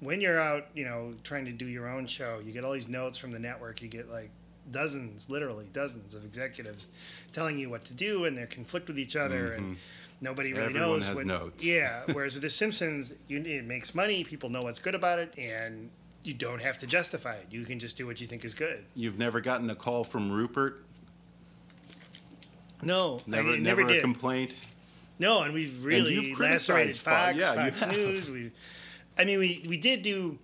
when 0.01 0.21
you're 0.21 0.41
out, 0.41 0.67
you 0.75 0.85
know, 0.85 1.15
trying 1.25 1.45
to 1.45 1.53
do 1.53 1.67
your 1.67 1.89
own 1.89 2.07
show, 2.07 2.41
you 2.45 2.53
get 2.53 2.65
all 2.65 2.73
these 2.73 2.89
notes 2.89 3.19
from 3.19 3.33
the 3.33 3.39
network. 3.39 3.83
You 3.83 3.89
get 3.89 4.11
like 4.11 4.31
dozens, 4.71 5.29
literally 5.29 5.67
dozens 5.73 6.15
of 6.15 6.25
executives 6.25 6.87
telling 7.33 7.59
you 7.59 7.69
what 7.71 7.85
to 7.87 7.95
do, 7.95 8.25
and 8.25 8.37
they 8.37 8.47
conflict 8.47 8.89
with 8.89 8.99
each 8.99 9.17
other, 9.17 9.53
and 9.53 9.77
nobody 10.21 10.53
really 10.53 10.69
Mm-hmm. 10.69 10.77
Everyone 10.77 10.91
knows. 10.93 11.07
has 11.07 11.17
what, 11.17 11.27
notes. 11.27 11.65
Yeah. 11.65 12.03
Whereas 12.13 12.35
with 12.35 12.43
The 12.43 12.51
Simpsons, 12.51 13.15
you, 13.29 13.41
it 13.43 13.65
makes 13.65 13.95
money. 13.95 14.25
People 14.25 14.49
know 14.51 14.63
what's 14.63 14.81
good 14.81 14.95
about 14.95 15.19
it, 15.19 15.37
and 15.39 15.91
you 16.23 16.35
don't 16.35 16.61
have 16.61 16.79
to 16.79 16.87
justify 16.87 17.35
it. 17.35 17.47
You 17.51 17.65
can 17.65 17.79
just 17.79 17.97
do 17.97 18.07
what 18.07 18.21
you 18.21 18.27
think 18.27 18.45
is 18.45 18.55
good. 18.55 18.85
You've 18.95 19.19
never 19.19 19.41
gotten 19.41 19.69
a 19.71 19.75
call 19.75 20.05
from 20.05 20.31
Rupert. 20.31 20.85
No, 22.83 23.21
Never, 23.27 23.51
I 23.51 23.59
never, 23.59 23.83
never 23.83 23.99
a 23.99 24.01
complaint. 24.01 24.55
No, 25.19 25.43
and 25.43 25.53
we've 25.53 25.85
really 25.85 26.15
you've 26.15 26.41
lacerated 26.41 26.99
criticized 26.99 27.01
Fox. 27.03 27.37
Fox, 27.37 27.57
Yeah, 27.57 27.71
Fox. 27.71 27.87
News. 27.97 28.31
We, 28.31 28.51
I 29.19 29.25
mean, 29.25 29.39
we 29.39 29.65
we 29.69 29.77
did 29.77 30.03
do. 30.03 30.39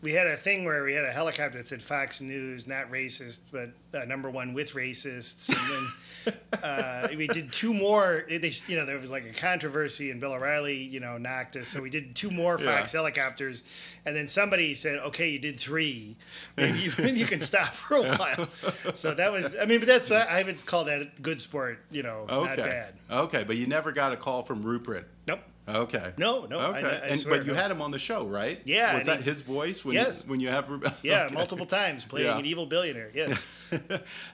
We 0.00 0.12
had 0.12 0.28
a 0.28 0.36
thing 0.36 0.64
where 0.64 0.84
we 0.84 0.94
had 0.94 1.04
a 1.04 1.10
helicopter 1.12 1.58
that 1.58 1.66
said 1.66 1.82
Fox 1.82 2.20
News, 2.20 2.68
not 2.68 2.88
racist, 2.88 3.40
but 3.50 3.70
uh, 3.92 4.04
number 4.04 4.30
one 4.30 4.54
with 4.54 4.74
racists. 4.74 5.48
And 5.48 6.34
then 6.54 6.62
uh, 6.62 7.08
we 7.16 7.26
did 7.26 7.50
two 7.52 7.74
more. 7.74 8.24
They, 8.28 8.52
you 8.68 8.76
know, 8.76 8.86
there 8.86 8.96
was 9.00 9.10
like 9.10 9.24
a 9.24 9.32
controversy, 9.32 10.12
and 10.12 10.20
Bill 10.20 10.34
O'Reilly, 10.34 10.76
you 10.76 11.00
know, 11.00 11.18
knocked 11.18 11.56
us. 11.56 11.66
So 11.68 11.82
we 11.82 11.90
did 11.90 12.14
two 12.14 12.30
more 12.30 12.58
Fox 12.58 12.94
Yeah. 12.94 13.00
helicopters, 13.00 13.64
and 14.06 14.14
then 14.14 14.28
somebody 14.28 14.76
said, 14.76 14.98
"Okay, 15.00 15.30
you 15.30 15.40
did 15.40 15.58
three. 15.58 16.14
Maybe 16.56 16.78
you, 16.78 16.92
maybe 16.96 17.18
you 17.18 17.26
can 17.26 17.40
stop 17.40 17.74
for 17.74 17.96
a 17.96 18.14
while." 18.16 18.48
So 18.94 19.14
that 19.14 19.32
was. 19.32 19.56
I 19.60 19.64
mean, 19.64 19.80
but 19.80 19.88
that's 19.88 20.08
what 20.08 20.28
I 20.28 20.44
would 20.44 20.64
call 20.64 20.84
that 20.84 21.20
good 21.22 21.40
sport. 21.40 21.80
You 21.90 22.04
know, 22.04 22.24
Okay. 22.30 22.46
not 22.46 22.56
bad. 22.58 22.94
Okay, 23.10 23.42
but 23.42 23.56
you 23.56 23.66
never 23.66 23.90
got 23.90 24.12
a 24.12 24.16
call 24.16 24.44
from 24.44 24.62
Rupert. 24.62 25.08
Nope. 25.26 25.40
Okay. 25.68 26.12
No, 26.16 26.46
no, 26.46 26.58
Okay, 26.60 26.78
I 26.78 26.90
and 27.08 27.18
swear, 27.20 27.38
but 27.38 27.46
you 27.46 27.52
no. 27.52 27.58
had 27.60 27.70
him 27.70 27.82
on 27.82 27.90
the 27.90 27.98
show, 27.98 28.26
right? 28.26 28.60
Yeah, 28.64 28.94
Was 28.96 29.06
that 29.06 29.18
he- 29.18 29.24
his 29.30 29.42
voice 29.42 29.84
when 29.84 29.94
Yes. 29.94 30.24
you, 30.24 30.30
when 30.30 30.40
you 30.40 30.48
have? 30.48 30.68
Yeah, 31.02 31.24
Okay. 31.26 31.34
multiple 31.34 31.66
times 31.66 32.04
playing 32.04 32.26
Yeah. 32.26 32.38
an 32.38 32.46
evil 32.46 32.64
billionaire. 32.66 33.10
Yes. 33.14 33.38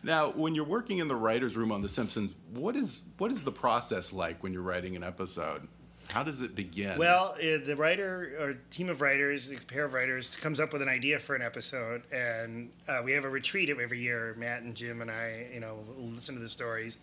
Now, 0.03 0.31
when 0.31 0.55
you're 0.55 0.65
working 0.65 0.99
in 0.99 1.09
the 1.09 1.17
writers' 1.17 1.57
room 1.57 1.73
on 1.73 1.83
The 1.83 1.89
Simpsons, 1.89 2.33
what 2.53 2.77
is 2.77 3.03
what 3.19 3.33
is 3.33 3.43
the 3.45 3.53
process 3.53 4.13
like 4.13 4.43
when 4.43 4.53
you're 4.53 4.63
writing 4.63 4.95
an 4.97 5.03
episode? 5.03 5.67
How 6.09 6.23
does 6.23 6.41
it 6.43 6.55
begin? 6.55 6.99
well, 6.99 7.35
uh, 7.39 7.59
the 7.65 7.75
writer 7.77 8.37
or 8.39 8.55
team 8.71 8.91
of 8.91 9.01
writers, 9.01 9.51
a 9.51 9.57
pair 9.57 9.87
of 9.87 9.95
writers, 9.95 10.37
comes 10.37 10.61
up 10.61 10.73
with 10.73 10.83
an 10.83 10.89
idea 10.89 11.19
for 11.19 11.35
an 11.35 11.41
episode, 11.43 12.03
and 12.13 12.71
uh, 12.87 13.01
we 13.03 13.13
have 13.13 13.25
a 13.25 13.29
retreat 13.31 13.71
every 13.71 13.99
year. 14.01 14.35
Matt 14.39 14.63
and 14.63 14.75
Jim 14.75 15.01
and 15.01 15.11
I, 15.11 15.47
you 15.53 15.61
know, 15.61 15.79
listen 15.99 16.35
to 16.35 16.41
the 16.43 16.49
stories, 16.49 16.99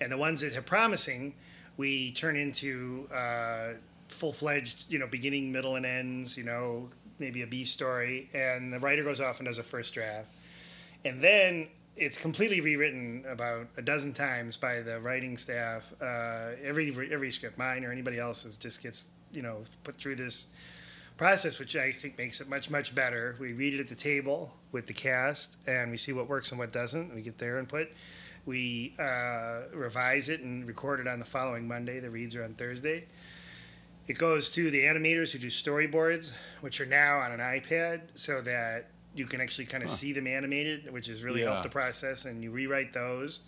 and 0.00 0.10
the 0.10 0.16
ones 0.16 0.40
that 0.40 0.54
have 0.54 0.64
promising, 0.64 1.34
we 1.80 2.12
turn 2.12 2.36
into 2.36 3.08
uh, 3.12 3.70
full 4.08 4.34
fledged, 4.34 4.84
you 4.92 4.98
know, 4.98 5.06
beginning, 5.06 5.50
middle, 5.50 5.76
and 5.76 5.86
ends. 5.86 6.36
You 6.36 6.44
know, 6.44 6.90
maybe 7.18 7.40
a 7.42 7.46
B 7.46 7.64
story, 7.64 8.28
and 8.34 8.70
the 8.70 8.78
writer 8.78 9.02
goes 9.02 9.20
off 9.20 9.38
and 9.40 9.48
does 9.48 9.58
a 9.58 9.62
first 9.62 9.94
draft. 9.94 10.28
and 11.06 11.22
then 11.22 11.68
it's 11.96 12.18
completely 12.18 12.60
rewritten 12.60 13.24
about 13.28 13.66
a 13.76 13.82
dozen 13.82 14.12
times 14.12 14.56
by 14.56 14.80
the 14.80 15.00
writing 15.00 15.36
staff. 15.38 15.82
Uh, 16.00 16.52
every 16.62 16.88
every 17.10 17.30
script, 17.30 17.56
mine 17.58 17.82
or 17.84 17.90
anybody 17.92 18.18
else's, 18.18 18.58
just 18.58 18.82
gets 18.82 19.08
you 19.32 19.42
know 19.42 19.62
put 19.84 19.96
through 19.96 20.16
this 20.16 20.48
process, 21.16 21.58
which 21.58 21.76
I 21.76 21.92
think 21.92 22.18
makes 22.18 22.40
it 22.42 22.48
much 22.48 22.70
much 22.70 22.94
better. 22.94 23.36
We 23.40 23.54
read 23.54 23.72
it 23.74 23.80
at 23.80 23.88
the 23.88 23.94
table 24.12 24.52
with 24.72 24.86
the 24.86 24.94
cast, 24.94 25.56
and 25.66 25.90
we 25.90 25.96
see 25.96 26.12
what 26.12 26.28
works 26.28 26.50
and 26.52 26.58
what 26.58 26.72
doesn't. 26.72 27.14
We 27.14 27.22
get 27.22 27.38
their 27.38 27.58
input. 27.58 27.88
We 28.46 28.94
uh, 28.98 29.62
revise 29.72 30.28
it 30.28 30.40
and 30.40 30.66
record 30.66 31.00
it 31.00 31.06
on 31.06 31.18
the 31.18 31.24
following 31.24 31.68
Monday. 31.68 32.00
The 32.00 32.10
reads 32.10 32.34
are 32.34 32.44
on 32.44 32.54
Thursday. 32.54 33.04
It 34.08 34.18
goes 34.18 34.50
to 34.52 34.70
the 34.70 34.80
animators 34.84 35.30
who 35.30 35.38
do 35.38 35.48
storyboards, 35.48 36.32
which 36.62 36.80
are 36.80 36.86
now 36.86 37.18
on 37.18 37.32
an 37.32 37.40
iPad, 37.40 38.00
so 38.14 38.40
that 38.42 38.86
you 39.14 39.26
can 39.26 39.40
actually 39.40 39.66
kind 39.66 39.82
of 39.84 39.90
see 39.90 40.12
them 40.12 40.26
animated, 40.26 40.90
which 40.92 41.06
has 41.06 41.22
really 41.22 41.40
Yeah. 41.42 41.50
helped 41.50 41.64
the 41.64 41.68
process. 41.70 42.24
And 42.24 42.42
you 42.42 42.50
rewrite 42.50 42.92
those. 42.92 43.40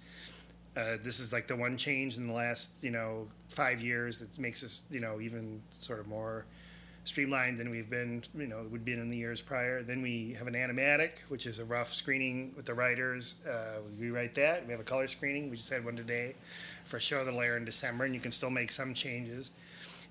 Uh, 0.77 0.97
this 1.03 1.21
is 1.21 1.33
like 1.33 1.49
the 1.49 1.57
one 1.57 1.77
change 1.77 2.17
in 2.17 2.27
the 2.27 2.33
last, 2.33 2.71
you 2.81 2.91
know, 2.91 3.29
five 3.49 3.81
years 3.81 4.19
that 4.19 4.39
makes 4.39 4.63
us, 4.65 4.85
you 4.91 5.01
know, 5.01 5.21
even 5.21 5.63
sort 5.71 6.01
of 6.01 6.07
more 6.07 6.45
streamlined 7.05 7.59
than 7.59 7.71
we've 7.71 7.91
been, 7.91 8.23
you 8.37 8.47
know, 8.47 8.65
would 8.71 8.85
been 8.85 9.01
in 9.01 9.11
the 9.11 9.17
years 9.17 9.41
prior. 9.41 9.83
Then 9.83 10.03
we 10.03 10.35
have 10.39 10.47
an 10.47 10.55
animatic, 10.55 11.11
which 11.29 11.47
is 11.47 11.59
a 11.59 11.65
rough 11.65 11.93
screening 11.93 12.53
with 12.57 12.67
the 12.67 12.75
writers. 12.75 13.35
Uh, 13.49 13.81
we 13.99 14.07
rewrite 14.07 14.35
that. 14.37 14.65
We 14.67 14.73
have 14.73 14.81
a 14.81 14.85
color 14.85 15.09
screening. 15.09 15.51
We 15.51 15.57
just 15.57 15.71
had 15.71 15.85
one 15.85 15.97
today 15.97 16.35
for 16.85 16.99
a 16.99 17.01
show 17.01 17.25
that'll 17.25 17.41
air 17.41 17.57
in 17.57 17.65
December, 17.65 18.05
and 18.05 18.15
you 18.15 18.21
can 18.21 18.31
still 18.31 18.51
make 18.51 18.71
some 18.71 18.95
changes. 18.95 19.51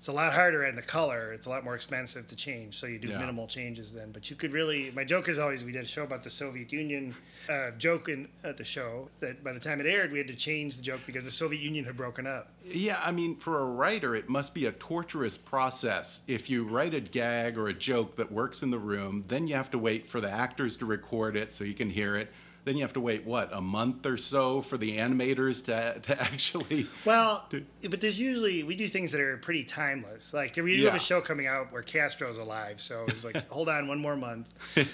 It's 0.02 0.08
a 0.08 0.12
lot 0.12 0.34
harder 0.34 0.64
in 0.64 0.74
the 0.74 0.82
color. 0.82 1.32
It's 1.32 1.46
a 1.46 1.48
lot 1.48 1.62
more 1.62 1.76
expensive 1.76 2.26
to 2.26 2.34
change, 2.34 2.76
so 2.76 2.88
you 2.88 2.98
do 2.98 3.06
Yeah. 3.06 3.18
minimal 3.20 3.46
changes 3.46 3.92
then. 3.92 4.10
But 4.10 4.30
you 4.30 4.34
could 4.34 4.52
really. 4.52 4.90
My 4.90 5.04
joke 5.04 5.28
is 5.28 5.38
always 5.38 5.64
we 5.64 5.70
did 5.70 5.84
a 5.84 5.86
show 5.86 6.02
about 6.02 6.24
the 6.24 6.28
Soviet 6.28 6.72
Union. 6.72 7.14
Uh, 7.48 7.70
joke 7.78 8.08
in, 8.08 8.26
at 8.42 8.56
the 8.56 8.64
show 8.64 9.10
that 9.20 9.44
by 9.44 9.52
the 9.52 9.60
time 9.60 9.80
it 9.80 9.86
aired, 9.86 10.10
we 10.10 10.18
had 10.18 10.26
to 10.26 10.34
change 10.34 10.76
the 10.76 10.82
joke 10.82 11.02
because 11.06 11.24
the 11.24 11.30
Soviet 11.30 11.60
Union 11.62 11.84
had 11.84 11.96
broken 11.96 12.26
up. 12.26 12.52
Yeah, 12.64 13.00
I 13.00 13.12
mean, 13.12 13.36
for 13.36 13.60
a 13.60 13.64
writer, 13.64 14.16
it 14.16 14.28
must 14.28 14.54
be 14.54 14.66
a 14.66 14.72
torturous 14.72 15.38
process. 15.38 16.22
If 16.26 16.50
you 16.50 16.64
write 16.64 16.94
a 16.94 17.00
gag 17.00 17.56
or 17.56 17.68
a 17.68 17.72
joke 17.72 18.16
that 18.16 18.32
works 18.32 18.64
in 18.64 18.72
the 18.72 18.80
room, 18.80 19.22
then 19.28 19.46
you 19.46 19.54
have 19.54 19.70
to 19.70 19.78
wait 19.78 20.08
for 20.08 20.20
the 20.20 20.28
actors 20.28 20.74
to 20.78 20.84
record 20.84 21.36
it 21.36 21.52
so 21.52 21.62
you 21.62 21.74
can 21.74 21.90
hear 21.90 22.16
it. 22.16 22.32
Then 22.64 22.76
you 22.76 22.82
have 22.82 22.92
to 22.92 23.00
wait, 23.00 23.24
what, 23.24 23.50
a 23.52 23.60
month 23.60 24.06
or 24.06 24.16
so 24.16 24.62
for 24.62 24.78
the 24.78 24.98
animators 24.98 25.64
to, 25.64 25.98
to 26.00 26.22
actually. 26.22 26.86
Well, 27.04 27.48
but 27.90 28.00
there's 28.00 28.20
usually 28.20 28.62
we 28.62 28.76
do 28.76 28.86
things 28.86 29.10
that 29.12 29.20
are 29.20 29.36
pretty 29.36 29.64
timeless. 29.64 30.32
Like 30.32 30.56
we 30.56 30.76
do 30.76 30.84
have 30.86 30.94
a 30.94 31.00
show 31.00 31.20
coming 31.20 31.48
out 31.48 31.72
where 31.72 31.82
Castro's 31.82 32.38
alive, 32.38 32.80
so 32.80 33.04
it's 33.08 33.24
like 33.24 33.48
hold 33.50 33.68
on 33.68 33.88
one 33.88 33.98
more 33.98 34.16
month. 34.16 34.48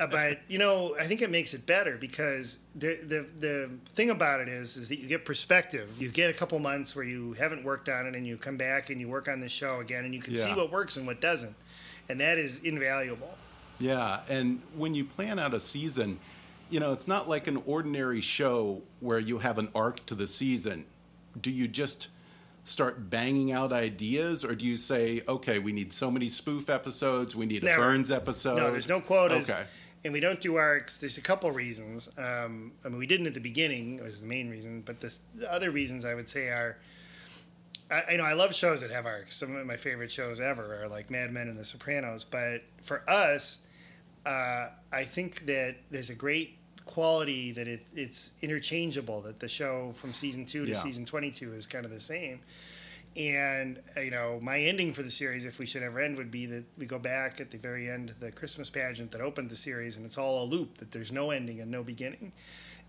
Uh, 0.00 0.06
but 0.06 0.40
you 0.48 0.58
know, 0.58 0.96
I 0.98 1.06
think 1.06 1.20
it 1.20 1.30
makes 1.30 1.52
it 1.52 1.66
better 1.66 1.96
because 1.96 2.58
the 2.74 2.98
the 3.06 3.26
the 3.40 3.70
thing 3.90 4.10
about 4.10 4.40
it 4.40 4.48
is 4.48 4.76
is 4.76 4.88
that 4.88 4.98
you 4.98 5.06
get 5.06 5.26
perspective. 5.26 5.90
You 5.98 6.08
get 6.08 6.30
a 6.30 6.32
couple 6.32 6.58
months 6.58 6.96
where 6.96 7.04
you 7.04 7.34
haven't 7.34 7.64
worked 7.64 7.88
on 7.88 8.06
it, 8.06 8.14
and 8.14 8.26
you 8.26 8.36
come 8.36 8.56
back 8.56 8.88
and 8.88 9.00
you 9.00 9.08
work 9.08 9.28
on 9.28 9.40
the 9.40 9.48
show 9.48 9.80
again, 9.80 10.04
and 10.04 10.14
you 10.14 10.22
can 10.22 10.36
see 10.36 10.54
what 10.54 10.70
works 10.72 10.96
and 10.96 11.06
what 11.06 11.20
doesn't, 11.20 11.54
and 12.08 12.20
that 12.20 12.38
is 12.38 12.60
invaluable. 12.60 13.36
Yeah, 13.78 14.20
and 14.28 14.62
when 14.76 14.94
you 14.94 15.04
plan 15.04 15.38
out 15.38 15.52
a 15.52 15.60
season, 15.60 16.18
you 16.70 16.80
know, 16.80 16.92
it's 16.92 17.08
not 17.08 17.28
like 17.28 17.46
an 17.46 17.62
ordinary 17.66 18.20
show 18.20 18.82
where 19.00 19.18
you 19.18 19.38
have 19.38 19.58
an 19.58 19.68
arc 19.74 20.04
to 20.06 20.14
the 20.14 20.26
season. 20.26 20.86
Do 21.40 21.50
you 21.50 21.68
just 21.68 22.08
start 22.64 23.10
banging 23.10 23.52
out 23.52 23.72
ideas, 23.72 24.44
or 24.44 24.54
do 24.54 24.64
you 24.64 24.76
say, 24.76 25.22
okay, 25.28 25.58
we 25.58 25.72
need 25.72 25.92
so 25.92 26.10
many 26.10 26.28
spoof 26.28 26.70
episodes, 26.70 27.34
we 27.34 27.46
need 27.46 27.62
Never. 27.62 27.82
a 27.82 27.86
Burns 27.86 28.10
episode? 28.10 28.56
No, 28.56 28.70
there's 28.70 28.88
no 28.88 29.00
quotas. 29.00 29.50
Okay. 29.50 29.64
And 30.04 30.12
we 30.12 30.20
don't 30.20 30.40
do 30.40 30.56
arcs. 30.56 30.96
There's 30.96 31.18
a 31.18 31.22
couple 31.22 31.50
reasons. 31.50 32.08
Um, 32.16 32.72
I 32.84 32.88
mean, 32.88 32.98
we 32.98 33.06
didn't 33.06 33.26
at 33.26 33.34
the 33.34 33.40
beginning, 33.40 33.98
it 33.98 34.02
was 34.02 34.22
the 34.22 34.26
main 34.26 34.48
reason. 34.48 34.82
But 34.82 35.00
this, 35.00 35.20
the 35.34 35.52
other 35.52 35.70
reasons 35.70 36.04
I 36.04 36.14
would 36.14 36.28
say 36.28 36.48
are, 36.48 36.78
I, 37.90 38.12
I 38.12 38.16
know 38.16 38.24
I 38.24 38.32
love 38.32 38.54
shows 38.54 38.80
that 38.80 38.90
have 38.90 39.04
arcs. 39.04 39.36
Some 39.36 39.54
of 39.56 39.66
my 39.66 39.76
favorite 39.76 40.10
shows 40.10 40.40
ever 40.40 40.82
are 40.82 40.88
like 40.88 41.10
Mad 41.10 41.32
Men 41.32 41.48
and 41.48 41.58
The 41.58 41.64
Sopranos. 41.64 42.24
But 42.24 42.62
for 42.82 43.08
us, 43.10 43.58
uh, 44.24 44.68
I 44.92 45.04
think 45.04 45.44
that 45.46 45.76
there's 45.90 46.10
a 46.10 46.14
great 46.14 46.56
quality 46.90 47.52
that 47.52 47.68
it, 47.68 47.86
it's 47.94 48.32
interchangeable. 48.42 49.22
That 49.22 49.40
the 49.40 49.48
show 49.48 49.92
from 49.94 50.12
season 50.12 50.44
two 50.44 50.64
to 50.64 50.72
Yeah. 50.72 50.76
season 50.76 51.04
22 51.06 51.52
is 51.54 51.66
kind 51.66 51.84
of 51.84 51.90
the 51.90 52.00
same. 52.00 52.40
And 53.16 53.80
uh, 53.96 54.00
you 54.00 54.10
know, 54.10 54.38
my 54.40 54.60
ending 54.60 54.92
for 54.92 55.02
the 55.02 55.10
series, 55.10 55.44
if 55.44 55.58
we 55.58 55.66
should 55.66 55.82
ever 55.82 56.00
end, 56.00 56.16
would 56.16 56.30
be 56.30 56.46
that 56.46 56.64
we 56.78 56.86
go 56.86 56.98
back 56.98 57.40
at 57.40 57.50
the 57.50 57.58
very 57.58 57.90
end 57.90 58.10
of 58.10 58.20
the 58.20 58.30
Christmas 58.30 58.70
pageant 58.70 59.10
that 59.12 59.20
opened 59.20 59.50
the 59.50 59.56
series, 59.56 59.96
and 59.96 60.04
it's 60.06 60.16
all 60.18 60.44
a 60.44 60.46
loop. 60.46 60.78
That 60.78 60.92
there's 60.92 61.10
no 61.10 61.30
ending 61.30 61.60
and 61.60 61.70
no 61.70 61.82
beginning. 61.82 62.32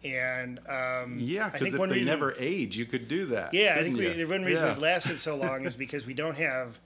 And 0.04 0.60
um, 0.68 1.18
Yeah, 1.20 1.46
I 1.46 1.50
because 1.50 1.60
think 1.62 1.74
if 1.76 1.80
one 1.80 1.90
they 1.90 1.96
reason- 1.96 2.08
never 2.08 2.36
age, 2.40 2.78
you 2.78 2.86
could 2.86 3.08
do 3.08 3.28
that. 3.28 3.54
yeah, 3.54 3.76
I 3.80 3.84
think 3.84 3.98
we, 3.98 4.08
the 4.10 4.26
one 4.26 4.44
reason 4.44 4.66
Yeah. 4.66 4.74
we've 4.74 4.82
lasted 4.82 5.18
so 5.20 5.36
long 5.36 5.66
is 5.66 5.76
because 5.76 6.06
we 6.08 6.14
don't 6.16 6.38
have, 6.38 6.80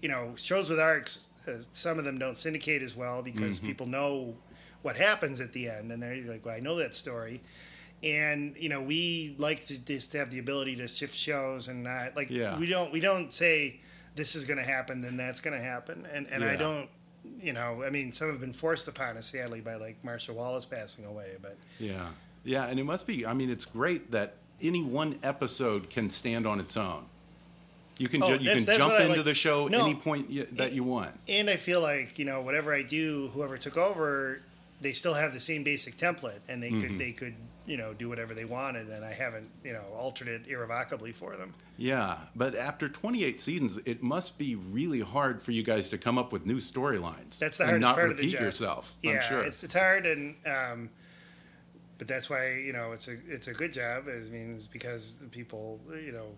you 0.00 0.08
know, 0.08 0.34
shows 0.36 0.68
with 0.70 0.78
arcs. 0.80 1.26
Uh, 1.48 1.52
some 1.72 1.98
of 1.98 2.04
them 2.04 2.18
don't 2.18 2.36
syndicate 2.36 2.82
as 2.82 2.94
well 2.96 3.22
because 3.22 3.58
Mm-hmm. 3.58 3.66
people 3.66 3.86
know 3.86 4.36
what 4.82 4.96
happens 4.96 5.40
at 5.40 5.52
the 5.52 5.68
end, 5.68 5.92
and 5.92 6.02
they're 6.02 6.16
like, 6.24 6.44
"Well, 6.44 6.54
I 6.54 6.60
know 6.60 6.76
that 6.76 6.94
story." 6.94 7.40
And 8.02 8.56
you 8.58 8.68
know, 8.70 8.80
we 8.80 9.34
like 9.38 9.64
to 9.66 9.78
just 9.84 10.12
have 10.14 10.30
the 10.30 10.38
ability 10.38 10.76
to 10.76 10.88
shift 10.88 11.14
shows 11.14 11.68
and 11.68 11.84
not 11.84 12.16
like 12.16 12.30
Yeah. 12.30 12.58
we 12.58 12.66
don't 12.66 12.90
we 12.92 13.00
don't 13.00 13.32
say 13.32 13.80
this 14.16 14.34
is 14.34 14.44
going 14.44 14.58
to 14.58 14.64
happen, 14.64 15.02
then 15.02 15.16
that's 15.16 15.40
going 15.40 15.56
to 15.56 15.62
happen, 15.64 16.06
and 16.12 16.26
and 16.28 16.42
I 16.44 16.56
don't. 16.56 16.88
You 17.38 17.52
know, 17.52 17.82
I 17.84 17.90
mean, 17.90 18.12
some 18.12 18.30
have 18.30 18.40
been 18.40 18.52
forced 18.54 18.88
upon 18.88 19.18
us, 19.18 19.26
sadly, 19.26 19.60
by 19.60 19.74
like 19.74 20.02
Marcia 20.02 20.32
Wallace 20.32 20.64
passing 20.64 21.04
away. 21.04 21.32
But 21.42 21.56
Yeah, 21.78 22.08
yeah, 22.44 22.64
and 22.66 22.80
it 22.80 22.84
must 22.84 23.06
be. 23.06 23.26
I 23.26 23.34
mean, 23.34 23.50
it's 23.50 23.66
great 23.66 24.10
that 24.12 24.36
any 24.62 24.82
one 24.82 25.18
episode 25.22 25.90
can 25.90 26.08
stand 26.08 26.46
on 26.46 26.58
its 26.60 26.78
own. 26.78 27.04
You 27.98 28.08
can 28.08 28.22
Oh, 28.22 28.28
ju- 28.28 28.32
you 28.32 28.38
that's- 28.38 28.56
can 28.56 28.66
that's 28.66 28.78
jump 28.78 28.94
into 29.00 29.16
like. 29.16 29.24
the 29.26 29.34
show 29.34 29.68
No. 29.68 29.84
any 29.84 29.94
point 29.94 30.30
y- 30.30 30.46
that 30.52 30.72
you 30.72 30.82
want. 30.82 31.12
and 31.28 31.50
I 31.50 31.56
feel 31.56 31.82
like 31.82 32.18
you 32.18 32.24
know 32.24 32.40
whatever 32.40 32.72
I 32.74 32.80
do, 32.82 33.30
whoever 33.34 33.58
took 33.58 33.76
over, 33.76 34.40
they 34.80 34.92
still 34.92 35.14
have 35.14 35.32
the 35.32 35.40
same 35.40 35.62
basic 35.62 35.96
template, 35.96 36.40
and 36.48 36.62
they 36.62 36.70
Mhm. 36.70 36.80
could 36.88 36.98
they 36.98 37.12
could 37.12 37.34
you 37.66 37.76
know 37.76 37.92
do 37.94 38.08
whatever 38.08 38.34
they 38.34 38.44
wanted, 38.46 38.88
and 38.88 39.04
I 39.04 39.12
haven't 39.12 39.48
you 39.62 39.72
know 39.72 39.82
altered 39.96 40.28
it 40.28 40.48
irrevocably 40.48 41.12
for 41.12 41.36
them. 41.36 41.54
Yeah, 41.76 42.18
but 42.34 42.54
after 42.54 42.88
28 42.88 43.40
seasons, 43.40 43.78
it 43.84 44.02
must 44.02 44.38
be 44.38 44.54
really 44.54 45.00
hard 45.00 45.42
for 45.42 45.52
you 45.52 45.62
guys 45.62 45.88
to 45.90 45.98
come 45.98 46.18
up 46.18 46.32
with 46.32 46.46
new 46.46 46.56
storylines. 46.56 47.38
That's 47.38 47.58
the 47.58 47.64
hardest 47.64 47.80
not 47.82 47.94
part 47.94 48.10
of 48.10 48.16
the 48.16 48.22
repeat 48.22 48.32
job. 48.32 48.42
yourself. 48.42 48.94
Yeah, 49.02 49.12
I'm 49.12 49.22
sure. 49.28 49.42
it's 49.44 49.62
it's 49.62 49.74
hard, 49.74 50.06
and 50.06 50.34
um, 50.46 50.90
but 51.98 52.08
that's 52.08 52.30
why 52.30 52.52
you 52.54 52.72
know 52.72 52.92
it's 52.92 53.08
a 53.08 53.16
it's 53.28 53.48
a 53.48 53.52
good 53.54 53.72
job. 53.72 54.04
I 54.08 54.18
mean, 54.30 54.54
it's 54.54 54.66
because 54.66 55.16
the 55.18 55.28
people 55.28 55.78
you 55.94 56.12
know 56.12 56.28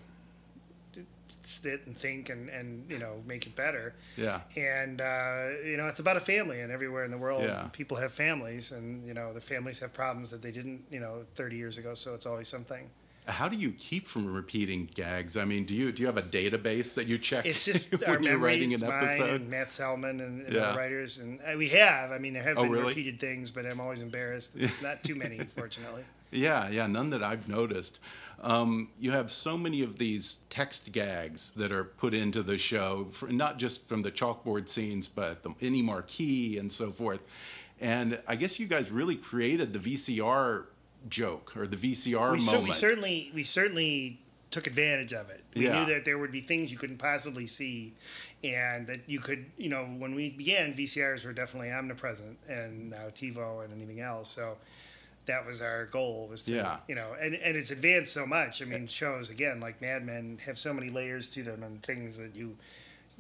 sit 1.47 1.86
and 1.86 1.97
think 1.97 2.28
and 2.30 2.49
and 2.49 2.90
you 2.90 2.99
know 2.99 3.22
make 3.26 3.47
it 3.47 3.55
better. 3.57 3.95
Yeah. 4.16 4.40
And 4.57 5.01
uh, 5.01 5.49
you 5.64 5.76
know, 5.76 5.86
it's 5.86 6.01
about 6.01 6.16
a 6.16 6.20
family, 6.20 6.61
and 6.61 6.70
everywhere 6.72 7.05
in 7.05 7.11
the 7.11 7.18
world, 7.18 7.43
Yeah. 7.43 7.68
people 7.72 7.97
have 7.99 8.12
families, 8.12 8.72
and 8.72 9.07
you 9.07 9.14
know, 9.14 9.32
the 9.32 9.40
families 9.40 9.80
have 9.80 9.93
problems 9.93 10.30
that 10.30 10.43
they 10.43 10.53
didn't 10.53 10.82
you 10.90 11.01
know 11.01 11.24
30 11.36 11.57
years 11.57 11.78
ago. 11.78 11.95
So 11.95 12.14
it's 12.14 12.26
always 12.26 12.49
something. 12.49 12.90
How 13.26 13.49
do 13.49 13.57
you 13.57 13.70
keep 13.70 14.09
from 14.09 14.34
repeating 14.34 14.88
gags? 14.97 15.36
I 15.36 15.45
mean, 15.45 15.64
do 15.64 15.74
you 15.74 15.93
do 15.93 16.01
you 16.03 16.07
have 16.09 16.16
a 16.16 16.22
database 16.24 16.95
that 16.95 17.07
you 17.07 17.18
check 17.18 17.47
It's 17.47 17.64
just 17.70 17.93
when 17.93 18.03
our 18.05 18.20
you're 18.20 18.36
writing 18.38 18.70
memories, 18.70 18.82
an 18.82 18.88
mine 18.88 19.05
episode? 19.05 19.40
and 19.43 19.49
Matt 19.51 19.70
Selman 19.72 20.20
and, 20.20 20.45
and 20.47 20.53
Yeah. 20.55 20.70
our 20.70 20.76
writers, 20.76 21.18
and 21.18 21.38
uh, 21.40 21.57
we 21.57 21.68
have. 21.68 22.11
I 22.11 22.18
mean, 22.18 22.34
there 22.34 22.43
have 22.43 22.59
Oh, 22.59 22.62
been 22.64 22.72
really? 22.72 22.88
repeated 22.88 23.20
things, 23.20 23.51
but 23.53 23.64
I'm 23.64 23.80
always 23.80 24.03
embarrassed. 24.03 24.57
It's 24.57 24.82
not 24.88 25.05
too 25.05 25.14
many, 25.14 25.38
fortunately. 25.57 26.03
Yeah, 26.32 26.68
yeah, 26.70 26.88
none 26.88 27.11
that 27.11 27.22
I've 27.22 27.49
noticed. 27.49 28.01
Um, 28.43 28.88
you 28.99 29.12
have 29.12 29.30
so 29.30 29.57
many 29.57 29.82
of 29.82 29.99
these 29.99 30.38
text 30.51 30.90
gags 30.90 31.53
that 31.55 31.70
are 31.70 31.84
put 31.84 32.12
into 32.12 32.43
the 32.43 32.59
show, 32.59 33.07
for, 33.12 33.28
not 33.28 33.57
just 33.59 33.88
from 33.88 34.03
the 34.03 34.11
chalkboard 34.11 34.68
scenes, 34.68 35.07
but 35.07 35.43
the, 35.45 35.55
any 35.61 35.80
marquee 35.80 36.59
and 36.59 36.70
so 36.70 36.90
forth. 36.90 37.20
And 37.80 38.20
I 38.26 38.36
guess 38.36 38.59
you 38.59 38.66
guys 38.66 38.90
really 38.90 39.16
created 39.16 39.72
the 39.72 39.78
VCR 39.78 40.66
joke 41.09 41.57
or 41.57 41.66
the 41.66 41.76
VCR 41.76 42.32
we, 42.32 42.45
moment. 42.45 42.64
we 42.64 42.72
certainly 42.72 43.30
we 43.34 43.45
certainly 43.45 44.20
took 44.51 44.66
advantage 44.66 45.12
of 45.12 45.30
it. 45.30 45.43
We 45.55 45.64
Yeah. 45.64 45.80
knew 45.80 45.95
that 45.95 46.05
there 46.05 46.18
would 46.18 46.30
be 46.30 46.40
things 46.43 46.70
you 46.70 46.78
couldn't 46.78 46.99
possibly 46.99 47.47
see, 47.47 47.95
and 48.45 48.86
that 48.86 49.01
you 49.07 49.18
could, 49.18 49.47
you 49.57 49.70
know, 49.70 49.84
when 49.84 50.14
we 50.14 50.30
began, 50.30 50.74
VCRs 50.74 51.24
were 51.24 51.32
definitely 51.32 51.72
omnipresent, 51.72 52.38
and 52.49 52.90
now 52.90 53.09
TiVo 53.09 53.64
and 53.64 53.72
anything 53.72 54.01
else. 54.01 54.30
So 54.30 54.59
that 55.26 55.46
was 55.46 55.62
our 55.62 55.86
goal 55.86 56.26
was 56.28 56.42
to, 56.42 56.52
Yeah. 56.52 56.78
you 56.88 56.94
know, 56.94 57.14
and 57.20 57.34
and 57.34 57.56
it's 57.56 57.70
advanced 57.70 58.12
so 58.12 58.26
much. 58.26 58.60
I 58.62 58.64
mean, 58.64 58.86
shows 58.86 59.30
again 59.30 59.60
like 59.60 59.80
Mad 59.80 60.04
Men 60.04 60.38
have 60.44 60.58
so 60.58 60.72
many 60.74 60.90
layers 60.90 61.28
to 61.30 61.42
them 61.42 61.62
and 61.62 61.82
things 61.82 62.16
that 62.18 62.34
you 62.34 62.56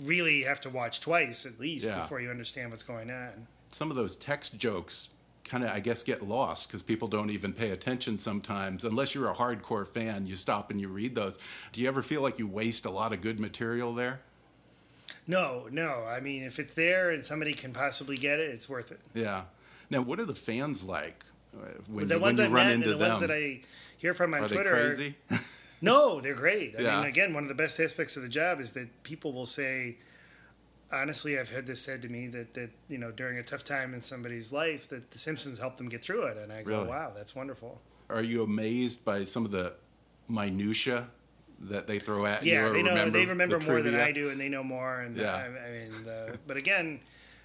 really 0.00 0.42
have 0.42 0.60
to 0.62 0.70
watch 0.70 1.00
twice 1.00 1.46
at 1.46 1.60
least 1.60 1.86
Yeah. 1.86 2.00
before 2.02 2.20
you 2.20 2.30
understand 2.30 2.70
what's 2.70 2.82
going 2.82 3.10
on. 3.10 3.46
Some 3.70 3.90
of 3.90 3.96
those 3.96 4.16
text 4.16 4.58
jokes 4.58 5.08
kind 5.44 5.64
of, 5.64 5.70
I 5.70 5.80
guess, 5.80 6.02
get 6.02 6.22
lost 6.22 6.68
because 6.68 6.82
people 6.82 7.08
don't 7.08 7.28
even 7.30 7.52
pay 7.52 7.70
attention 7.70 8.18
sometimes. 8.18 8.84
Unless 8.84 9.14
you're 9.14 9.30
a 9.30 9.34
hardcore 9.34 9.86
fan, 9.86 10.26
you 10.26 10.34
stop 10.36 10.70
and 10.70 10.80
you 10.80 10.88
read 10.88 11.14
those. 11.14 11.38
Do 11.72 11.80
you 11.80 11.88
ever 11.88 12.00
feel 12.02 12.22
like 12.22 12.38
you 12.38 12.46
waste 12.46 12.84
a 12.86 12.90
lot 12.90 13.12
of 13.12 13.20
good 13.20 13.38
material 13.40 13.94
there? 13.94 14.20
No, 15.26 15.68
no. 15.70 16.04
I 16.04 16.20
mean, 16.20 16.42
if 16.42 16.58
it's 16.58 16.74
there 16.74 17.10
and 17.10 17.24
somebody 17.24 17.52
can 17.54 17.72
possibly 17.72 18.16
get 18.16 18.38
it, 18.40 18.50
it's 18.50 18.68
worth 18.68 18.90
it. 18.92 19.00
Yeah. 19.14 19.42
Now, 19.90 20.00
what 20.00 20.18
are 20.20 20.24
the 20.24 20.34
fans 20.34 20.84
like 20.84 21.24
when, 21.88 22.08
the 22.08 22.14
you, 22.14 22.20
ones 22.20 22.38
when 22.38 22.46
I've 22.46 22.50
you 22.50 22.56
run 22.56 22.66
met 22.66 22.74
into 22.74 22.84
and 22.90 22.94
the 22.94 22.98
them? 22.98 23.08
ones 23.10 23.20
that 23.20 23.30
I 23.30 23.60
hear 23.98 24.14
from 24.14 24.34
on 24.34 24.44
are 24.44 24.48
Twitter 24.48 24.74
they 24.74 24.80
are- 24.82 24.94
crazy? 24.94 25.14
no, 25.80 26.20
they're 26.20 26.34
great. 26.34 26.74
I 26.78 26.82
Yeah. 26.82 27.00
mean, 27.00 27.08
again, 27.08 27.34
one 27.34 27.42
of 27.44 27.48
the 27.48 27.54
best 27.54 27.78
aspects 27.80 28.16
of 28.16 28.22
the 28.22 28.28
job 28.28 28.60
is 28.60 28.72
that 28.72 29.02
people 29.02 29.32
will 29.32 29.46
say, 29.46 29.96
honestly, 30.92 31.38
I've 31.38 31.48
had 31.50 31.66
this 31.66 31.80
said 31.80 32.02
to 32.02 32.08
me 32.08 32.26
that 32.28 32.54
that 32.54 32.70
you 32.88 32.98
know 32.98 33.10
during 33.10 33.38
a 33.38 33.42
tough 33.42 33.64
time 33.64 33.94
in 33.94 34.00
somebody's 34.00 34.52
life 34.52 34.88
that 34.88 35.10
The 35.10 35.18
Simpsons 35.18 35.58
helped 35.58 35.78
them 35.78 35.88
get 35.88 36.02
through 36.02 36.24
it, 36.24 36.36
and 36.36 36.52
I 36.52 36.62
go, 36.62 36.70
Really? 36.78 36.88
wow, 36.88 37.12
that's 37.14 37.34
wonderful. 37.34 37.80
are 38.10 38.22
you 38.22 38.42
amazed 38.42 39.04
by 39.04 39.24
some 39.24 39.44
of 39.44 39.50
the 39.52 39.72
minutia 40.28 41.08
that 41.60 41.86
they 41.86 41.98
throw 41.98 42.26
at 42.26 42.44
you? 42.44 42.52
Yeah, 42.52 42.68
they 42.70 42.82
know 42.82 42.90
remember 42.90 43.18
they 43.18 43.26
remember 43.26 43.58
the 43.58 43.66
more 43.66 43.82
than? 43.82 43.94
I 43.94 44.12
do, 44.12 44.30
and 44.30 44.40
they 44.40 44.48
know 44.48 44.62
more. 44.64 45.00
And 45.00 45.16
Yeah. 45.16 45.34
I, 45.34 45.44
I 45.46 45.70
mean, 45.70 46.08
uh, 46.08 46.36
but 46.46 46.56
again, 46.56 47.00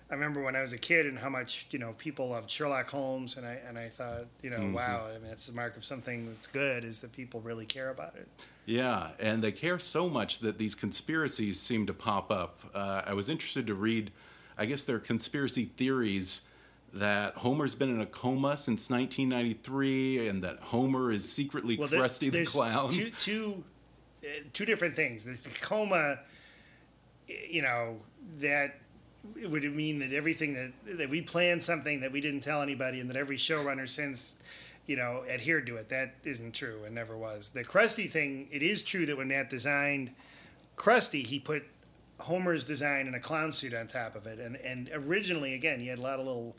I 0.10 0.14
remember 0.14 0.42
when 0.42 0.56
I 0.56 0.62
was 0.62 0.72
a 0.72 0.78
kid 0.78 1.06
and 1.06 1.20
how 1.20 1.30
much 1.30 1.68
you 1.72 1.80
know 1.80 1.94
people 1.98 2.30
loved 2.30 2.50
Sherlock 2.50 2.90
Holmes, 2.90 3.36
and 3.38 3.46
I 3.46 3.54
and 3.68 3.78
I 3.78 3.90
thought, 3.90 4.26
you 4.42 4.50
know, 4.50 4.60
Mhm. 4.60 4.74
wow, 4.74 5.08
I 5.10 5.20
mean, 5.20 5.28
that's 5.28 5.48
the 5.48 5.54
mark 5.54 5.76
of 5.76 5.84
something 5.84 6.28
that's 6.28 6.48
good 6.48 6.84
is 6.86 7.02
that 7.02 7.12
people 7.12 7.42
really 7.42 7.66
care 7.66 7.90
about 7.90 8.16
it. 8.16 8.28
Yeah, 8.66 9.12
and 9.20 9.44
they 9.44 9.52
care 9.52 9.80
so 9.80 10.08
much 10.10 10.40
that 10.40 10.58
these 10.58 10.76
conspiracies 10.76 11.60
seem 11.60 11.86
to 11.88 11.94
pop 11.94 12.32
up. 12.32 12.60
Uh, 12.74 13.02
I 13.06 13.14
was 13.14 13.28
interested 13.30 13.68
to 13.68 13.76
read, 13.76 14.12
I 14.58 14.66
guess 14.66 14.84
they're 14.84 15.00
conspiracy 15.00 15.66
theories 15.78 16.42
that 16.94 17.34
Homer's 17.36 17.76
been 17.76 17.90
in 17.90 18.00
a 18.02 18.06
coma 18.06 18.56
since 18.58 18.90
1993 18.90 20.28
and 20.30 20.42
that 20.44 20.60
Homer 20.60 21.12
is 21.12 21.30
secretly 21.32 21.78
Well, 21.78 21.88
there- 21.90 22.02
Krusty 22.02 22.32
the 22.32 22.46
Clown. 22.46 22.90
Two, 22.92 23.10
two, 23.12 23.64
uh, 24.24 24.28
two 24.54 24.66
different 24.66 24.96
things. 24.96 25.24
The 25.26 25.38
coma, 25.62 26.20
you 27.28 27.62
know, 27.62 28.00
that 28.40 28.80
it 29.36 29.50
would 29.50 29.64
mean 29.76 30.00
that 30.00 30.12
everything 30.12 30.54
that 30.54 30.98
that 30.98 31.10
we 31.10 31.22
planned 31.22 31.62
something 31.64 32.02
that 32.02 32.12
we 32.12 32.22
didn't 32.22 32.42
tell 32.42 32.62
anybody, 32.62 33.00
and 33.00 33.10
that 33.10 33.18
every 33.18 33.38
showrunner 33.38 33.88
since, 33.88 34.36
you 34.86 34.96
know, 34.96 35.24
adhered 35.30 35.66
to 35.68 35.78
it. 35.78 35.90
That 35.90 36.16
isn't 36.24 36.54
true 36.54 36.84
and 36.86 36.96
never 36.96 37.18
was. 37.18 37.50
The 37.50 37.64
Krusty 37.64 38.10
thing, 38.10 38.48
it 38.52 38.64
is 38.64 38.82
true 38.82 39.06
that 39.06 39.18
when 39.18 39.30
Matt 39.30 39.50
designed 39.50 40.12
Krusty, 40.78 41.26
he 41.26 41.40
put 41.40 41.64
Homer's 42.20 42.64
design 42.64 43.08
in 43.08 43.14
a 43.14 43.20
clown 43.20 43.52
suit 43.52 43.74
on 43.74 43.88
top 43.88 44.16
of 44.16 44.26
it, 44.28 44.40
and 44.40 44.56
and 44.58 44.90
originally, 44.94 45.54
again, 45.54 45.80
he 45.80 45.88
had 45.88 46.00
a 46.00 46.02
lot 46.02 46.20
of 46.20 46.26
little 46.26 46.56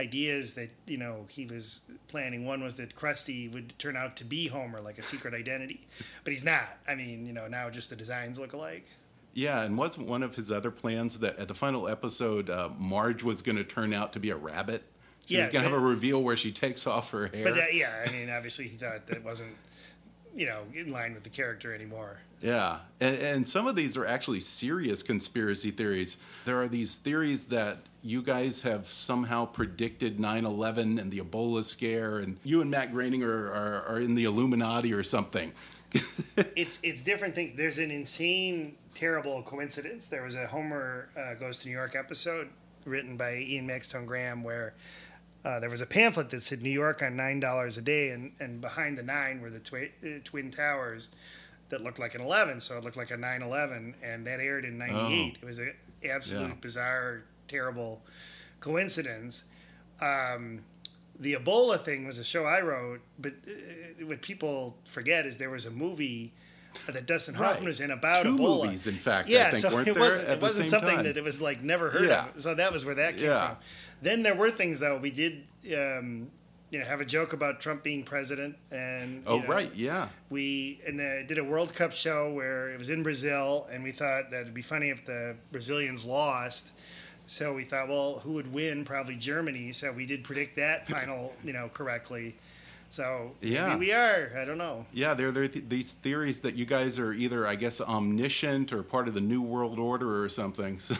ideas 0.00 0.54
that 0.54 0.70
you 0.86 0.98
know 0.98 1.26
he 1.28 1.46
was 1.46 1.80
planning. 2.08 2.44
One 2.44 2.62
was 2.62 2.76
that 2.76 2.96
Krusty 2.96 3.52
would 3.52 3.78
turn 3.78 3.96
out 3.96 4.16
to 4.16 4.24
be 4.24 4.48
Homer, 4.48 4.80
like 4.80 4.98
a 4.98 5.02
secret 5.02 5.34
identity, 5.34 5.86
but 6.24 6.32
he's 6.32 6.44
not. 6.44 6.78
I 6.88 6.94
mean, 6.94 7.26
you 7.26 7.32
know, 7.32 7.48
now 7.48 7.70
just 7.70 7.90
the 7.90 7.96
designs 7.96 8.38
look 8.38 8.52
alike. 8.52 8.86
Yeah, 9.34 9.62
and 9.62 9.76
wasn't 9.76 10.06
one 10.06 10.22
of 10.22 10.34
his 10.34 10.50
other 10.50 10.70
plans 10.70 11.18
that 11.18 11.38
at 11.38 11.48
the 11.48 11.54
final 11.54 11.88
episode, 11.88 12.48
uh, 12.48 12.70
Marge 12.78 13.22
was 13.22 13.42
going 13.42 13.56
to 13.56 13.64
turn 13.64 13.92
out 13.92 14.12
to 14.14 14.20
be 14.20 14.30
a 14.30 14.36
rabbit? 14.36 14.84
She 15.26 15.38
was 15.38 15.48
going 15.48 15.64
to 15.64 15.70
have 15.70 15.78
a 15.78 15.82
reveal 15.82 16.22
where 16.22 16.36
she 16.36 16.52
takes 16.52 16.86
off 16.86 17.10
her 17.10 17.28
hair. 17.28 17.44
But 17.44 17.58
uh, 17.58 17.64
yeah, 17.72 18.04
I 18.06 18.12
mean, 18.12 18.30
obviously 18.30 18.68
he 18.68 18.76
thought 18.76 19.06
that 19.06 19.24
wasn't, 19.24 19.54
you 20.34 20.46
know, 20.46 20.62
in 20.74 20.90
line 20.90 21.14
with 21.14 21.24
the 21.24 21.30
character 21.30 21.74
anymore. 21.74 22.18
Yeah, 22.42 22.80
and, 23.00 23.16
and 23.16 23.48
some 23.48 23.66
of 23.66 23.74
these 23.74 23.96
are 23.96 24.04
actually 24.04 24.40
serious 24.40 25.02
conspiracy 25.02 25.70
theories. 25.70 26.18
There 26.44 26.60
are 26.60 26.68
these 26.68 26.96
theories 26.96 27.46
that 27.46 27.78
you 28.02 28.20
guys 28.20 28.60
have 28.62 28.86
somehow 28.86 29.46
predicted 29.46 30.20
9 30.20 30.44
11 30.44 30.98
and 30.98 31.10
the 31.10 31.20
Ebola 31.20 31.64
scare, 31.64 32.18
and 32.18 32.36
you 32.44 32.60
and 32.60 32.70
Matt 32.70 32.92
Groening 32.92 33.22
are, 33.22 33.50
are, 33.50 33.84
are 33.88 34.00
in 34.00 34.14
the 34.14 34.24
Illuminati 34.24 34.92
or 34.92 35.02
something. 35.02 35.52
it's 36.56 36.80
it's 36.82 37.00
different 37.02 37.34
things. 37.34 37.52
There's 37.54 37.78
an 37.78 37.90
insane, 37.90 38.76
terrible 38.94 39.42
coincidence. 39.42 40.06
There 40.08 40.22
was 40.22 40.34
a 40.34 40.46
Homer 40.46 41.08
uh, 41.16 41.34
Goes 41.34 41.58
to 41.58 41.68
New 41.68 41.74
York 41.74 41.94
episode 41.96 42.48
written 42.84 43.16
by 43.16 43.36
Ian 43.36 43.66
Maxtone 43.68 44.06
Graham 44.06 44.42
where 44.44 44.74
uh, 45.44 45.60
there 45.60 45.70
was 45.70 45.80
a 45.80 45.86
pamphlet 45.86 46.30
that 46.30 46.42
said 46.42 46.62
New 46.62 46.70
York 46.70 47.02
on 47.02 47.16
nine 47.16 47.38
dollars 47.40 47.76
a 47.78 47.82
day, 47.82 48.10
and, 48.10 48.32
and 48.40 48.60
behind 48.60 48.96
the 48.98 49.02
nine 49.02 49.40
were 49.40 49.50
the 49.50 49.60
twi- 49.60 49.92
uh, 50.04 50.18
twin 50.24 50.50
towers 50.50 51.10
that 51.70 51.80
looked 51.82 51.98
like 51.98 52.14
an 52.14 52.20
eleven, 52.20 52.60
so 52.60 52.76
it 52.78 52.84
looked 52.84 52.96
like 52.96 53.10
a 53.10 53.16
9-11, 53.16 53.94
and 54.02 54.26
that 54.26 54.38
aired 54.40 54.64
in 54.64 54.76
'98. 54.78 55.38
It 55.40 55.44
was 55.46 55.58
an 55.58 55.72
absolute 56.08 56.48
Yeah. 56.48 56.54
bizarre, 56.60 57.22
terrible 57.48 58.02
coincidence. 58.60 59.44
Um, 60.00 60.60
the 61.18 61.34
Ebola 61.34 61.78
thing 61.80 62.06
was 62.06 62.18
a 62.18 62.24
show 62.24 62.44
I 62.44 62.60
wrote, 62.60 63.00
but 63.18 63.32
uh, 63.46 64.06
what 64.06 64.20
people 64.22 64.76
forget 64.84 65.26
is 65.26 65.36
there 65.38 65.50
was 65.50 65.66
a 65.66 65.70
movie 65.70 66.32
that 66.86 67.06
Dustin 67.06 67.34
Hoffman 67.34 67.58
Right. 67.58 67.64
was 67.66 67.80
in 67.80 67.90
about 67.92 68.24
Two 68.24 68.36
Ebola. 68.36 68.64
movies, 68.64 68.86
in 68.86 68.96
fact, 68.96 69.28
I 69.28 69.32
yeah, 69.32 69.50
think, 69.52 69.62
so 69.62 69.78
it 69.78 69.96
wasn't, 69.96 70.28
it 70.28 70.40
wasn't 70.40 70.68
something 70.68 70.96
time? 70.96 71.04
that 71.04 71.16
it 71.16 71.22
was 71.22 71.40
like 71.40 71.62
never 71.62 71.90
heard 71.90 72.08
Yeah. 72.08 72.26
of. 72.34 72.42
So 72.42 72.54
that 72.54 72.72
was 72.72 72.84
where 72.84 72.96
that 72.96 73.16
came 73.16 73.26
Yeah. 73.26 73.48
from. 73.54 73.56
Then 74.02 74.22
there 74.22 74.34
were 74.34 74.50
things 74.50 74.80
though. 74.80 74.98
We 74.98 75.10
did, 75.12 75.44
um, 75.76 76.30
you 76.70 76.80
know, 76.80 76.84
have 76.84 77.00
a 77.00 77.04
joke 77.04 77.32
about 77.32 77.60
Trump 77.60 77.84
being 77.84 78.02
president, 78.02 78.56
and 78.72 79.22
oh, 79.28 79.38
know, 79.38 79.46
right, 79.46 79.72
yeah. 79.76 80.08
we 80.30 80.80
and 80.84 81.00
uh, 81.00 81.22
did 81.22 81.38
a 81.38 81.44
World 81.44 81.72
Cup 81.72 81.92
show 81.92 82.32
where 82.32 82.70
it 82.70 82.78
was 82.78 82.88
in 82.88 83.04
Brazil, 83.04 83.68
and 83.70 83.84
we 83.84 83.92
thought 83.92 84.32
that 84.32 84.40
it'd 84.40 84.54
be 84.54 84.62
funny 84.62 84.90
if 84.90 85.06
the 85.06 85.36
Brazilians 85.52 86.04
lost. 86.04 86.72
So 87.26 87.54
we 87.54 87.64
thought, 87.64 87.88
well, 87.88 88.20
who 88.20 88.32
would 88.34 88.52
win? 88.52 88.84
Probably 88.84 89.16
Germany. 89.16 89.72
So 89.72 89.92
we 89.92 90.06
did 90.06 90.24
predict 90.24 90.56
that 90.56 90.86
final, 90.94 91.34
you 91.42 91.52
know, 91.52 91.68
correctly. 91.72 92.36
So 92.90 93.32
Yeah. 93.40 93.68
maybe 93.68 93.80
we 93.80 93.92
are. 93.92 94.30
I 94.40 94.44
don't 94.44 94.58
know. 94.58 94.86
Yeah, 94.92 95.14
there 95.14 95.32
there 95.32 95.42
are 95.44 95.48
th- 95.48 95.64
these 95.68 95.94
theories 95.94 96.38
that 96.40 96.54
you 96.54 96.64
guys 96.64 96.96
are 96.98 97.12
either, 97.12 97.44
I 97.46 97.56
guess, 97.56 97.80
omniscient 97.80 98.72
or 98.72 98.82
part 98.84 99.08
of 99.08 99.14
the 99.14 99.20
New 99.20 99.42
World 99.42 99.78
Order 99.80 100.22
or 100.22 100.28
something. 100.28 100.78
So, 100.78 100.94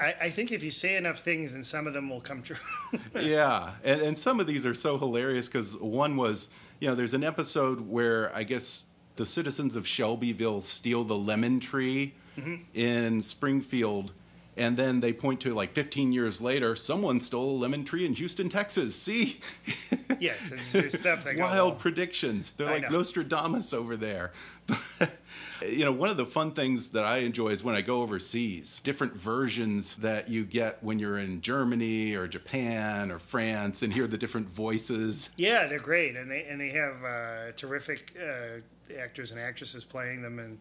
I, 0.00 0.14
I 0.22 0.30
think 0.30 0.50
if 0.50 0.64
you 0.64 0.70
say 0.72 0.96
enough 0.96 1.20
things, 1.20 1.52
then 1.52 1.62
some 1.62 1.86
of 1.86 1.92
them 1.92 2.08
will 2.10 2.20
come 2.20 2.42
true. 2.42 2.56
yeah, 3.14 3.72
and 3.84 4.00
and 4.00 4.18
some 4.18 4.40
of 4.40 4.46
these 4.48 4.66
are 4.66 4.74
so 4.74 4.98
hilarious 4.98 5.46
because 5.48 5.76
one 5.76 6.16
was, 6.16 6.48
you 6.80 6.88
know, 6.88 6.94
there's 6.96 7.14
an 7.14 7.22
episode 7.22 7.80
where 7.80 8.34
I 8.34 8.42
guess 8.42 8.86
the 9.16 9.26
citizens 9.26 9.76
of 9.76 9.86
Shelbyville 9.86 10.62
steal 10.62 11.04
the 11.04 11.16
lemon 11.16 11.60
tree 11.60 12.14
Mhm. 12.36 12.60
in 12.74 13.22
Springfield, 13.22 14.12
And 14.56 14.76
then 14.76 15.00
they 15.00 15.12
point 15.12 15.40
to 15.40 15.52
like 15.52 15.74
15 15.74 16.12
years 16.12 16.40
later, 16.40 16.74
someone 16.74 17.20
stole 17.20 17.50
a 17.50 17.58
lemon 17.58 17.84
tree 17.84 18.06
in 18.06 18.14
Houston, 18.14 18.48
Texas. 18.48 18.96
See? 18.96 19.40
Yes, 20.18 20.38
it's, 20.50 20.74
it's 20.74 20.98
stuff 20.98 21.24
that 21.24 21.36
Wild 21.36 21.72
well. 21.72 21.78
predictions. 21.78 22.52
They're 22.52 22.68
I 22.68 22.74
like 22.74 22.82
know. 22.84 22.98
Nostradamus 22.98 23.74
over 23.74 23.96
there. 23.96 24.32
you 25.68 25.84
know, 25.84 25.92
one 25.92 26.08
of 26.08 26.16
the 26.16 26.24
fun 26.24 26.52
things 26.52 26.90
that 26.90 27.04
I 27.04 27.18
enjoy 27.18 27.48
is 27.48 27.62
when 27.62 27.74
I 27.74 27.82
go 27.82 28.00
overseas, 28.00 28.80
different 28.82 29.14
versions 29.14 29.96
that 29.96 30.28
you 30.30 30.44
get 30.44 30.82
when 30.82 30.98
you're 30.98 31.18
in 31.18 31.40
Germany 31.40 32.14
or 32.14 32.26
Japan 32.26 33.10
or 33.10 33.18
France 33.18 33.82
and 33.82 33.92
hear 33.92 34.06
the 34.06 34.16
different 34.16 34.48
voices. 34.48 35.30
Yeah, 35.36 35.66
they're 35.66 35.78
great, 35.78 36.16
and 36.16 36.30
they 36.30 36.44
and 36.44 36.60
they 36.60 36.70
have 36.70 37.04
uh, 37.04 37.52
terrific 37.56 38.16
uh, 38.18 38.60
actors 38.98 39.32
and 39.32 39.40
actresses 39.40 39.84
playing 39.84 40.22
them. 40.22 40.38
And 40.38 40.58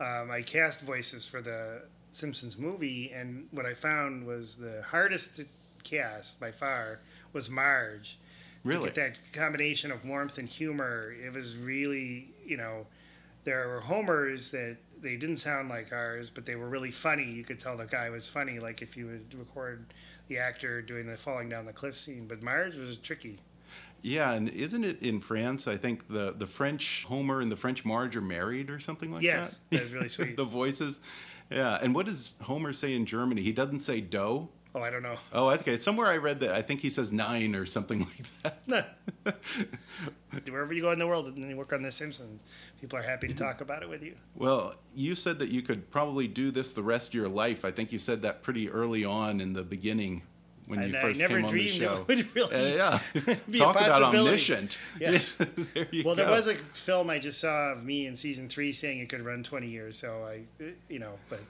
um, 0.00 0.30
I 0.30 0.42
cast 0.42 0.82
voices 0.82 1.26
for 1.26 1.40
the 1.40 1.82
Simpsons 2.12 2.56
movie, 2.58 3.10
and 3.14 3.48
what 3.50 3.66
I 3.66 3.74
found 3.74 4.26
was 4.26 4.56
the 4.56 4.82
hardest 4.88 5.36
to 5.36 5.46
cast 5.84 6.38
by 6.40 6.50
far 6.52 7.00
was 7.32 7.48
Marge. 7.50 8.18
Really? 8.64 8.90
To 8.90 8.94
get 8.94 8.94
that 9.32 9.38
combination 9.38 9.90
of 9.90 10.04
warmth 10.04 10.38
and 10.38 10.48
humor, 10.48 11.12
it 11.24 11.32
was 11.34 11.56
really 11.56 12.28
you 12.46 12.56
know, 12.56 12.86
there 13.44 13.68
were 13.68 13.80
Homers 13.80 14.50
that 14.50 14.76
they 15.00 15.16
didn't 15.16 15.36
sound 15.38 15.68
like 15.68 15.92
ours, 15.92 16.30
but 16.30 16.46
they 16.46 16.54
were 16.54 16.68
really 16.68 16.90
funny. 16.92 17.24
You 17.24 17.42
could 17.44 17.58
tell 17.58 17.76
the 17.76 17.86
guy 17.86 18.08
was 18.10 18.28
funny, 18.28 18.60
like 18.60 18.82
if 18.82 18.96
you 18.96 19.06
would 19.06 19.34
record 19.38 19.86
the 20.28 20.38
actor 20.38 20.80
doing 20.82 21.06
the 21.06 21.16
falling 21.16 21.48
down 21.48 21.66
the 21.66 21.72
cliff 21.72 21.96
scene. 21.96 22.26
But 22.28 22.42
Marge 22.42 22.76
was 22.76 22.96
tricky. 22.98 23.38
Yeah, 24.02 24.32
and 24.32 24.48
isn't 24.48 24.84
it 24.84 25.00
in 25.02 25.20
France? 25.20 25.66
I 25.68 25.76
think 25.76 26.08
the, 26.08 26.32
the 26.36 26.46
French 26.46 27.04
Homer 27.08 27.40
and 27.40 27.50
the 27.50 27.56
French 27.56 27.84
Marge 27.84 28.16
are 28.16 28.20
married 28.20 28.68
or 28.70 28.78
something 28.80 29.12
like 29.12 29.22
Yes, 29.22 29.60
that. 29.70 29.78
that's 29.78 29.90
really 29.92 30.08
sweet. 30.10 30.36
the 30.36 30.44
voices. 30.44 31.00
Yeah, 31.52 31.78
and 31.80 31.94
what 31.94 32.06
does 32.06 32.34
Homer 32.42 32.72
say 32.72 32.94
in 32.94 33.06
Germany? 33.06 33.42
He 33.42 33.52
doesn't 33.52 33.80
say 33.80 34.00
D'oh. 34.00 34.48
Oh, 34.74 34.80
I 34.80 34.88
don't 34.88 35.02
know. 35.02 35.16
Oh, 35.34 35.50
okay. 35.50 35.76
Somewhere 35.76 36.06
I 36.06 36.16
read 36.16 36.40
that. 36.40 36.54
I 36.54 36.62
think 36.62 36.80
he 36.80 36.88
says 36.88 37.12
nine 37.12 37.54
or 37.54 37.66
something 37.66 38.00
like 38.46 38.64
that. 38.68 39.34
Wherever 40.48 40.72
you 40.72 40.80
go 40.80 40.92
in 40.92 40.98
the 40.98 41.06
world 41.06 41.26
and 41.26 41.48
you 41.48 41.56
work 41.56 41.74
on 41.74 41.82
The 41.82 41.90
Simpsons, 41.90 42.42
people 42.80 42.98
are 42.98 43.02
happy 43.02 43.28
to 43.28 43.34
talk 43.34 43.60
about 43.60 43.82
it 43.82 43.88
with 43.90 44.02
you. 44.02 44.14
Well, 44.34 44.74
you 44.94 45.14
said 45.14 45.38
that 45.40 45.50
you 45.50 45.60
could 45.60 45.90
probably 45.90 46.26
do 46.26 46.50
this 46.50 46.72
the 46.72 46.82
rest 46.82 47.08
of 47.08 47.14
your 47.14 47.28
life. 47.28 47.66
I 47.66 47.70
think 47.70 47.92
you 47.92 47.98
said 47.98 48.22
that 48.22 48.42
pretty 48.42 48.70
early 48.70 49.04
on 49.04 49.42
in 49.42 49.52
the 49.52 49.62
beginning 49.62 50.22
when 50.66 50.78
And 50.80 50.92
you 50.92 50.98
I 50.98 51.02
first 51.02 51.20
never 51.20 51.34
came 51.36 51.44
on 51.44 51.50
the 51.50 51.56
dreamed 51.58 51.70
it 51.70 51.78
show. 51.78 52.04
would 52.08 52.34
really 52.34 52.54
Uh, 52.76 53.00
yeah, 53.24 53.34
be 53.50 53.58
a 53.58 53.62
talk 53.62 53.76
about 53.76 54.02
omniscient. 54.02 54.78
Yes. 55.00 55.32
there 55.74 55.86
Well, 56.04 56.14
there 56.14 56.26
go. 56.26 56.32
was 56.32 56.46
a 56.46 56.54
film 56.54 57.10
I 57.10 57.18
just 57.18 57.40
saw 57.40 57.72
of 57.72 57.84
me 57.84 58.06
in 58.06 58.16
season 58.16 58.48
three 58.48 58.72
saying 58.72 59.00
it 59.00 59.08
could 59.08 59.22
run 59.24 59.42
20 59.42 59.66
years. 59.66 59.98
So 59.98 60.24
I, 60.24 60.42
you 60.88 60.98
know, 60.98 61.14
but 61.28 61.40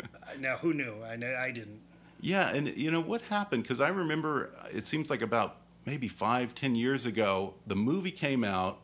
uh, 0.00 0.04
now 0.38 0.56
who 0.56 0.74
knew? 0.74 0.94
I 1.04 1.12
I 1.14 1.50
didn't. 1.50 1.80
Yeah, 2.20 2.48
and 2.54 2.68
you 2.76 2.90
know 2.90 3.00
what 3.00 3.22
happened? 3.22 3.62
Because 3.62 3.80
I 3.80 3.88
remember 3.88 4.50
it 4.72 4.86
seems 4.86 5.10
like 5.10 5.22
about 5.22 5.56
maybe 5.84 6.08
five, 6.08 6.54
ten 6.54 6.74
years 6.74 7.06
ago, 7.06 7.54
the 7.66 7.76
movie 7.76 8.10
came 8.10 8.42
out, 8.42 8.78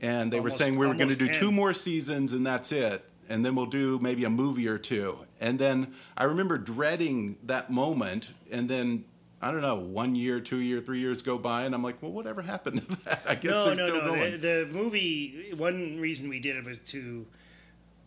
and 0.00 0.32
they 0.32 0.38
Almost- 0.38 0.58
were 0.58 0.64
saying 0.64 0.78
we 0.78 0.86
were 0.86 0.94
going 0.94 1.10
to 1.10 1.16
do 1.16 1.26
10. 1.26 1.34
two 1.40 1.52
more 1.52 1.72
seasons 1.74 2.32
and 2.32 2.44
that's 2.46 2.72
it, 2.72 3.04
and 3.28 3.44
then 3.44 3.54
we'll 3.54 3.66
do 3.66 3.98
maybe 4.00 4.24
a 4.24 4.30
movie 4.30 4.68
or 4.68 4.78
two. 4.78 5.18
And 5.40 5.58
then 5.58 5.94
I 6.16 6.24
remember 6.24 6.58
dreading 6.58 7.36
that 7.44 7.70
moment, 7.70 8.32
and 8.50 8.68
then. 8.68 9.04
I 9.42 9.50
don't 9.50 9.60
know. 9.60 9.74
One 9.74 10.14
year, 10.14 10.40
two 10.40 10.60
year, 10.60 10.80
three 10.80 11.00
years 11.00 11.20
go 11.20 11.36
by, 11.36 11.64
and 11.64 11.74
I'm 11.74 11.82
like, 11.82 12.00
well, 12.00 12.12
whatever 12.12 12.40
happened 12.40 12.80
to 12.88 12.96
that? 13.04 13.22
I 13.28 13.34
guess 13.34 13.50
No, 13.50 13.74
no, 13.74 13.86
no. 13.88 14.30
The, 14.30 14.36
the 14.38 14.68
movie. 14.72 15.52
One 15.54 16.00
reason 16.00 16.30
we 16.30 16.40
did 16.40 16.56
it 16.56 16.64
was 16.64 16.78
to, 16.86 17.26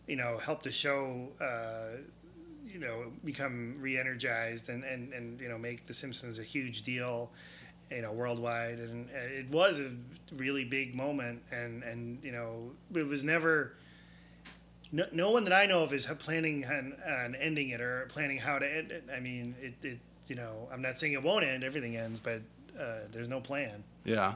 you 0.08 0.16
know, 0.16 0.38
help 0.38 0.64
the 0.64 0.72
show. 0.72 1.28
Uh, 1.40 1.98
you 2.72 2.78
know, 2.80 3.12
become 3.24 3.74
re-energized 3.78 4.68
and, 4.68 4.84
and, 4.84 5.12
and 5.12 5.40
you 5.40 5.48
know 5.48 5.58
make 5.58 5.86
The 5.86 5.94
Simpsons 5.94 6.38
a 6.38 6.42
huge 6.42 6.82
deal, 6.82 7.30
you 7.90 8.02
know, 8.02 8.12
worldwide, 8.12 8.78
and 8.78 9.08
uh, 9.10 9.18
it 9.18 9.50
was 9.50 9.80
a 9.80 9.90
really 10.34 10.64
big 10.64 10.94
moment, 10.94 11.42
and 11.50 11.82
and 11.82 12.22
you 12.22 12.32
know 12.32 12.72
it 12.94 13.06
was 13.06 13.24
never. 13.24 13.74
No, 14.90 15.04
no 15.12 15.30
one 15.30 15.44
that 15.44 15.52
I 15.52 15.66
know 15.66 15.80
of 15.82 15.92
is 15.92 16.06
planning 16.06 16.64
on, 16.64 16.94
on 17.06 17.34
ending 17.34 17.70
it 17.70 17.80
or 17.80 18.06
planning 18.08 18.38
how 18.38 18.58
to 18.58 18.66
end 18.66 18.90
it. 18.90 19.04
I 19.14 19.20
mean, 19.20 19.54
it, 19.60 19.74
it 19.82 19.98
you 20.28 20.34
know, 20.34 20.68
I'm 20.72 20.82
not 20.82 20.98
saying 20.98 21.12
it 21.12 21.22
won't 21.22 21.44
end. 21.44 21.62
Everything 21.62 21.96
ends, 21.96 22.20
but 22.20 22.40
uh, 22.78 23.00
there's 23.12 23.28
no 23.28 23.40
plan. 23.40 23.84
Yeah. 24.04 24.34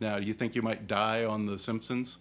Now, 0.00 0.18
do 0.18 0.26
you 0.26 0.34
think 0.34 0.54
you 0.54 0.62
might 0.62 0.86
die 0.86 1.24
on 1.24 1.46
The 1.46 1.58
Simpsons? 1.58 2.18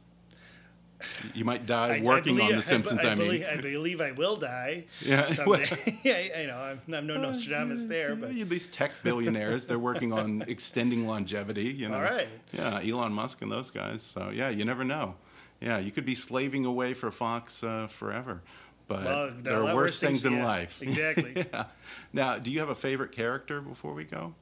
You 1.34 1.44
might 1.44 1.66
die 1.66 1.98
I- 1.98 2.02
working 2.02 2.40
I 2.40 2.44
on 2.44 2.48
believe- 2.48 2.56
The 2.56 2.62
Simpsons. 2.62 3.04
I, 3.04 3.12
I, 3.12 3.16
mean, 3.16 3.28
believe, 3.28 3.46
I 3.52 3.58
believe 3.58 4.02
I 4.02 4.12
will 4.12 4.38
die 4.38 4.86
Yeah, 5.02 5.30
someday. 5.30 6.00
yeah, 6.04 6.42
you 6.42 6.48
know, 6.48 6.58
I'm, 6.58 6.82
I'm 6.94 7.06
no 7.08 7.18
Nostradamus 7.18 7.86
there, 7.90 8.16
but 8.16 8.34
these 8.34 8.68
tech 8.68 8.92
billionaires, 9.04 9.66
they're 9.66 9.78
working 9.80 10.14
on 10.14 10.44
extending 10.48 11.06
longevity. 11.06 11.66
You 11.66 11.90
know, 11.90 11.96
All 11.96 12.02
right. 12.02 12.28
Yeah, 12.54 12.80
Elon 12.82 13.12
Musk 13.12 13.42
and 13.42 13.52
those 13.52 13.72
guys. 13.72 14.02
So 14.02 14.30
yeah, 14.34 14.50
you 14.50 14.64
never 14.66 14.84
know. 14.86 15.16
Yeah, 15.62 15.80
you 15.80 15.92
could 15.92 16.06
be 16.06 16.16
slaving 16.16 16.66
away 16.66 16.94
for 16.94 17.12
Fox 17.12 17.64
uh, 17.64 17.88
forever. 17.88 18.42
But 18.88 19.04
Well, 19.04 19.32
there 19.42 19.64
are 19.64 19.76
worse 19.76 20.00
things, 20.00 20.22
things, 20.22 20.26
in 20.26 20.40
yeah, 20.40 20.46
life. 20.46 20.82
exactly. 20.82 21.34
yeah. 21.36 21.66
Now, 22.14 22.38
do 22.38 22.52
you 22.52 22.60
have 22.60 22.70
a 22.70 22.76
favorite 22.76 23.12
character 23.12 23.62
before 23.62 23.94
we 23.94 24.04
go? 24.04 24.34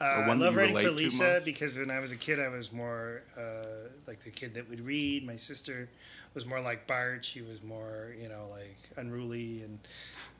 uh, 0.00 0.04
I 0.04 0.34
love 0.34 0.54
writing 0.54 0.76
for 0.76 0.90
Lisa 0.90 1.40
because 1.44 1.76
when 1.76 1.90
I 1.90 1.98
was 1.98 2.12
a 2.12 2.16
kid, 2.16 2.38
I 2.38 2.48
was 2.48 2.72
more 2.72 3.22
uh, 3.36 3.88
like 4.06 4.22
the 4.22 4.30
kid 4.30 4.54
that 4.54 4.68
would 4.70 4.80
read. 4.80 5.26
My 5.26 5.34
sister 5.36 5.88
was 6.34 6.46
more 6.46 6.60
like 6.60 6.86
Bart. 6.86 7.24
She 7.24 7.42
was 7.42 7.62
more, 7.62 8.14
you 8.20 8.28
know, 8.28 8.46
like 8.50 8.78
unruly, 8.96 9.62
and 9.62 9.80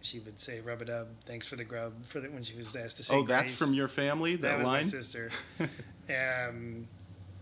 she 0.01 0.21
would 0.21 0.41
say 0.41 0.61
"rub 0.61 0.83
a 0.83 0.85
dub," 0.85 1.09
thanks 1.27 1.49
for 1.49 1.57
the 1.57 1.65
grub, 1.65 2.05
for 2.05 2.21
the, 2.21 2.29
when 2.29 2.45
she 2.45 2.57
was 2.57 2.77
asked 2.77 2.99
to 2.99 3.03
say. 3.03 3.17
Oh, 3.17 3.25
that's 3.25 3.59
from 3.59 3.75
your 3.75 3.89
family. 3.89 4.37
That, 4.37 4.43
That 4.43 4.59
was 4.59 4.67
line. 4.69 4.77
my 4.77 4.83
sister. 4.83 5.31
um, 6.09 6.87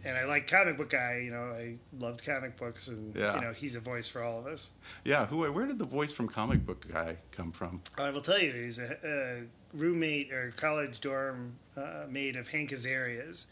and 0.04 0.16
I 0.16 0.24
like 0.24 0.48
comic 0.48 0.76
book 0.76 0.90
guy. 0.90 1.20
You 1.24 1.30
know, 1.30 1.44
I 1.52 1.76
loved 1.98 2.24
comic 2.24 2.56
books, 2.56 2.88
and 2.88 3.14
Yeah. 3.14 3.34
you 3.36 3.40
know, 3.40 3.52
he's 3.52 3.74
a 3.74 3.80
voice 3.80 4.08
for 4.08 4.22
all 4.22 4.38
of 4.40 4.46
us. 4.46 4.72
Yeah. 5.04 5.26
Who? 5.26 5.38
Where 5.52 5.66
did 5.66 5.78
the 5.78 5.84
voice 5.86 6.12
from 6.12 6.28
comic 6.28 6.64
book 6.66 6.86
guy 6.92 7.16
come 7.32 7.52
from? 7.52 7.80
I 7.98 8.10
will 8.10 8.20
tell 8.22 8.38
you, 8.40 8.52
he's 8.52 8.78
a, 8.78 8.96
a 9.04 9.76
roommate 9.76 10.32
or 10.32 10.52
college 10.56 11.00
dorm 11.00 11.54
uh, 11.76 12.04
mate 12.08 12.36
of 12.36 12.48
Hank 12.48 12.72
Azaria's, 12.72 13.46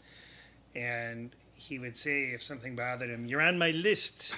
and 0.75 1.35
he 1.55 1.79
would 1.79 1.97
say 1.97 2.25
if 2.31 2.43
something 2.43 2.75
bothered 2.75 3.09
him, 3.09 3.25
"You're 3.25 3.41
on 3.41 3.57
my 3.57 3.71
list." 3.71 4.33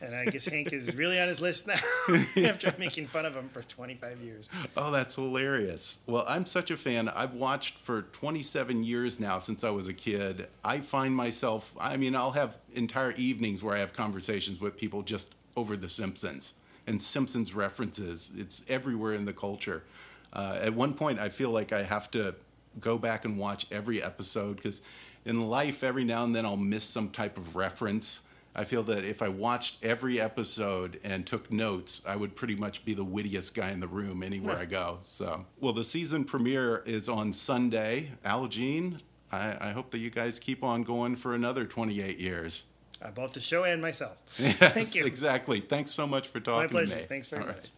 And 0.00 0.16
I 0.16 0.24
guess 0.24 0.46
Hank 0.46 0.72
is 0.72 0.96
really 0.96 1.20
on 1.20 1.28
his 1.28 1.40
list 1.40 1.68
now 1.68 1.78
after 2.48 2.74
making 2.76 3.06
fun 3.06 3.24
of 3.24 3.34
him 3.34 3.48
for 3.48 3.62
25 3.62 4.18
years. 4.18 4.48
Oh, 4.76 4.90
that's 4.90 5.14
hilarious. 5.14 5.98
Well, 6.06 6.24
I'm 6.26 6.44
such 6.44 6.72
a 6.72 6.76
fan. 6.76 7.08
I've 7.08 7.34
watched 7.34 7.78
for 7.78 8.02
27 8.02 8.82
years 8.82 9.20
now 9.20 9.38
since 9.38 9.62
I 9.62 9.70
was 9.70 9.86
a 9.86 9.94
kid. 9.94 10.48
I 10.64 10.80
find 10.80 11.14
myself, 11.14 11.72
I 11.78 11.96
mean, 11.96 12.16
I'll 12.16 12.32
have 12.32 12.58
entire 12.74 13.12
evenings 13.12 13.62
where 13.62 13.76
I 13.76 13.78
have 13.78 13.92
conversations 13.92 14.60
with 14.60 14.76
people 14.76 15.02
just 15.02 15.36
over 15.56 15.76
The 15.76 15.88
Simpsons 15.88 16.54
and 16.88 17.00
Simpsons 17.00 17.54
references. 17.54 18.32
It's 18.36 18.64
everywhere 18.68 19.14
in 19.14 19.24
the 19.24 19.32
culture. 19.32 19.84
Uh, 20.32 20.58
at 20.60 20.74
one 20.74 20.94
point, 20.94 21.20
I 21.20 21.28
feel 21.28 21.50
like 21.50 21.72
I 21.72 21.82
have 21.82 22.10
to 22.12 22.34
go 22.80 22.98
back 22.98 23.24
and 23.24 23.38
watch 23.38 23.66
every 23.70 24.02
episode 24.02 24.56
because 24.56 24.80
in 25.24 25.48
life, 25.48 25.82
every 25.84 26.04
now 26.04 26.24
and 26.24 26.34
then 26.34 26.44
I'll 26.44 26.56
miss 26.56 26.84
some 26.84 27.08
type 27.10 27.36
of 27.38 27.54
reference. 27.56 28.22
I 28.54 28.64
feel 28.64 28.82
that 28.84 29.04
if 29.04 29.22
I 29.22 29.28
watched 29.28 29.82
every 29.82 30.20
episode 30.20 31.00
and 31.04 31.26
took 31.26 31.50
notes, 31.50 32.02
I 32.06 32.16
would 32.16 32.36
pretty 32.36 32.54
much 32.54 32.84
be 32.84 32.92
the 32.92 33.04
wittiest 33.04 33.54
guy 33.54 33.70
in 33.70 33.80
the 33.80 33.88
room 33.88 34.22
anywhere 34.22 34.58
I 34.58 34.66
go. 34.66 34.98
So, 35.02 35.46
well, 35.60 35.72
the 35.72 35.84
season 35.84 36.24
premiere 36.24 36.82
is 36.84 37.08
on 37.08 37.32
Sunday. 37.32 38.10
Al 38.26 38.48
Jean, 38.48 39.00
I, 39.30 39.68
I 39.68 39.70
hope 39.70 39.90
that 39.92 39.98
you 39.98 40.10
guys 40.10 40.38
keep 40.38 40.62
on 40.62 40.82
going 40.82 41.16
for 41.16 41.34
another 41.34 41.64
28 41.64 42.18
years. 42.18 42.64
Uh, 43.00 43.10
both 43.10 43.32
the 43.32 43.40
show 43.40 43.64
and 43.64 43.80
myself. 43.80 44.16
Yes, 44.38 44.58
Thank 44.74 44.94
you. 44.96 45.06
exactly. 45.06 45.60
Thanks 45.60 45.90
so 45.90 46.06
much 46.06 46.28
for 46.28 46.38
talking 46.38 46.62
My 46.64 46.66
pleasure. 46.66 46.94
to 46.94 47.00
me. 47.00 47.06
Thanks 47.06 47.28
very 47.28 47.42
All 47.42 47.48
much. 47.48 47.56
right. 47.56 47.70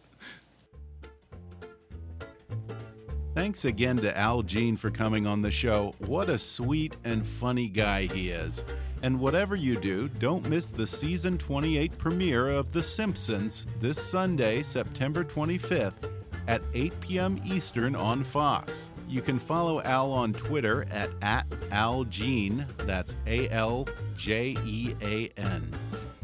Thanks 3.35 3.65
again 3.65 3.97
to 3.97 4.17
Al 4.17 4.43
Jean 4.43 4.77
for 4.77 4.89
coming 4.89 5.27
on 5.27 5.41
the 5.41 5.51
show. 5.51 5.93
What 5.99 6.29
a 6.29 6.37
sweet 6.37 6.95
and 7.03 7.27
funny 7.27 7.67
guy 7.67 8.03
he 8.03 8.29
is. 8.29 8.63
And 9.03 9.19
whatever 9.19 9.57
you 9.57 9.75
do, 9.75 10.07
don't 10.07 10.47
miss 10.47 10.69
the 10.69 10.87
season 10.87 11.37
28 11.37 11.97
premiere 11.97 12.47
of 12.47 12.71
The 12.71 12.81
Simpsons 12.81 13.67
this 13.81 14.01
Sunday, 14.01 14.63
September 14.63 15.25
25th 15.25 16.09
at 16.47 16.61
8 16.73 16.97
p.m. 17.01 17.41
Eastern 17.43 17.93
on 17.93 18.23
Fox. 18.23 18.89
You 19.09 19.21
can 19.21 19.37
follow 19.37 19.81
Al 19.81 20.13
on 20.13 20.31
Twitter 20.31 20.85
at, 20.89 21.09
at 21.21 21.49
AlJean, 21.49 22.65
that's 22.85 23.15
A 23.27 23.49
L 23.49 23.85
J 24.15 24.55
E 24.63 24.95
A 25.01 25.27
N. 25.35 25.69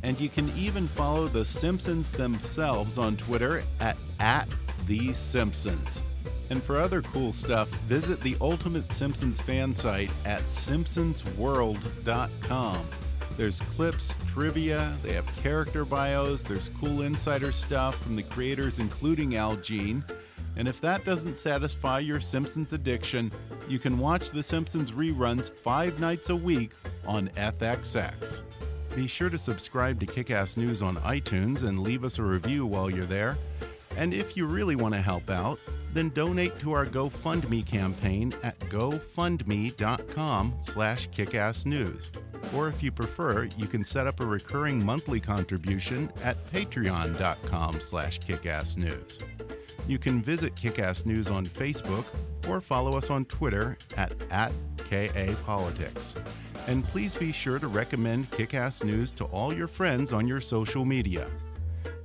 And 0.03 0.18
you 0.18 0.30
can 0.30 0.49
even 0.57 0.88
follow 0.88 1.28
The 1.28 1.43
Simpsons 1.43 2.09
themselves 2.09 2.97
on 2.97 3.18
Twitter 3.18 3.64
at, 3.82 3.97
at 4.22 4.47
The 4.88 5.12
Simpsons. 5.12 6.01
And 6.51 6.61
for 6.61 6.77
other 6.77 7.01
cool 7.01 7.31
stuff, 7.31 7.69
visit 7.87 8.19
the 8.19 8.35
Ultimate 8.41 8.91
Simpsons 8.91 9.39
fan 9.39 9.73
site 9.73 10.11
at 10.25 10.41
simpsonsworld.com. 10.49 12.85
There's 13.37 13.61
clips, 13.61 14.17
trivia, 14.27 14.93
they 15.01 15.13
have 15.13 15.25
character 15.37 15.85
bios, 15.85 16.43
there's 16.43 16.69
cool 16.77 17.03
insider 17.03 17.53
stuff 17.53 17.95
from 18.03 18.17
the 18.17 18.23
creators, 18.23 18.79
including 18.79 19.37
Al 19.37 19.55
Jean. 19.55 20.03
And 20.57 20.67
if 20.67 20.81
that 20.81 21.05
doesn't 21.05 21.37
satisfy 21.37 21.99
your 21.99 22.19
Simpsons 22.19 22.73
addiction, 22.73 23.31
you 23.69 23.79
can 23.79 23.97
watch 23.97 24.31
The 24.31 24.43
Simpsons 24.43 24.91
reruns 24.91 25.49
five 25.49 26.01
nights 26.01 26.31
a 26.31 26.35
week 26.35 26.71
on 27.07 27.29
FXX. 27.29 28.41
Be 28.93 29.07
sure 29.07 29.29
to 29.29 29.37
subscribe 29.37 30.01
to 30.01 30.05
Kickass 30.05 30.57
News 30.57 30.81
on 30.81 30.97
iTunes 30.97 31.63
and 31.63 31.79
leave 31.79 32.03
us 32.03 32.19
a 32.19 32.23
review 32.23 32.65
while 32.65 32.89
you're 32.89 33.05
there. 33.05 33.37
And 33.97 34.13
if 34.13 34.37
you 34.37 34.45
really 34.45 34.75
want 34.75 34.93
to 34.93 35.01
help 35.01 35.29
out, 35.29 35.59
then 35.93 36.09
donate 36.09 36.57
to 36.59 36.71
our 36.71 36.85
GoFundMe 36.85 37.65
campaign 37.65 38.33
at 38.43 38.57
gofundme.com 38.59 40.55
slash 40.61 41.09
kickassnews. 41.09 42.07
Or 42.55 42.67
if 42.67 42.81
you 42.81 42.91
prefer, 42.91 43.47
you 43.57 43.67
can 43.67 43.83
set 43.83 44.07
up 44.07 44.19
a 44.19 44.25
recurring 44.25 44.83
monthly 44.85 45.19
contribution 45.19 46.11
at 46.23 46.43
patreon.com 46.51 47.81
slash 47.81 48.19
kickassnews. 48.19 49.21
You 49.87 49.97
can 49.97 50.21
visit 50.21 50.55
Kickass 50.55 51.05
News 51.05 51.29
on 51.29 51.45
Facebook 51.45 52.05
or 52.47 52.61
follow 52.61 52.97
us 52.97 53.09
on 53.09 53.25
Twitter 53.25 53.77
at, 53.97 54.13
at 54.29 54.51
KAPolitics. 54.77 56.15
And 56.67 56.83
please 56.83 57.15
be 57.15 57.31
sure 57.31 57.59
to 57.59 57.67
recommend 57.67 58.29
Kickass 58.31 58.83
News 58.83 59.11
to 59.11 59.25
all 59.25 59.53
your 59.53 59.67
friends 59.67 60.13
on 60.13 60.27
your 60.27 60.41
social 60.41 60.85
media. 60.85 61.27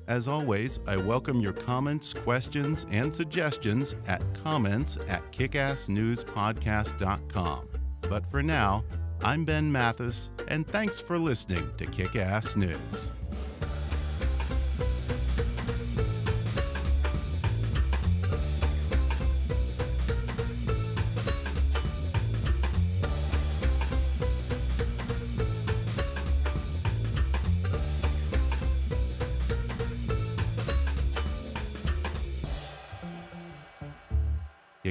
As 0.09 0.29
always, 0.29 0.79
I 0.87 0.97
welcome 0.97 1.41
your 1.41 1.53
comments, 1.53 2.13
questions, 2.13 2.87
and 2.91 3.13
suggestions 3.13 3.97
at 4.07 4.23
comments 4.35 4.99
at 5.09 5.33
kickassnewspodcast.com. 5.33 7.69
But 8.03 8.31
for 8.31 8.41
now, 8.41 8.85
I'm 9.25 9.45
Ben 9.45 9.73
Mathis, 9.73 10.31
and 10.47 10.65
thanks 10.69 11.01
for 11.01 11.19
listening 11.19 11.69
to 11.79 11.87
Kickass 11.87 12.55
News. 12.55 13.11